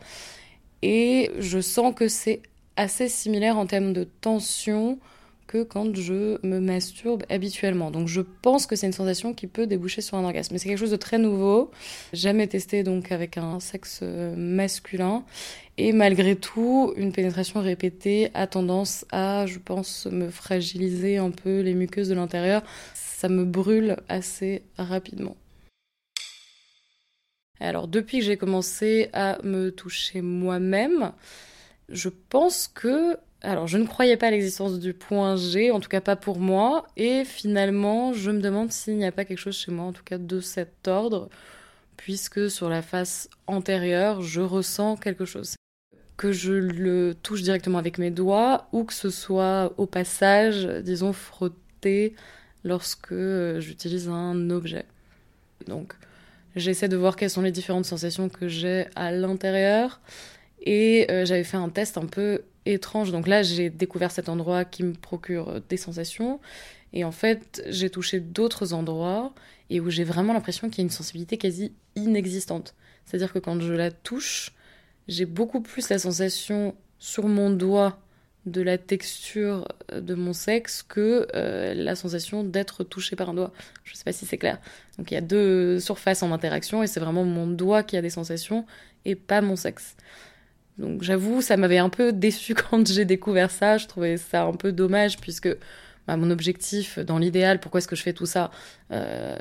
Et 0.83 1.33
je 1.41 1.61
sens 1.61 1.93
que 1.93 2.07
c'est 2.07 2.41
assez 2.77 3.09
similaire 3.09 3.59
en 3.59 3.67
termes 3.67 3.93
de 3.93 4.05
tension 4.05 5.01
que 5.49 5.65
quand 5.65 5.95
je 5.97 6.39
me 6.47 6.61
masturbe 6.61 7.25
habituellement. 7.29 7.91
Donc 7.91 8.07
je 8.07 8.21
pense 8.21 8.67
que 8.67 8.77
c'est 8.77 8.87
une 8.87 8.93
sensation 8.93 9.35
qui 9.35 9.49
peut 9.49 9.67
déboucher 9.67 10.03
sur 10.03 10.17
un 10.17 10.25
orgasme. 10.25 10.53
Mais 10.53 10.59
c'est 10.59 10.69
quelque 10.69 10.79
chose 10.79 10.91
de 10.93 10.97
très 10.97 11.19
nouveau, 11.19 11.73
jamais 12.13 12.47
testé 12.47 12.85
donc 12.85 13.11
avec 13.11 13.37
un 13.39 13.59
sexe 13.59 14.01
euh, 14.03 14.37
masculin. 14.37 15.25
Et 15.79 15.93
malgré 15.93 16.37
tout, 16.37 16.95
une 16.97 17.11
pénétration 17.11 17.61
répétée 17.61 18.31
a 18.35 18.47
tendance 18.47 19.05
à, 19.11 19.47
je 19.47 19.59
pense, 19.59 20.07
me 20.07 20.31
fragiliser 20.31 21.17
un 21.17 21.31
peu 21.31 21.61
les 21.61 21.75
muqueuses 21.75 22.09
de 22.09 22.15
l'intérieur. 22.15 22.63
Ça 23.19 23.31
me 23.31 23.47
brûle 23.47 23.97
assez 24.11 24.63
rapidement. 24.77 25.39
Alors 27.61 27.89
depuis 27.89 28.19
que 28.19 28.25
j'ai 28.27 28.37
commencé 28.37 29.09
à 29.15 29.39
me 29.43 29.71
toucher 29.71 30.21
moi-même, 30.21 31.13
je 31.89 32.11
pense 32.11 32.69
que 32.69 33.17
alors, 33.41 33.69
je 33.69 33.79
ne 33.79 33.87
croyais 33.87 34.19
pas 34.19 34.27
à 34.27 34.31
l'existence 34.33 34.79
du 34.79 34.93
point 34.93 35.37
G, 35.37 35.71
en 35.71 35.81
tout 35.81 35.89
cas 35.89 36.03
pas 36.03 36.17
pour 36.17 36.39
moi, 36.39 36.87
et 36.99 37.25
finalement, 37.25 38.13
je 38.13 38.31
me 38.31 38.41
demande 38.41 38.71
s'il 38.71 38.99
n'y 38.99 39.07
a 39.07 39.13
pas 39.13 39.25
quelque 39.25 39.39
chose 39.39 39.57
chez 39.57 39.73
moi, 39.73 39.87
en 39.87 39.93
tout 39.93 40.05
cas 40.05 40.19
de 40.19 40.41
cet 40.41 40.87
ordre, 40.87 41.31
puisque 41.97 42.51
sur 42.51 42.69
la 42.69 42.83
face 42.83 43.31
antérieure, 43.47 44.21
je 44.21 44.43
ressens 44.43 44.97
quelque 44.97 45.25
chose. 45.25 45.55
Que 46.19 46.33
je 46.33 46.53
le 46.53 47.15
touche 47.15 47.43
directement 47.43 47.79
avec 47.79 47.97
mes 47.99 48.11
doigts, 48.11 48.69
ou 48.73 48.85
que 48.85 48.95
ce 48.95 49.09
soit 49.09 49.73
au 49.79 49.87
passage, 49.87 50.67
disons, 50.83 51.13
frotté 51.13 52.15
lorsque 52.67 53.15
j'utilise 53.59 54.09
un 54.09 54.51
objet. 54.51 54.85
Donc, 55.67 55.95
j'essaie 56.57 56.89
de 56.89 56.97
voir 56.97 57.17
quelles 57.17 57.31
sont 57.31 57.43
les 57.43 57.53
différentes 57.53 57.87
sensations 57.87 58.29
que 58.29 58.49
j'ai 58.49 58.87
à 58.97 59.13
l'intérieur, 59.13 60.01
et 60.61 61.07
euh, 61.11 61.25
j'avais 61.25 61.45
fait 61.45 61.57
un 61.57 61.69
test 61.69 61.97
un 61.97 62.07
peu 62.07 62.43
étrange. 62.67 63.13
Donc 63.13 63.29
là, 63.29 63.43
j'ai 63.43 63.71
découvert 63.71 64.11
cet 64.11 64.29
endroit 64.29 64.65
qui 64.65 64.83
me 64.83 64.93
procure 64.93 65.61
des 65.69 65.77
sensations. 65.77 66.41
Et 66.93 67.05
en 67.05 67.13
fait, 67.13 67.63
j'ai 67.69 67.89
touché 67.89 68.19
d'autres 68.21 68.73
endroits 68.73 69.33
et 69.71 69.81
où 69.81 69.91
j'ai 69.91 70.03
vraiment 70.03 70.33
l'impression 70.33 70.69
qu'il 70.69 70.79
y 70.79 70.81
a 70.83 70.87
une 70.87 70.91
sensibilité 70.91 71.37
quasi 71.37 71.73
inexistante. 71.95 72.75
C'est-à-dire 73.05 73.33
que 73.33 73.39
quand 73.39 73.61
je 73.61 73.73
la 73.73 73.93
touche, 73.93 74.53
j'ai 75.07 75.27
beaucoup 75.27 75.61
plus 75.61 75.89
la 75.89 75.99
sensation 75.99 76.75
sur 76.99 77.29
mon 77.29 77.51
doigt 77.51 78.01
de 78.47 78.63
la 78.63 78.79
texture 78.79 79.67
de 79.93 80.15
mon 80.15 80.33
sexe 80.33 80.83
que 80.83 81.27
euh, 81.35 81.75
la 81.75 81.97
sensation 81.97 82.45
d'être 82.45 82.85
touché 82.85 83.17
par 83.17 83.31
un 83.31 83.35
doigt. 83.35 83.53
Je 83.85 83.93
ne 83.93 83.97
sais 83.97 84.05
pas 84.05 84.13
si 84.13 84.25
c'est 84.25 84.39
clair. 84.39 84.59
Donc 84.99 85.11
il 85.11 85.15
y 85.15 85.17
a 85.17 85.21
deux 85.21 85.81
surfaces 85.81 86.23
en 86.23 86.33
interaction 86.33 86.83
et 86.83 86.87
c'est 86.87 87.01
vraiment 87.01 87.25
mon 87.25 87.47
doigt 87.47 87.83
qui 87.83 87.97
a 87.97 88.03
des 88.03 88.11
sensations 88.11 88.65
et 89.05 89.17
pas 89.17 89.41
mon 89.41 89.57
sexe. 89.57 89.97
Donc 90.79 91.03
j'avoue, 91.03 91.43
ça 91.43 91.57
m'avait 91.57 91.79
un 91.79 91.89
peu 91.89 92.13
déçu 92.13 92.55
quand 92.71 92.87
j'ai 92.87 93.05
découvert 93.05 93.51
ça. 93.51 93.79
Je 93.79 93.87
trouvais 93.87 94.17
ça 94.17 94.45
un 94.45 94.53
peu 94.53 94.73
dommage 94.73 95.19
puisque 95.19 95.49
bah, 96.07 96.17
mon 96.17 96.31
objectif, 96.31 97.01
dans 97.01 97.19
l'idéal, 97.19 97.59
pourquoi 97.59 97.79
est-ce 97.79 97.89
que 97.89 97.97
je 97.97 98.03
fais 98.03 98.13
tout 98.13 98.27
ça 98.27 98.53
euh, 98.93 99.37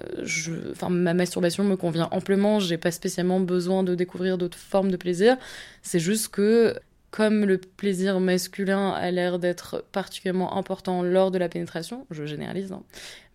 Ma 0.89 1.13
masturbation 1.13 1.63
me 1.63 1.75
convient 1.75 2.07
amplement. 2.11 2.59
J'ai 2.59 2.77
pas 2.77 2.91
spécialement 2.91 3.39
besoin 3.39 3.83
de 3.83 3.93
découvrir 3.93 4.39
d'autres 4.39 4.57
formes 4.57 4.89
de 4.89 4.97
plaisir. 4.97 5.37
C'est 5.83 5.99
juste 5.99 6.29
que 6.29 6.75
comme 7.15 7.45
le 7.45 7.57
plaisir 7.57 8.19
masculin 8.19 8.89
a 8.89 9.09
l'air 9.09 9.39
d'être 9.39 9.85
particulièrement 9.93 10.57
important 10.57 11.01
lors 11.01 11.31
de 11.31 11.37
la 11.37 11.47
pénétration, 11.47 12.05
je 12.11 12.25
généralise, 12.25 12.73
hein, 12.73 12.83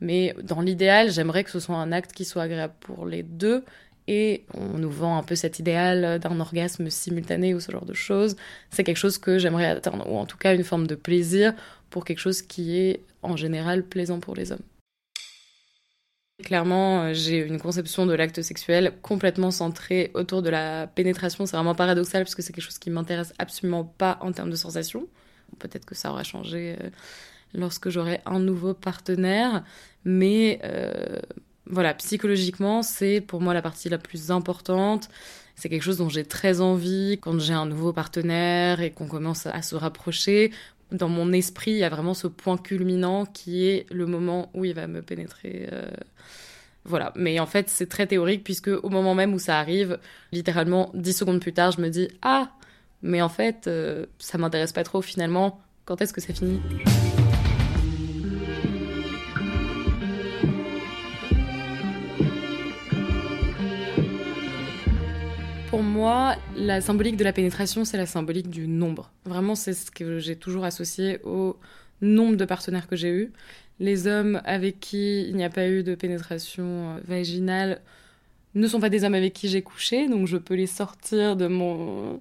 mais 0.00 0.34
dans 0.42 0.60
l'idéal, 0.60 1.10
j'aimerais 1.10 1.44
que 1.44 1.50
ce 1.50 1.60
soit 1.60 1.76
un 1.76 1.90
acte 1.90 2.12
qui 2.12 2.26
soit 2.26 2.42
agréable 2.42 2.74
pour 2.80 3.06
les 3.06 3.22
deux 3.22 3.64
et 4.06 4.44
on 4.52 4.76
nous 4.76 4.90
vend 4.90 5.16
un 5.16 5.22
peu 5.22 5.34
cet 5.34 5.60
idéal 5.60 6.18
d'un 6.18 6.40
orgasme 6.40 6.90
simultané 6.90 7.54
ou 7.54 7.60
ce 7.60 7.72
genre 7.72 7.86
de 7.86 7.94
choses. 7.94 8.36
C'est 8.70 8.84
quelque 8.84 8.98
chose 8.98 9.16
que 9.16 9.38
j'aimerais 9.38 9.66
atteindre, 9.66 10.06
ou 10.10 10.18
en 10.18 10.26
tout 10.26 10.36
cas 10.36 10.54
une 10.54 10.64
forme 10.64 10.86
de 10.86 10.94
plaisir 10.94 11.54
pour 11.88 12.04
quelque 12.04 12.18
chose 12.18 12.42
qui 12.42 12.78
est 12.78 13.00
en 13.22 13.36
général 13.36 13.82
plaisant 13.82 14.20
pour 14.20 14.34
les 14.34 14.52
hommes. 14.52 14.60
Clairement, 16.44 17.02
euh, 17.02 17.14
j'ai 17.14 17.38
une 17.38 17.58
conception 17.58 18.06
de 18.06 18.14
l'acte 18.14 18.42
sexuel 18.42 18.94
complètement 19.02 19.50
centrée 19.50 20.10
autour 20.14 20.42
de 20.42 20.50
la 20.50 20.86
pénétration. 20.86 21.46
C'est 21.46 21.56
vraiment 21.56 21.74
paradoxal 21.74 22.24
parce 22.24 22.34
que 22.34 22.42
c'est 22.42 22.52
quelque 22.52 22.64
chose 22.64 22.78
qui 22.78 22.90
m'intéresse 22.90 23.32
absolument 23.38 23.84
pas 23.84 24.18
en 24.20 24.32
termes 24.32 24.50
de 24.50 24.56
sensation. 24.56 25.06
Peut-être 25.58 25.84
que 25.84 25.94
ça 25.94 26.10
aura 26.10 26.22
changé 26.22 26.76
euh, 26.80 26.90
lorsque 27.54 27.90
j'aurai 27.90 28.20
un 28.26 28.38
nouveau 28.38 28.74
partenaire, 28.74 29.64
mais 30.04 30.60
euh, 30.64 31.18
voilà, 31.66 31.94
psychologiquement, 31.94 32.82
c'est 32.82 33.20
pour 33.20 33.40
moi 33.40 33.54
la 33.54 33.62
partie 33.62 33.88
la 33.88 33.98
plus 33.98 34.30
importante. 34.30 35.08
C'est 35.56 35.68
quelque 35.68 35.82
chose 35.82 35.98
dont 35.98 36.08
j'ai 36.08 36.24
très 36.24 36.60
envie 36.60 37.18
quand 37.20 37.38
j'ai 37.38 37.52
un 37.54 37.66
nouveau 37.66 37.92
partenaire 37.92 38.80
et 38.80 38.90
qu'on 38.92 39.06
commence 39.06 39.46
à 39.46 39.62
se 39.62 39.74
rapprocher. 39.74 40.52
Dans 40.92 41.08
mon 41.08 41.32
esprit, 41.32 41.72
il 41.72 41.78
y 41.78 41.84
a 41.84 41.88
vraiment 41.88 42.14
ce 42.14 42.26
point 42.26 42.56
culminant 42.56 43.26
qui 43.26 43.66
est 43.66 43.86
le 43.90 44.06
moment 44.06 44.50
où 44.54 44.64
il 44.64 44.74
va 44.74 44.86
me 44.86 45.02
pénétrer. 45.02 45.68
Euh, 45.72 45.90
voilà, 46.84 47.12
mais 47.14 47.38
en 47.38 47.46
fait, 47.46 47.68
c'est 47.68 47.88
très 47.88 48.06
théorique 48.06 48.42
puisque 48.42 48.68
au 48.68 48.88
moment 48.88 49.14
même 49.14 49.34
où 49.34 49.38
ça 49.38 49.58
arrive, 49.58 49.98
littéralement 50.32 50.90
10 50.94 51.12
secondes 51.12 51.40
plus 51.40 51.52
tard, 51.52 51.72
je 51.72 51.80
me 51.80 51.88
dis 51.88 52.08
Ah, 52.22 52.50
mais 53.02 53.22
en 53.22 53.28
fait, 53.28 53.66
euh, 53.66 54.06
ça 54.18 54.38
m'intéresse 54.38 54.72
pas 54.72 54.84
trop 54.84 55.02
finalement. 55.02 55.60
Quand 55.84 56.00
est-ce 56.00 56.12
que 56.12 56.20
ça 56.20 56.32
finit 56.32 56.60
moi, 66.00 66.34
la 66.56 66.80
symbolique 66.80 67.18
de 67.18 67.24
la 67.24 67.34
pénétration, 67.34 67.84
c'est 67.84 67.98
la 67.98 68.06
symbolique 68.06 68.48
du 68.48 68.66
nombre. 68.66 69.12
Vraiment, 69.26 69.54
c'est 69.54 69.74
ce 69.74 69.90
que 69.90 70.18
j'ai 70.18 70.34
toujours 70.34 70.64
associé 70.64 71.20
au 71.24 71.58
nombre 72.00 72.36
de 72.36 72.46
partenaires 72.46 72.88
que 72.88 72.96
j'ai 72.96 73.10
eus. 73.10 73.32
Les 73.80 74.06
hommes 74.06 74.40
avec 74.46 74.80
qui 74.80 75.28
il 75.28 75.36
n'y 75.36 75.44
a 75.44 75.50
pas 75.50 75.68
eu 75.68 75.82
de 75.82 75.94
pénétration 75.94 76.64
euh, 76.64 77.00
vaginale 77.06 77.82
ne 78.54 78.66
sont 78.66 78.80
pas 78.80 78.88
des 78.88 79.04
hommes 79.04 79.14
avec 79.14 79.34
qui 79.34 79.48
j'ai 79.48 79.60
couché, 79.60 80.08
donc 80.08 80.26
je 80.26 80.38
peux 80.38 80.54
les 80.54 80.66
sortir 80.66 81.36
de 81.36 81.48
mon... 81.48 82.18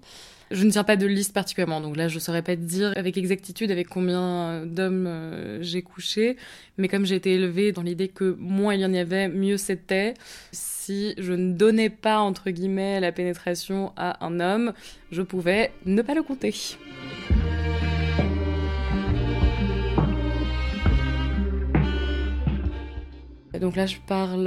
Je 0.52 0.66
ne 0.66 0.72
tiens 0.72 0.84
pas 0.84 0.96
de 0.96 1.06
liste 1.06 1.32
particulièrement, 1.34 1.80
donc 1.80 1.96
là 1.96 2.08
je 2.08 2.16
ne 2.16 2.20
saurais 2.20 2.42
pas 2.42 2.56
dire 2.56 2.92
avec 2.96 3.18
exactitude 3.18 3.70
avec 3.70 3.88
combien 3.88 4.66
d'hommes 4.66 5.06
euh, 5.08 5.60
j'ai 5.62 5.84
couché, 5.84 6.38
mais 6.80 6.88
comme 6.88 7.06
j'ai 7.06 7.16
été 7.16 7.36
élevée 7.36 7.72
dans 7.72 7.84
l'idée 7.84 8.08
que 8.08 8.36
moins 8.40 8.74
il 8.74 8.82
y 8.82 8.86
en 8.86 8.94
avait, 8.96 9.28
mieux 9.28 9.58
c'était, 9.58 10.16
si 10.52 11.14
je 11.20 11.34
ne 11.34 11.54
donnais 11.54 11.92
pas, 11.92 12.20
entre 12.20 12.50
guillemets, 12.50 13.00
la 13.00 13.12
pénétration 13.12 13.94
à 13.96 14.26
un 14.26 14.40
homme, 14.40 14.74
je 15.12 15.22
pouvais 15.22 15.72
ne 15.86 16.02
pas 16.02 16.16
le 16.16 16.24
compter. 16.24 16.56
Donc 23.60 23.76
là, 23.76 23.86
je 23.86 23.98
parle 24.08 24.46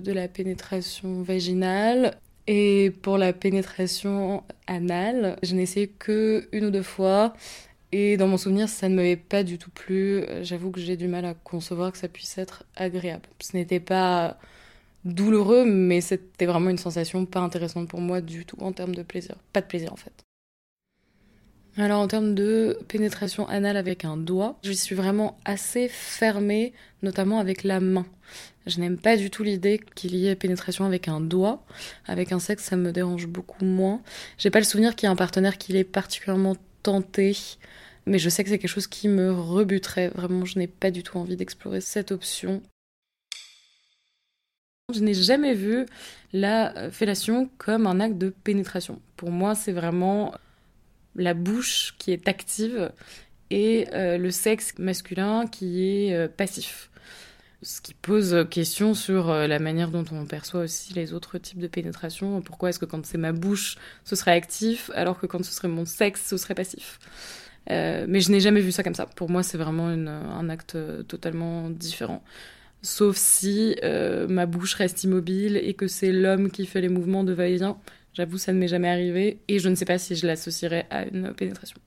de 0.00 0.12
la 0.12 0.26
pénétration 0.26 1.22
vaginale. 1.22 2.18
Et 2.46 2.92
pour 3.02 3.16
la 3.16 3.32
pénétration 3.32 4.44
anale, 4.66 5.38
je 5.42 5.54
n'ai 5.54 5.62
essayé 5.62 5.88
que 5.88 6.48
une 6.52 6.66
ou 6.66 6.70
deux 6.70 6.82
fois. 6.82 7.34
Et 7.92 8.16
dans 8.16 8.26
mon 8.26 8.36
souvenir, 8.36 8.68
ça 8.68 8.88
ne 8.88 8.96
m'avait 8.96 9.16
pas 9.16 9.44
du 9.44 9.56
tout 9.56 9.70
plu. 9.70 10.24
J'avoue 10.42 10.70
que 10.70 10.80
j'ai 10.80 10.96
du 10.96 11.08
mal 11.08 11.24
à 11.24 11.34
concevoir 11.34 11.92
que 11.92 11.98
ça 11.98 12.08
puisse 12.08 12.36
être 12.38 12.64
agréable. 12.76 13.28
Ce 13.40 13.56
n'était 13.56 13.80
pas 13.80 14.38
douloureux, 15.04 15.64
mais 15.64 16.00
c'était 16.00 16.46
vraiment 16.46 16.70
une 16.70 16.78
sensation 16.78 17.24
pas 17.26 17.40
intéressante 17.40 17.88
pour 17.88 18.00
moi 18.00 18.20
du 18.20 18.44
tout 18.44 18.56
en 18.60 18.72
termes 18.72 18.94
de 18.94 19.02
plaisir. 19.02 19.36
Pas 19.52 19.60
de 19.60 19.66
plaisir 19.66 19.92
en 19.92 19.96
fait. 19.96 20.12
Alors 21.76 22.00
en 22.00 22.06
termes 22.06 22.34
de 22.34 22.78
pénétration 22.86 23.48
anale 23.48 23.76
avec 23.76 24.04
un 24.04 24.16
doigt, 24.16 24.58
je 24.62 24.70
suis 24.70 24.94
vraiment 24.94 25.38
assez 25.44 25.88
fermée, 25.88 26.72
notamment 27.02 27.40
avec 27.40 27.64
la 27.64 27.80
main. 27.80 28.06
Je 28.66 28.80
n'aime 28.80 28.96
pas 28.96 29.16
du 29.16 29.30
tout 29.30 29.42
l'idée 29.42 29.80
qu'il 29.94 30.16
y 30.16 30.26
ait 30.26 30.36
pénétration 30.36 30.84
avec 30.84 31.08
un 31.08 31.20
doigt. 31.20 31.64
Avec 32.06 32.32
un 32.32 32.38
sexe, 32.38 32.64
ça 32.64 32.76
me 32.76 32.92
dérange 32.92 33.26
beaucoup 33.26 33.64
moins. 33.64 34.00
J'ai 34.38 34.50
pas 34.50 34.58
le 34.58 34.64
souvenir 34.64 34.96
qu'il 34.96 35.06
y 35.06 35.10
ait 35.10 35.12
un 35.12 35.16
partenaire 35.16 35.58
qui 35.58 35.72
l'ait 35.72 35.84
particulièrement 35.84 36.56
tenté, 36.82 37.36
mais 38.06 38.18
je 38.18 38.28
sais 38.28 38.42
que 38.42 38.50
c'est 38.50 38.58
quelque 38.58 38.70
chose 38.70 38.86
qui 38.86 39.08
me 39.08 39.32
rebuterait. 39.32 40.08
Vraiment, 40.08 40.44
je 40.44 40.58
n'ai 40.58 40.66
pas 40.66 40.90
du 40.90 41.02
tout 41.02 41.18
envie 41.18 41.36
d'explorer 41.36 41.80
cette 41.80 42.10
option. 42.10 42.62
Je 44.92 45.00
n'ai 45.00 45.14
jamais 45.14 45.54
vu 45.54 45.86
la 46.32 46.90
fellation 46.90 47.50
comme 47.58 47.86
un 47.86 48.00
acte 48.00 48.18
de 48.18 48.28
pénétration. 48.28 49.00
Pour 49.16 49.30
moi, 49.30 49.54
c'est 49.54 49.72
vraiment 49.72 50.34
la 51.16 51.34
bouche 51.34 51.94
qui 51.98 52.12
est 52.12 52.28
active 52.28 52.90
et 53.50 53.86
euh, 53.92 54.18
le 54.18 54.30
sexe 54.30 54.74
masculin 54.78 55.46
qui 55.46 55.84
est 55.84 56.14
euh, 56.14 56.28
passif. 56.28 56.90
Ce 57.64 57.80
qui 57.80 57.94
pose 57.94 58.46
question 58.50 58.94
sur 58.94 59.30
euh, 59.30 59.48
la 59.48 59.58
manière 59.58 59.90
dont 59.90 60.04
on 60.12 60.26
perçoit 60.26 60.60
aussi 60.60 60.92
les 60.94 61.12
autres 61.12 61.38
types 61.38 61.58
de 61.58 61.66
pénétration. 61.66 62.40
Pourquoi 62.42 62.68
est-ce 62.68 62.78
que 62.78 62.84
quand 62.84 63.04
c'est 63.04 63.18
ma 63.18 63.32
bouche, 63.32 63.76
ce 64.04 64.14
serait 64.14 64.32
actif, 64.32 64.90
alors 64.94 65.18
que 65.18 65.26
quand 65.26 65.44
ce 65.44 65.52
serait 65.52 65.68
mon 65.68 65.84
sexe, 65.84 66.24
ce 66.26 66.36
serait 66.36 66.54
passif? 66.54 67.00
Mais 67.68 68.20
je 68.20 68.30
n'ai 68.30 68.40
jamais 68.40 68.60
vu 68.60 68.70
ça 68.70 68.82
comme 68.82 68.94
ça. 68.94 69.06
Pour 69.06 69.30
moi, 69.30 69.42
c'est 69.42 69.56
vraiment 69.56 69.88
un 69.88 70.48
acte 70.50 70.76
totalement 71.08 71.70
différent 71.70 72.22
sauf 72.84 73.16
si 73.16 73.76
euh, 73.82 74.28
ma 74.28 74.46
bouche 74.46 74.74
reste 74.74 75.04
immobile 75.04 75.56
et 75.56 75.74
que 75.74 75.88
c'est 75.88 76.12
l'homme 76.12 76.50
qui 76.50 76.66
fait 76.66 76.80
les 76.80 76.88
mouvements 76.88 77.24
de 77.24 77.32
va-et-vient. 77.32 77.78
J'avoue, 78.12 78.38
ça 78.38 78.52
ne 78.52 78.58
m'est 78.58 78.68
jamais 78.68 78.88
arrivé 78.88 79.40
et 79.48 79.58
je 79.58 79.68
ne 79.68 79.74
sais 79.74 79.86
pas 79.86 79.98
si 79.98 80.14
je 80.14 80.26
l'associerais 80.26 80.86
à 80.90 81.04
une 81.06 81.34
pénétration. 81.34 81.78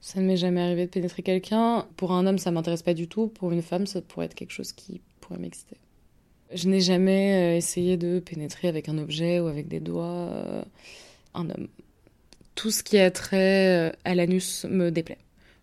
Ça 0.00 0.20
ne 0.20 0.26
m'est 0.26 0.36
jamais 0.36 0.60
arrivé 0.60 0.86
de 0.86 0.90
pénétrer 0.90 1.22
quelqu'un. 1.22 1.86
Pour 1.96 2.12
un 2.12 2.26
homme, 2.26 2.38
ça 2.38 2.50
m'intéresse 2.50 2.82
pas 2.82 2.94
du 2.94 3.08
tout. 3.08 3.28
Pour 3.28 3.52
une 3.52 3.62
femme, 3.62 3.86
ça 3.86 4.00
pourrait 4.00 4.26
être 4.26 4.34
quelque 4.34 4.52
chose 4.52 4.72
qui 4.72 5.00
pourrait 5.20 5.38
m'exciter. 5.38 5.76
Je 6.54 6.68
n'ai 6.68 6.80
jamais 6.80 7.54
euh, 7.54 7.56
essayé 7.56 7.96
de 7.96 8.20
pénétrer 8.20 8.68
avec 8.68 8.88
un 8.88 8.96
objet 8.98 9.40
ou 9.40 9.48
avec 9.48 9.68
des 9.68 9.80
doigts 9.80 10.04
euh, 10.32 10.62
un 11.34 11.50
homme. 11.50 11.68
Tout 12.54 12.70
ce 12.70 12.82
qui 12.82 12.98
a 12.98 13.10
trait 13.10 13.92
à 14.04 14.14
l'anus 14.14 14.64
me 14.68 14.90
déplaît. 14.90 15.18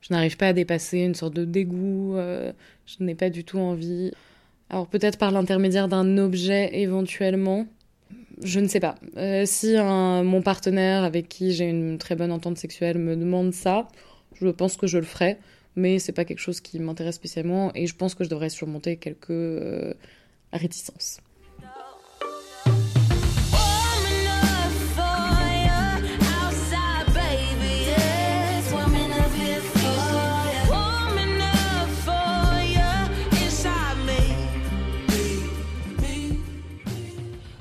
Je 0.07 0.13
n'arrive 0.13 0.37
pas 0.37 0.49
à 0.49 0.53
dépasser 0.53 0.99
une 0.99 1.15
sorte 1.15 1.33
de 1.33 1.45
dégoût. 1.45 2.15
Euh, 2.15 2.53
je 2.85 3.03
n'ai 3.03 3.15
pas 3.15 3.31
du 3.31 3.43
tout 3.43 3.57
envie. 3.57 4.11
Alors 4.69 4.87
peut-être 4.87 5.17
par 5.17 5.31
l'intermédiaire 5.31 5.87
d'un 5.87 6.17
objet 6.19 6.69
éventuellement. 6.79 7.65
Je 8.43 8.59
ne 8.59 8.67
sais 8.67 8.79
pas. 8.79 8.95
Euh, 9.17 9.43
si 9.45 9.75
mon 9.75 10.41
partenaire 10.41 11.03
avec 11.03 11.27
qui 11.27 11.53
j'ai 11.53 11.69
une 11.69 11.97
très 11.97 12.15
bonne 12.15 12.31
entente 12.31 12.57
sexuelle 12.57 12.99
me 12.99 13.15
demande 13.15 13.53
ça, 13.53 13.87
je 14.39 14.47
pense 14.49 14.77
que 14.77 14.87
je 14.87 14.97
le 14.97 15.05
ferai. 15.05 15.37
Mais 15.75 15.99
c'est 15.99 16.13
pas 16.13 16.23
quelque 16.23 16.39
chose 16.39 16.61
qui 16.61 16.79
m'intéresse 16.79 17.15
spécialement 17.15 17.71
et 17.75 17.85
je 17.85 17.95
pense 17.95 18.15
que 18.15 18.23
je 18.23 18.29
devrais 18.29 18.49
surmonter 18.49 18.95
quelques 18.95 19.29
euh, 19.31 19.93
réticences. 20.53 21.19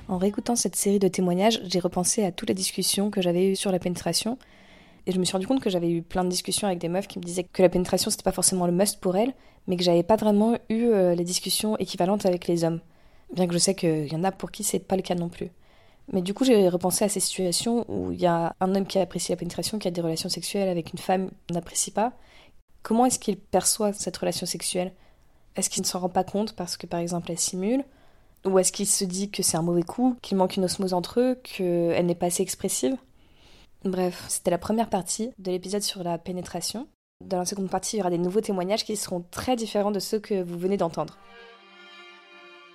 En 0.07 0.19
réécoutant 0.19 0.55
cette 0.55 0.77
série 0.77 1.01
de 1.01 1.09
témoignages, 1.09 1.61
j'ai 1.65 1.81
repensé 1.81 2.23
à 2.23 2.31
toutes 2.31 2.49
les 2.49 2.55
discussions 2.55 3.11
que 3.11 3.21
j'avais 3.21 3.51
eues 3.51 3.57
sur 3.57 3.73
la 3.73 3.81
pénétration. 3.81 4.39
Et 5.07 5.13
je 5.13 5.19
me 5.19 5.25
suis 5.25 5.33
rendu 5.33 5.47
compte 5.47 5.61
que 5.61 5.71
j'avais 5.71 5.91
eu 5.91 6.03
plein 6.03 6.25
de 6.25 6.31
discussions 6.31 6.67
avec 6.67 6.79
des 6.79 6.89
meufs 6.89 7.07
qui 7.07 7.19
me 7.19 7.25
disaient 7.25 7.45
que 7.45 7.63
la 7.63 7.69
pénétration 7.69 8.11
c'était 8.11 8.23
pas 8.23 8.33
forcément 8.33 8.67
le 8.67 8.73
must 8.73 9.01
pour 9.01 9.17
elles, 9.17 9.35
mais 9.67 9.77
que 9.77 9.83
j'avais 9.83 10.03
pas 10.03 10.17
vraiment 10.17 10.57
eu 10.69 10.87
euh, 10.87 11.15
les 11.15 11.25
discussions 11.25 11.77
équivalentes 11.79 12.27
avec 12.27 12.47
les 12.47 12.65
hommes. 12.65 12.81
Bien 13.35 13.47
que 13.47 13.53
je 13.53 13.59
sais 13.59 13.75
qu'il 13.75 14.11
y 14.11 14.17
en 14.17 14.25
a 14.25 14.33
pour 14.33 14.51
qui 14.51 14.65
c'est 14.65 14.79
pas 14.79 14.97
le 14.97 15.03
cas 15.03 15.15
non 15.15 15.29
plus. 15.29 15.51
Mais 16.13 16.23
du 16.23 16.35
coup, 16.35 16.45
j'ai 16.45 16.69
repensé 16.69 17.05
à 17.05 17.09
ces 17.09 17.21
situations 17.21 17.85
où 17.89 18.13
il 18.13 18.21
y 18.21 18.27
a 18.27 18.55
un 18.61 18.75
homme 18.75 18.87
qui 18.87 18.99
apprécie 18.99 19.33
la 19.33 19.37
pénétration, 19.37 19.79
qui 19.79 19.89
a 19.89 19.91
des 19.91 20.03
relations 20.03 20.29
sexuelles 20.29 20.69
avec 20.69 20.93
une 20.93 20.99
femme 20.99 21.31
qu'on 21.49 21.55
n'apprécie 21.55 21.91
pas. 21.91 22.13
Comment 22.83 23.07
est-ce 23.07 23.19
qu'il 23.19 23.39
perçoit 23.39 23.95
cette 23.95 24.17
relation 24.17 24.47
sexuelle? 24.47 24.93
Est-ce 25.57 25.71
qu'il 25.71 25.83
ne 25.83 25.87
s'en 25.87 26.01
rend 26.01 26.09
pas 26.11 26.25
compte 26.25 26.55
parce 26.55 26.77
que 26.77 26.87
par 26.87 27.01
exemple 27.01 27.31
elle 27.31 27.39
simule? 27.39 27.85
Ou 28.45 28.59
est-ce 28.59 28.73
qu'il 28.73 28.87
se 28.87 29.05
dit 29.05 29.31
que 29.31 29.43
c'est 29.43 29.57
un 29.57 29.63
mauvais 29.63 29.83
coup, 29.83 30.17
qu'il 30.21 30.37
manque 30.37 30.57
une 30.57 30.65
osmose 30.65 30.93
entre 30.93 31.21
eux, 31.21 31.41
qu'elle 31.43 32.05
n'est 32.05 32.15
pas 32.15 32.27
assez 32.27 32.43
expressive? 32.43 32.97
Bref, 33.85 34.25
c'était 34.29 34.51
la 34.51 34.59
première 34.59 34.89
partie 34.89 35.31
de 35.39 35.51
l'épisode 35.51 35.83
sur 35.83 36.03
la 36.03 36.17
pénétration. 36.17 36.89
Dans 37.23 37.39
la 37.39 37.45
seconde 37.45 37.69
partie, 37.69 37.97
il 37.97 37.99
y 37.99 38.03
aura 38.03 38.11
des 38.11 38.19
nouveaux 38.19 38.41
témoignages 38.41 38.85
qui 38.85 38.97
seront 38.97 39.25
très 39.31 39.57
différents 39.57 39.91
de 39.91 40.01
ceux 40.01 40.19
que 40.19 40.43
vous 40.43 40.59
venez 40.59 40.77
d'entendre. 40.77 41.19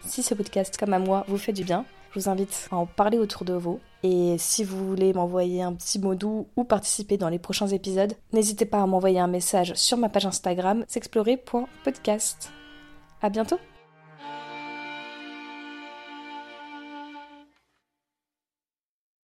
Si 0.05 0.21
ce 0.21 0.35
podcast, 0.35 0.77
comme 0.77 0.93
à 0.93 0.99
moi, 0.99 1.25
vous 1.27 1.37
fait 1.37 1.51
du 1.51 1.63
bien, 1.63 1.85
je 2.11 2.19
vous 2.19 2.29
invite 2.29 2.67
à 2.71 2.77
en 2.77 2.85
parler 2.85 3.17
autour 3.17 3.43
de 3.43 3.53
vous. 3.53 3.79
Et 4.03 4.37
si 4.37 4.63
vous 4.63 4.87
voulez 4.87 5.13
m'envoyer 5.13 5.61
un 5.63 5.73
petit 5.73 5.99
mot 5.99 6.15
doux 6.15 6.47
ou 6.55 6.63
participer 6.63 7.17
dans 7.17 7.29
les 7.29 7.39
prochains 7.39 7.67
épisodes, 7.67 8.13
n'hésitez 8.31 8.65
pas 8.65 8.81
à 8.81 8.85
m'envoyer 8.85 9.19
un 9.19 9.27
message 9.27 9.73
sur 9.73 9.97
ma 9.97 10.09
page 10.09 10.25
Instagram 10.25 10.85
s'explorer.podcast. 10.87 12.51
À 13.21 13.29
bientôt! 13.29 13.59